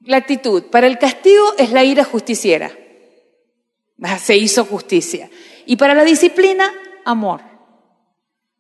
La 0.03 0.18
actitud. 0.18 0.64
Para 0.66 0.88
el 0.88 0.99
castigo 0.99 1.55
es 1.57 1.72
la 1.72 1.84
ira 1.84 2.03
justiciera. 2.03 2.72
Ah, 4.01 4.20
se 4.20 4.38
hizo 4.38 4.66
justicia. 4.66 5.30
Y 5.66 5.78
para 5.78 5.93
la 5.93 6.03
disciplina, 6.03 6.72
amor. 7.05 7.41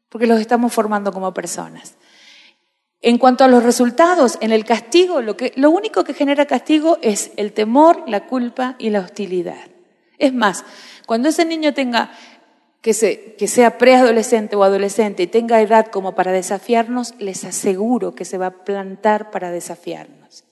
Porque 0.09 0.27
los 0.27 0.39
estamos 0.39 0.73
formando 0.73 1.11
como 1.11 1.33
personas. 1.33 1.95
En 3.01 3.17
cuanto 3.17 3.43
a 3.43 3.47
los 3.47 3.63
resultados, 3.63 4.37
en 4.41 4.51
el 4.51 4.65
castigo, 4.65 5.21
lo, 5.21 5.37
que, 5.37 5.53
lo 5.55 5.69
único 5.69 6.03
que 6.03 6.13
genera 6.13 6.45
castigo 6.45 6.97
es 7.01 7.31
el 7.37 7.53
temor, 7.53 8.03
la 8.07 8.27
culpa 8.27 8.75
y 8.77 8.89
la 8.89 8.99
hostilidad. 8.99 9.69
Es 10.17 10.33
más, 10.33 10.65
cuando 11.05 11.29
ese 11.29 11.45
niño 11.45 11.73
tenga 11.73 12.11
que, 12.81 12.93
sea 12.93 13.77
preadolescente 13.77 14.55
o 14.55 14.63
adolescente 14.63 15.23
y 15.23 15.27
tenga 15.27 15.61
edad 15.61 15.87
como 15.87 16.15
para 16.15 16.31
desafiarnos, 16.31 17.13
les 17.19 17.43
aseguro 17.43 18.15
que 18.15 18.25
se 18.25 18.37
va 18.37 18.47
a 18.47 18.63
plantar 18.63 19.31
para 19.31 19.51
desafiarnos. 19.51 20.45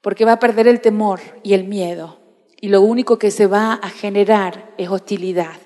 Porque 0.00 0.24
va 0.24 0.32
a 0.32 0.40
perder 0.40 0.68
el 0.68 0.80
temor 0.80 1.20
y 1.42 1.54
el 1.54 1.64
miedo. 1.64 2.18
Y 2.60 2.68
lo 2.68 2.80
único 2.82 3.18
que 3.18 3.30
se 3.30 3.46
va 3.46 3.74
a 3.74 3.90
generar 3.90 4.74
es 4.78 4.88
hostilidad. 4.88 5.56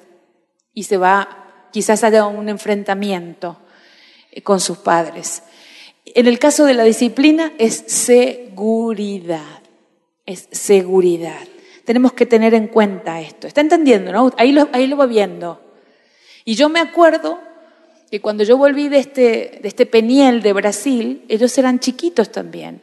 Y 0.74 0.84
se 0.84 0.98
va, 0.98 1.68
quizás 1.70 2.04
haya 2.04 2.26
un 2.26 2.48
enfrentamiento 2.48 3.58
eh, 4.30 4.42
con 4.42 4.60
sus 4.60 4.78
padres. 4.78 5.42
En 6.04 6.26
el 6.26 6.38
caso 6.38 6.64
de 6.64 6.74
la 6.74 6.84
disciplina 6.84 7.52
es 7.58 7.84
seguridad. 7.86 9.62
Es 10.26 10.48
seguridad. 10.50 11.46
Tenemos 11.92 12.14
que 12.14 12.24
tener 12.24 12.54
en 12.54 12.68
cuenta 12.68 13.20
esto. 13.20 13.46
¿Está 13.46 13.60
entendiendo? 13.60 14.12
No? 14.12 14.32
Ahí, 14.38 14.52
lo, 14.52 14.66
ahí 14.72 14.86
lo 14.86 14.96
va 14.96 15.04
viendo. 15.04 15.60
Y 16.42 16.54
yo 16.54 16.70
me 16.70 16.80
acuerdo 16.80 17.38
que 18.10 18.22
cuando 18.22 18.44
yo 18.44 18.56
volví 18.56 18.88
de 18.88 18.96
este, 18.96 19.60
de 19.62 19.68
este 19.68 19.84
Peniel 19.84 20.40
de 20.40 20.54
Brasil, 20.54 21.22
ellos 21.28 21.58
eran 21.58 21.80
chiquitos 21.80 22.32
también. 22.32 22.80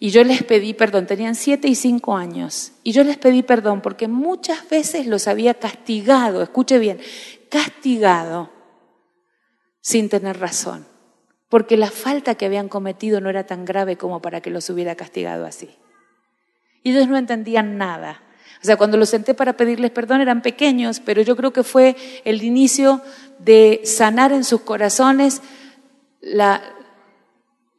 Y 0.00 0.10
yo 0.10 0.24
les 0.24 0.42
pedí 0.42 0.74
perdón, 0.74 1.06
tenían 1.06 1.36
siete 1.36 1.68
y 1.68 1.76
cinco 1.76 2.16
años. 2.16 2.72
Y 2.82 2.90
yo 2.90 3.04
les 3.04 3.16
pedí 3.16 3.44
perdón 3.44 3.80
porque 3.80 4.08
muchas 4.08 4.68
veces 4.68 5.06
los 5.06 5.28
había 5.28 5.54
castigado, 5.54 6.42
escuche 6.42 6.80
bien, 6.80 6.98
castigado 7.48 8.50
sin 9.80 10.08
tener 10.08 10.40
razón. 10.40 10.84
Porque 11.48 11.76
la 11.76 11.92
falta 11.92 12.34
que 12.34 12.46
habían 12.46 12.68
cometido 12.68 13.20
no 13.20 13.30
era 13.30 13.46
tan 13.46 13.64
grave 13.64 13.96
como 13.96 14.20
para 14.20 14.40
que 14.40 14.50
los 14.50 14.68
hubiera 14.68 14.96
castigado 14.96 15.46
así. 15.46 15.70
Y 16.82 16.90
ellos 16.90 17.06
no 17.06 17.16
entendían 17.16 17.78
nada. 17.78 18.20
O 18.62 18.64
sea, 18.64 18.76
cuando 18.76 18.96
los 18.96 19.08
senté 19.08 19.34
para 19.34 19.54
pedirles 19.54 19.90
perdón 19.90 20.20
eran 20.20 20.40
pequeños, 20.40 21.00
pero 21.00 21.20
yo 21.22 21.36
creo 21.36 21.52
que 21.52 21.64
fue 21.64 21.96
el 22.24 22.42
inicio 22.44 23.00
de 23.40 23.80
sanar 23.84 24.32
en 24.32 24.44
sus 24.44 24.60
corazones 24.60 25.42
la, 26.20 26.62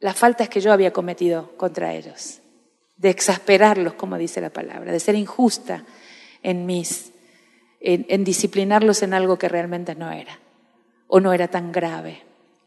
las 0.00 0.16
faltas 0.16 0.50
que 0.50 0.60
yo 0.60 0.72
había 0.72 0.92
cometido 0.92 1.56
contra 1.56 1.94
ellos, 1.94 2.40
de 2.98 3.08
exasperarlos, 3.08 3.94
como 3.94 4.18
dice 4.18 4.42
la 4.42 4.50
palabra, 4.50 4.92
de 4.92 5.00
ser 5.00 5.14
injusta 5.14 5.84
en 6.42 6.66
mis, 6.66 7.12
en, 7.80 8.04
en 8.10 8.22
disciplinarlos 8.22 9.02
en 9.02 9.14
algo 9.14 9.38
que 9.38 9.48
realmente 9.48 9.94
no 9.94 10.10
era, 10.12 10.38
o 11.06 11.20
no 11.20 11.32
era 11.32 11.48
tan 11.48 11.72
grave 11.72 12.22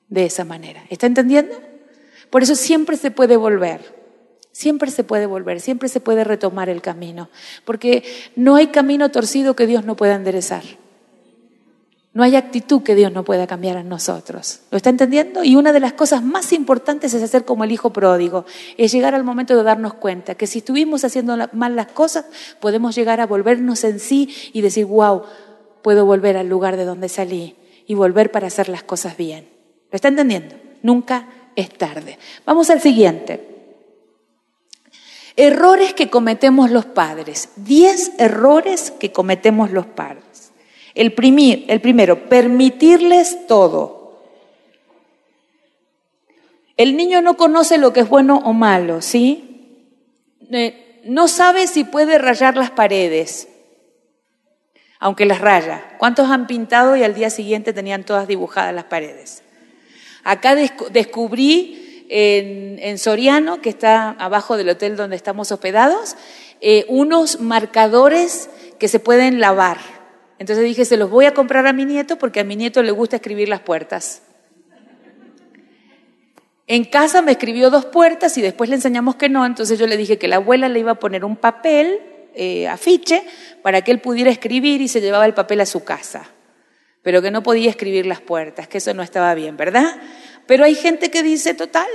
de 0.10 0.26
esa 0.26 0.44
manera. 0.44 0.84
¿Está 0.90 1.06
entendiendo? 1.06 1.56
Por 2.32 2.42
eso 2.42 2.56
siempre 2.56 2.98
se 2.98 3.12
puede 3.12 3.38
volver. 3.38 3.97
Siempre 4.58 4.90
se 4.90 5.04
puede 5.04 5.28
volver, 5.28 5.62
siempre 5.62 5.88
se 5.88 6.00
puede 6.00 6.24
retomar 6.24 6.68
el 6.68 6.82
camino, 6.82 7.30
porque 7.64 8.04
no 8.36 8.56
hay 8.56 8.70
camino 8.70 9.12
torcido 9.12 9.56
que 9.56 9.68
Dios 9.68 9.86
no 9.86 9.96
pueda 9.96 10.16
enderezar. 10.16 10.64
No 12.12 12.24
hay 12.24 12.36
actitud 12.36 12.82
que 12.82 12.96
Dios 12.96 13.12
no 13.12 13.24
pueda 13.24 13.46
cambiar 13.46 13.78
en 13.78 13.88
nosotros. 13.88 14.62
¿Lo 14.72 14.78
está 14.78 14.90
entendiendo? 14.90 15.44
Y 15.44 15.56
una 15.56 15.74
de 15.74 15.80
las 15.80 15.94
cosas 15.94 16.24
más 16.24 16.54
importantes 16.54 17.14
es 17.14 17.22
hacer 17.22 17.46
como 17.46 17.66
el 17.66 17.72
hijo 17.72 17.94
pródigo, 17.94 18.46
es 18.78 18.92
llegar 18.92 19.14
al 19.14 19.24
momento 19.24 19.56
de 19.56 19.62
darnos 19.62 19.94
cuenta 19.94 20.34
que 20.34 20.48
si 20.48 20.58
estuvimos 20.58 21.04
haciendo 21.04 21.38
mal 21.54 21.76
las 21.76 21.92
cosas, 21.92 22.26
podemos 22.60 22.96
llegar 22.96 23.22
a 23.22 23.28
volvernos 23.28 23.84
en 23.84 24.00
sí 24.00 24.34
y 24.54 24.62
decir, 24.62 24.86
wow, 24.86 25.22
puedo 25.84 26.04
volver 26.08 26.36
al 26.36 26.50
lugar 26.50 26.78
de 26.78 26.86
donde 26.86 27.10
salí 27.10 27.58
y 27.86 27.94
volver 27.94 28.32
para 28.32 28.48
hacer 28.48 28.70
las 28.70 28.82
cosas 28.82 29.18
bien. 29.18 29.48
¿Lo 29.92 29.96
está 29.98 30.08
entendiendo? 30.08 30.56
Nunca 30.82 31.28
es 31.56 31.70
tarde. 31.70 32.18
Vamos 32.44 32.72
al 32.72 32.82
siguiente. 32.82 33.47
Errores 35.38 35.94
que 35.94 36.10
cometemos 36.10 36.72
los 36.72 36.86
padres. 36.86 37.50
Diez 37.56 38.12
errores 38.18 38.92
que 38.92 39.12
cometemos 39.12 39.72
los 39.72 39.86
padres. 39.86 40.52
El, 40.96 41.14
el 41.68 41.80
primero, 41.82 42.28
permitirles 42.28 43.46
todo. 43.46 44.24
El 46.76 46.98
niño 46.98 47.22
no 47.22 47.38
conoce 47.38 47.78
lo 47.78 47.94
que 47.94 48.00
es 48.00 48.10
bueno 48.10 48.42
o 48.46 48.54
malo, 48.54 49.02
¿sí? 49.02 49.48
No 51.04 51.28
sabe 51.28 51.68
si 51.68 51.84
puede 51.84 52.18
rayar 52.18 52.58
las 52.58 52.72
paredes, 52.72 53.48
aunque 55.00 55.26
las 55.26 55.40
raya. 55.40 55.96
¿Cuántos 56.00 56.30
han 56.32 56.48
pintado 56.48 56.96
y 56.96 57.04
al 57.04 57.14
día 57.14 57.30
siguiente 57.30 57.74
tenían 57.74 58.04
todas 58.04 58.28
dibujadas 58.28 58.74
las 58.74 58.86
paredes? 58.86 59.44
Acá 60.24 60.56
descubrí 60.56 61.87
en, 62.10 62.98
Soriano, 62.98 63.62
que 63.62 63.70
está 63.70 64.12
abajo 64.12 64.58
del 64.58 64.70
hotel 64.70 64.96
donde 64.96 65.16
estamos 65.16 65.52
hospedados, 65.52 66.16
eh, 66.62 66.86
unos 66.88 67.40
marcadores 67.40 68.50
que 68.80 68.88
se 68.88 69.00
pueden 69.00 69.40
lavar. 69.40 69.78
Entonces 70.40 70.66
dije, 70.66 70.86
se 70.86 70.98
los 70.98 71.10
voy 71.10 71.26
a 71.26 71.34
comprar 71.34 71.68
a 71.68 71.74
mi 71.74 71.86
nieto 71.86 72.18
porque 72.18 72.40
a 72.40 72.44
mi 72.44 72.56
nieto 72.56 72.84
le 72.84 72.92
gusta 72.92 73.18
escribir 73.18 73.50
las 73.50 73.62
puertas. 73.62 74.22
En 76.68 76.84
casa 76.84 77.22
me 77.22 77.32
escribió 77.32 77.70
dos 77.70 77.86
puertas 77.86 78.38
y 78.38 78.42
después 78.42 78.70
le 78.70 78.76
enseñamos 78.76 79.16
que 79.16 79.30
no, 79.30 79.46
entonces 79.46 79.80
yo 79.80 79.88
le 79.88 79.96
dije 79.96 80.18
que 80.18 80.28
la 80.28 80.36
abuela 80.36 80.68
le 80.68 80.80
iba 80.80 80.92
a 80.92 81.00
poner 81.00 81.24
un 81.24 81.38
papel, 81.38 82.00
eh, 82.36 82.68
afiche, 82.68 83.24
para 83.62 83.82
que 83.82 83.92
él 83.92 84.00
pudiera 84.00 84.30
escribir 84.30 84.82
y 84.82 84.90
se 84.90 85.00
llevaba 85.00 85.26
el 85.26 85.34
papel 85.34 85.62
a 85.62 85.66
su 85.66 85.86
casa, 85.86 86.30
pero 87.04 87.22
que 87.22 87.32
no 87.32 87.42
podía 87.42 87.70
escribir 87.70 88.06
las 88.06 88.20
puertas, 88.20 88.68
que 88.68 88.80
eso 88.80 88.94
no 88.94 89.02
estaba 89.02 89.34
bien, 89.34 89.56
¿verdad? 89.56 89.96
Pero 90.48 90.64
hay 90.64 90.76
gente 90.76 91.12
que 91.12 91.22
dice, 91.24 91.54
total. 91.54 91.88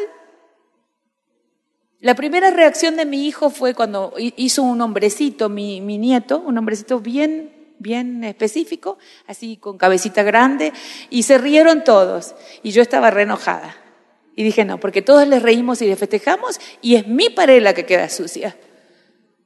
La 2.00 2.14
primera 2.14 2.50
reacción 2.50 2.96
de 2.96 3.07
mi 3.07 3.26
hijo 3.26 3.50
fue 3.50 3.74
cuando 3.74 4.14
hizo 4.18 4.62
un 4.62 4.80
hombrecito, 4.80 5.48
mi, 5.48 5.80
nieto, 5.80 6.40
un 6.40 6.59
hombrecito 6.59 7.00
bien, 7.00 7.74
bien 7.78 8.24
específico, 8.24 8.98
así 9.26 9.57
con 9.57 9.78
cabecita 9.78 10.22
grande, 10.22 10.72
y 11.11 11.22
se 11.22 11.38
rieron 11.38 11.84
todos. 11.84 12.34
Y 12.62 12.72
yo 12.72 12.82
estaba 12.82 13.11
re. 13.11 13.26
Y 14.34 14.42
dije, 14.42 14.64
no, 14.64 14.80
porque 14.80 15.00
todos 15.00 15.28
les 15.28 15.42
reímos 15.42 15.80
y 15.80 15.86
les 15.86 15.98
festejamos, 15.98 16.61
y 16.80 16.96
es 16.96 17.07
mi 17.07 17.30
pared 17.30 17.62
la 17.62 17.72
que 17.72 17.86
queda 17.86 18.09
sucia. 18.09 18.57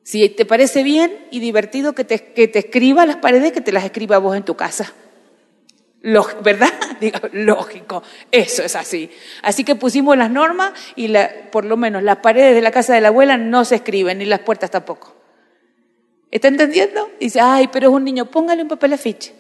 Si 0.03 0.29
te 0.31 0.47
parece 0.47 0.83
bien 0.83 1.27
y 1.31 1.41
divertido 1.41 1.95
que 1.95 2.05
te, 2.05 2.33
que 2.33 2.49
te 2.49 2.61
escriba 2.61 3.05
las 3.05 3.17
paredes, 3.17 3.53
que 3.53 3.61
te 3.61 3.73
las 3.73 3.85
escriba 3.85 4.19
vos 4.19 4.37
en 4.37 4.45
tu 4.45 4.57
casa. 4.57 4.95
¿Verdad? 6.43 6.73
Digo, 7.01 7.19
lógico, 7.33 8.03
eso 8.31 8.63
es 8.63 8.77
así. 8.77 9.11
Así 9.43 9.65
que 9.65 9.75
pusimos 9.75 10.17
las 10.17 10.31
normas 10.31 10.73
y 10.95 11.09
la, 11.09 11.31
por 11.51 11.65
lo 11.65 11.77
menos 11.77 12.03
las 12.03 12.19
paredes 12.19 12.55
de 12.55 12.63
la 12.63 12.71
casa 12.71 12.95
de 12.95 13.01
la 13.01 13.09
abuela 13.09 13.37
no 13.37 13.65
se 13.65 13.77
escriben, 13.77 14.19
ni 14.19 14.25
las 14.25 14.41
puertas 14.41 14.71
tampoco. 14.71 15.15
¿Está 16.31 16.49
entendiendo? 16.49 17.11
Dice, 17.19 17.41
ay, 17.41 17.69
pero 17.73 17.89
es 17.89 17.95
un 17.95 18.05
niño, 18.05 18.27
póngale 18.27 18.63
un 18.63 18.69
papel 18.69 18.93
afiche. 18.93 19.35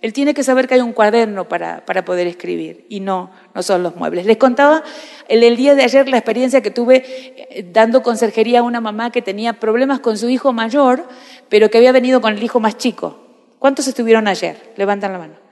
Él 0.00 0.12
tiene 0.12 0.34
que 0.34 0.42
saber 0.42 0.66
que 0.66 0.74
hay 0.74 0.80
un 0.80 0.92
cuaderno 0.92 1.48
para, 1.48 1.84
para 1.84 2.04
poder 2.04 2.26
escribir 2.26 2.86
y 2.88 3.00
no, 3.00 3.30
no 3.54 3.62
son 3.62 3.82
los 3.82 3.94
muebles. 3.96 4.26
Les 4.26 4.36
contaba 4.36 4.82
el, 5.28 5.44
el 5.44 5.56
día 5.56 5.74
de 5.76 5.84
ayer 5.84 6.08
la 6.08 6.18
experiencia 6.18 6.60
que 6.60 6.72
tuve 6.72 7.04
eh, 7.06 7.68
dando 7.72 8.02
conserjería 8.02 8.60
a 8.60 8.62
una 8.62 8.80
mamá 8.80 9.10
que 9.10 9.22
tenía 9.22 9.54
problemas 9.54 10.00
con 10.00 10.18
su 10.18 10.28
hijo 10.28 10.52
mayor, 10.52 11.08
pero 11.48 11.70
que 11.70 11.78
había 11.78 11.92
venido 11.92 12.20
con 12.20 12.34
el 12.34 12.42
hijo 12.42 12.58
más 12.58 12.78
chico. 12.78 13.18
¿Cuántos 13.60 13.86
estuvieron 13.86 14.26
ayer? 14.26 14.72
Levantan 14.76 15.12
la 15.12 15.18
mano. 15.18 15.51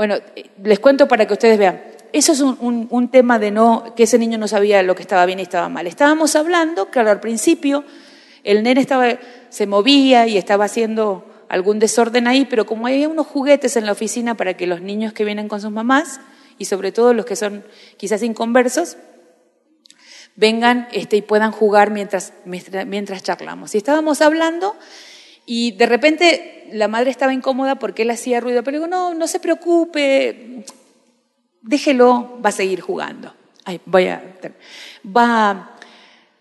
Bueno, 0.00 0.14
eh, 0.34 0.48
les 0.64 0.78
cuento 0.78 1.06
para 1.08 1.26
que 1.26 1.34
ustedes 1.34 1.58
vean. 1.58 1.82
Eso 2.14 2.32
es 2.32 2.40
un, 2.40 3.08
tema 3.12 3.38
de 3.38 3.50
no, 3.50 3.94
que 3.94 4.04
ese 4.04 4.18
niño 4.18 4.38
no 4.38 4.48
sabía 4.48 4.82
lo 4.82 4.94
que 4.94 5.02
estaba 5.02 5.26
bien 5.26 5.40
y 5.40 5.42
estaba 5.42 5.68
mal. 5.68 5.86
Estábamos 5.86 6.36
hablando, 6.36 6.88
claro, 6.88 7.10
al 7.10 7.20
principio 7.20 7.84
el 8.42 8.62
nene 8.62 8.80
estaba, 8.80 9.18
se 9.50 9.66
movía 9.66 10.26
y 10.26 10.38
estaba 10.38 10.64
haciendo 10.64 11.26
algún 11.50 11.78
desorden 11.78 12.28
ahí, 12.28 12.46
pero 12.48 12.64
como 12.64 12.86
había 12.86 13.10
unos 13.10 13.26
juguetes 13.26 13.76
en 13.76 13.84
la 13.84 13.92
oficina 13.92 14.38
para 14.38 14.54
que 14.54 14.66
los 14.66 14.80
niños 14.80 15.12
que 15.12 15.26
vienen 15.26 15.48
con 15.48 15.60
sus 15.60 15.70
mamás, 15.70 16.22
y 16.56 16.64
sobre 16.64 16.92
todo 16.92 17.12
los 17.12 17.26
que 17.26 17.36
son 17.36 17.62
quizás 17.98 18.22
inconversos, 18.22 18.96
vengan 20.34 20.88
este, 20.92 21.18
y 21.18 21.20
puedan 21.20 21.52
jugar 21.52 21.90
mientras, 21.90 22.32
mientras 22.46 23.22
charlamos. 23.22 23.74
Y 23.74 23.78
estábamos 23.78 24.22
hablando 24.22 24.74
y 25.52 25.72
de 25.72 25.86
repente 25.86 26.68
la 26.70 26.86
madre 26.86 27.10
estaba 27.10 27.34
incómoda 27.34 27.74
porque 27.74 28.02
él 28.02 28.10
hacía 28.10 28.38
ruido, 28.38 28.62
pero 28.62 28.76
digo, 28.76 28.86
no, 28.86 29.14
no 29.14 29.26
se 29.26 29.40
preocupe, 29.40 30.64
déjelo, 31.60 32.38
va 32.40 32.50
a 32.50 32.52
seguir 32.52 32.80
jugando. 32.80 33.34
Ay, 33.64 33.80
voy 33.84 34.06
a, 34.06 34.22
va, 35.04 35.76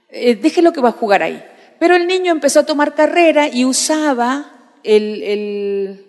eh, 0.10 0.36
déjelo 0.36 0.72
que 0.74 0.82
va 0.82 0.90
a 0.90 0.92
jugar 0.92 1.24
ahí. 1.24 1.44
Pero 1.80 1.96
el 1.96 2.06
niño 2.06 2.32
empezó 2.32 2.60
a 2.60 2.68
tomar 2.68 2.94
carrera 2.94 3.48
y 3.48 3.66
usaba 3.66 4.76
el, 4.84 5.24
el, 5.24 6.06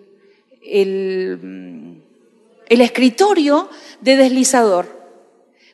el 2.68 2.80
escritorio 2.82 3.70
de 4.02 4.16
deslizador. 4.16 5.08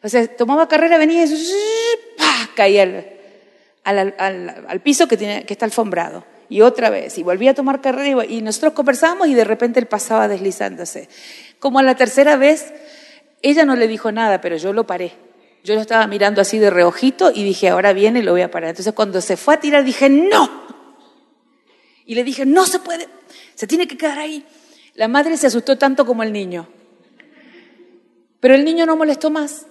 O 0.01 0.09
sea, 0.09 0.29
tomaba 0.29 0.69
carrera, 0.69 0.97
venía 0.97 1.25
y 1.25 1.35
caía 2.55 2.85
al, 3.83 4.15
al, 4.17 4.81
piso 4.81 5.09
que, 5.09 5.17
tiene, 5.17 5.45
que 5.45 5.55
está 5.55 5.65
alfombrado. 5.65 6.36
Y 6.49 6.61
otra 6.61 6.91
vez, 6.91 7.19
y 7.19 7.23
volvía 7.23 7.53
a 7.53 7.55
tomar 7.55 7.81
carrera, 7.81 8.25
y 8.25 8.43
nosotros 8.43 8.73
conversábamos 8.73 9.29
y 9.29 9.35
de 9.35 9.45
repente 9.45 9.81
él 9.81 9.87
pasaba 9.87 10.29
deslizándose. 10.29 11.09
Como 11.59 11.79
a 11.79 11.83
la 11.83 11.97
tercera 11.97 12.37
vez, 12.37 12.73
ella 13.43 13.65
no 13.65 13.77
le 13.77 13.89
dijo 13.89 14.13
nada, 14.13 14.41
pero 14.41 14.57
yo 14.57 14.73
lo 14.73 14.87
paré. 14.87 15.13
Yo 15.65 15.75
lo 15.75 15.81
estaba 15.81 16.07
mirando 16.07 16.41
así 16.41 16.59
de 16.59 16.71
reojito 16.71 17.33
y 17.35 17.43
dije, 17.43 17.69
ahora 17.69 17.93
viene 17.93 18.21
y 18.21 18.23
lo 18.23 18.33
voy 18.33 18.43
a 18.43 18.51
parar. 18.51 18.71
Entonces 18.71 18.93
cuando 18.95 19.21
se 19.21 19.37
fue 19.37 19.55
a 19.55 19.61
tirar 19.61 19.83
dije, 19.83 20.09
no, 20.09 20.67
y 22.07 22.15
le 22.15 22.23
dije, 22.23 22.47
no 22.47 22.65
se 22.65 22.79
puede, 22.79 23.09
se 23.57 23.67
tiene 23.67 23.89
que 23.89 23.99
quedar 23.99 24.19
ahí. 24.19 24.47
La 24.95 25.09
madre 25.09 25.37
se 25.37 25.49
asustó 25.49 25.77
tanto 25.77 26.07
como 26.07 26.23
el 26.23 26.33
niño. 26.33 26.69
Pero 28.39 28.55
el 28.55 28.65
niño 28.65 28.87
no 28.87 28.97
molestó 28.97 29.29
más. 29.29 29.67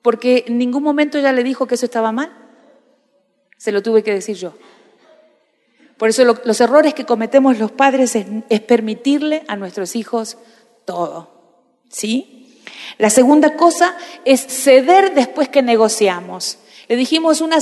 Porque 0.00 0.44
en 0.46 0.58
ningún 0.58 0.84
momento 0.84 1.18
ella 1.18 1.32
le 1.32 1.42
dijo 1.42 1.66
que 1.66 1.74
eso 1.74 1.84
estaba 1.84 2.12
mal. 2.12 2.41
Se 3.62 3.70
lo 3.70 3.80
tuve 3.80 4.02
que 4.02 4.12
decir 4.12 4.36
yo. 4.36 4.54
Por 5.96 6.08
eso 6.08 6.24
lo, 6.24 6.36
los 6.44 6.60
errores 6.60 6.94
que 6.94 7.04
cometemos 7.04 7.60
los 7.60 7.70
padres 7.70 8.16
es, 8.16 8.26
es 8.48 8.60
permitirle 8.60 9.44
a 9.46 9.54
nuestros 9.54 9.94
hijos 9.94 10.36
todo. 10.84 11.30
¿Sí? 11.88 12.60
La 12.98 13.08
segunda 13.08 13.54
cosa 13.56 13.96
es 14.24 14.44
ceder 14.44 15.14
después 15.14 15.48
que 15.48 15.62
negociamos. 15.62 16.58
Le 16.88 16.96
dijimos 16.96 17.40
una, 17.40 17.58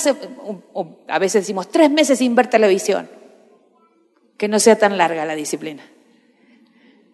a 1.07 1.19
veces 1.19 1.43
decimos 1.43 1.71
tres 1.71 1.91
meses 1.91 2.19
sin 2.19 2.35
ver 2.35 2.49
televisión, 2.49 3.11
que 4.39 4.49
no 4.49 4.59
sea 4.59 4.79
tan 4.79 4.97
larga 4.97 5.27
la 5.27 5.35
disciplina. 5.35 5.83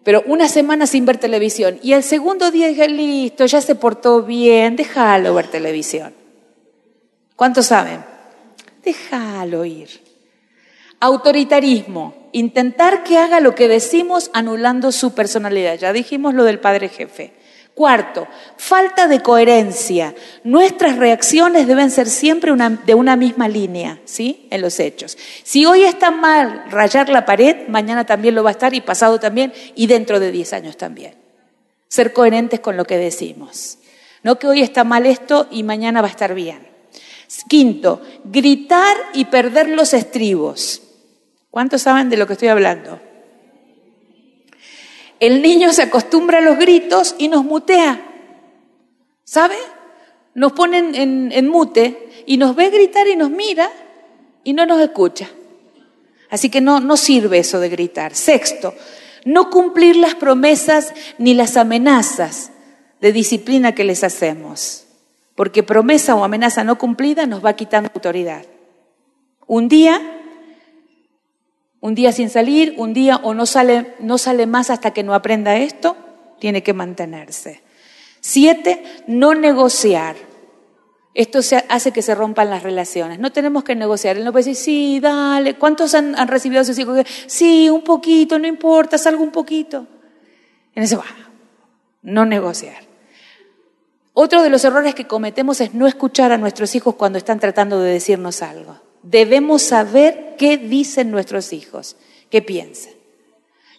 Pero 0.05 0.23
una 0.27 0.47
semana 0.47 0.87
sin 0.87 1.05
ver 1.05 1.17
televisión. 1.17 1.77
Y 1.83 1.91
el 1.91 2.03
segundo 2.03 2.51
día 2.51 2.69
dije, 2.69 2.87
listo, 2.87 3.47
ya 3.47 3.59
se 3.59 3.75
portó 3.75 4.23
bien, 4.23 4.77
déjalo 4.77 5.33
ver 5.33 5.47
televisión. 5.47 6.13
¿Cuántos 7.35 7.65
saben? 7.65 8.16
Déjalo 8.87 9.65
ir. 9.65 9.89
Autoritarismo, 11.01 12.29
intentar 12.31 13.03
que 13.03 13.17
haga 13.17 13.41
lo 13.41 13.53
que 13.53 13.67
decimos 13.67 14.31
anulando 14.33 14.93
su 14.93 15.13
personalidad. 15.13 15.77
Ya 15.77 15.91
dijimos 15.91 16.33
lo 16.33 16.45
del 16.45 16.61
padre 16.61 16.87
jefe. 16.87 17.33
Cuarto, 17.73 18.29
falta 18.55 19.09
de 19.09 19.21
coherencia. 19.21 20.15
Nuestras 20.45 20.95
reacciones 20.95 21.67
deben 21.67 21.91
ser 21.91 22.07
siempre 22.07 22.53
de 22.85 22.95
una 22.95 23.17
misma 23.17 23.49
línea, 23.49 23.99
¿sí? 24.05 24.47
En 24.51 24.61
los 24.61 24.79
hechos. 24.79 25.17
Si 25.43 25.65
hoy 25.65 25.83
está 25.83 26.09
mal 26.09 26.63
rayar 26.71 27.09
la 27.09 27.25
pared, 27.25 27.67
mañana 27.67 28.05
también 28.05 28.35
lo 28.35 28.43
va 28.43 28.51
a 28.51 28.53
estar 28.53 28.73
y 28.73 28.79
pasado 28.79 29.19
también 29.19 29.51
y 29.75 29.87
dentro 29.87 30.21
de 30.21 30.31
10 30.31 30.53
años 30.53 30.77
también. 30.77 31.13
Ser 31.89 32.13
coherentes 32.13 32.61
con 32.61 32.77
lo 32.77 32.85
que 32.85 32.97
decimos. 32.97 33.79
No 34.23 34.39
que 34.39 34.47
hoy 34.47 34.61
está 34.61 34.85
mal 34.85 35.05
esto 35.05 35.47
y 35.51 35.63
mañana 35.63 36.01
va 36.01 36.07
a 36.07 36.11
estar 36.11 36.33
bien. 36.33 36.76
Quinto, 37.47 38.01
gritar 38.23 38.95
y 39.13 39.25
perder 39.25 39.69
los 39.69 39.93
estribos. 39.93 40.81
¿Cuántos 41.51 41.81
saben 41.81 42.09
de 42.09 42.17
lo 42.17 42.27
que 42.27 42.33
estoy 42.33 42.47
hablando? 42.47 42.99
El 45.19 45.41
niño 45.41 45.73
se 45.73 45.83
acostumbra 45.83 46.37
a 46.37 46.41
los 46.41 46.57
gritos 46.57 47.15
y 47.17 47.27
nos 47.27 47.43
mutea. 47.43 48.01
¿Sabe? 49.23 49.55
Nos 50.35 50.53
ponen 50.53 50.93
en, 50.95 51.47
mute 51.49 52.23
y 52.25 52.37
nos 52.37 52.55
ve 52.55 52.69
gritar 52.69 53.07
y 53.07 53.15
nos 53.15 53.31
mira 53.31 53.69
y 54.43 54.53
no 54.53 54.65
nos 54.65 54.79
escucha. 54.79 55.27
Así 56.29 56.49
que 56.49 56.61
no, 56.61 56.79
no 56.79 56.95
sirve 56.95 57.39
eso 57.39 57.59
de 57.59 57.69
gritar. 57.69 58.13
Sexto, 58.13 58.73
no 59.25 59.49
cumplir 59.49 59.95
las 59.95 60.15
promesas 60.15 60.93
ni 61.17 61.33
las 61.33 61.57
amenazas 61.57 62.51
de 63.01 63.11
disciplina 63.11 63.73
que 63.73 63.83
les 63.83 64.03
hacemos. 64.03 64.86
Porque 65.37 65.63
promesa 65.63 66.15
o 66.15 66.25
amenaza 66.25 66.65
no 66.65 66.77
cumplida 66.77 67.25
nos 67.25 67.45
va 67.45 67.53
quitando 67.53 67.89
autoridad. 67.93 68.45
Un 69.47 69.69
día 69.69 70.17
un 71.79 71.95
día 71.95 72.11
sin 72.11 72.29
salir, 72.29 72.73
un 72.77 72.93
día 72.93 73.17
o 73.17 73.33
no 73.33 73.45
sale, 73.45 73.93
no 73.99 74.17
sale 74.17 74.47
más 74.47 74.69
hasta 74.69 74.91
que 74.91 75.03
no 75.03 75.13
aprenda 75.13 75.57
esto, 75.57 75.95
tiene 76.39 76.63
que 76.63 76.73
mantenerse. 76.73 77.61
Siete, 78.19 78.83
no 79.07 79.35
negociar. 79.35 80.15
Esto 81.13 81.39
hace 81.69 81.91
que 81.91 82.01
se 82.01 82.13
rompan 82.13 82.49
las 82.49 82.63
relaciones. 82.63 83.19
No 83.19 83.31
tenemos 83.31 83.63
que 83.63 83.75
negociar. 83.75 84.17
Él 84.17 84.25
no 84.25 84.31
puede 84.31 84.45
decir, 84.45 84.63
sí, 84.63 84.99
dale. 84.99 85.55
¿Cuántos 85.55 85.95
han, 85.95 86.15
recibido 86.27 86.61
a 86.61 86.65
sus 86.65 86.77
hijos? 86.77 86.99
Sí, 87.25 87.69
un 87.69 87.83
poquito, 87.83 88.37
no 88.37 88.47
importa, 88.47 88.97
salgo 88.97 89.23
un 89.23 89.31
poquito. 89.31 89.87
En 90.75 90.83
ese, 90.83 90.95
va, 90.95 91.05
no 92.01 92.25
negociar. 92.25 92.86
Otro 94.19 94.41
de 94.41 94.49
los 94.49 94.65
errores 94.65 94.95
que 94.95 95.05
cometemos 95.05 95.61
es 95.61 95.73
no 95.73 95.85
escuchar 95.85 96.31
a 96.31 96.37
nuestros 96.37 96.73
hijos 96.75 96.95
cuando 96.95 97.17
están 97.17 97.39
tratando 97.39 97.79
de 97.79 97.91
decirnos 97.91 98.41
algo 98.41 98.79
debemos 99.09 99.61
saber 99.61 100.35
qué 100.37 100.57
dicen 100.57 101.11
nuestros 101.11 101.53
hijos, 101.53 101.95
qué 102.29 102.41
piensan. 102.41 102.93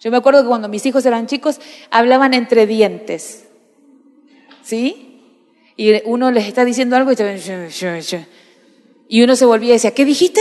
Yo 0.00 0.10
me 0.10 0.16
acuerdo 0.16 0.42
que 0.42 0.48
cuando 0.48 0.68
mis 0.68 0.86
hijos 0.86 1.04
eran 1.06 1.26
chicos 1.26 1.60
hablaban 1.90 2.34
entre 2.34 2.66
dientes, 2.66 3.44
¿sí? 4.62 5.20
Y 5.76 6.02
uno 6.04 6.30
les 6.30 6.46
está 6.46 6.64
diciendo 6.64 6.96
algo 6.96 7.12
y, 7.12 7.16
y 9.08 9.22
uno 9.22 9.36
se 9.36 9.44
volvía 9.44 9.70
y 9.70 9.72
decía, 9.72 9.94
¿qué 9.94 10.04
dijiste? 10.04 10.40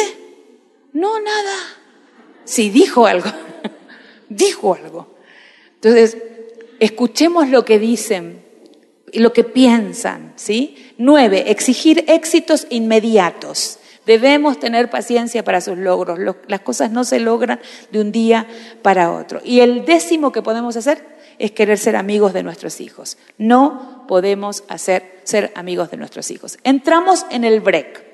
No, 0.94 1.20
nada. 1.20 1.54
Sí, 2.44 2.70
dijo 2.70 3.08
algo, 3.08 3.30
dijo 4.30 4.76
algo. 4.76 5.16
Entonces, 5.76 6.18
escuchemos 6.80 7.50
lo 7.50 7.66
que 7.66 7.78
dicen 7.78 8.47
lo 9.14 9.34
que 9.34 9.44
piensan, 9.44 10.34
¿sí? 10.36 10.94
Nueve, 10.98 11.52
exigir 11.52 12.04
éxitos 12.08 12.68
inmediatos. 12.70 13.80
Debemos 14.06 14.60
tener 14.60 14.90
paciencia 14.90 15.44
para 15.44 15.60
sus 15.60 15.78
logros. 15.78 16.18
las 16.48 16.62
cosas 16.62 16.92
no 16.92 17.04
se 17.04 17.20
logran 17.20 17.60
de 17.92 18.00
un 18.00 18.12
día 18.12 18.48
para 18.82 19.12
otro. 19.12 19.42
Y 19.44 19.60
el 19.60 19.86
décimo 19.86 20.32
que 20.32 20.42
podemos 20.42 20.78
hacer 20.78 21.04
es 21.40 21.52
querer 21.52 21.78
ser 21.78 21.96
amigos 21.96 22.34
de 22.34 22.44
nuestros 22.44 22.80
hijos. 22.80 23.18
No 23.38 24.06
podemos 24.08 24.64
hacer 24.70 25.20
ser 25.24 25.52
amigos 25.56 25.92
de 25.92 25.98
nuestros 25.98 26.32
hijos. 26.32 26.58
Entramos 26.64 27.26
en 27.30 27.44
el 27.44 27.60
break. 27.60 28.07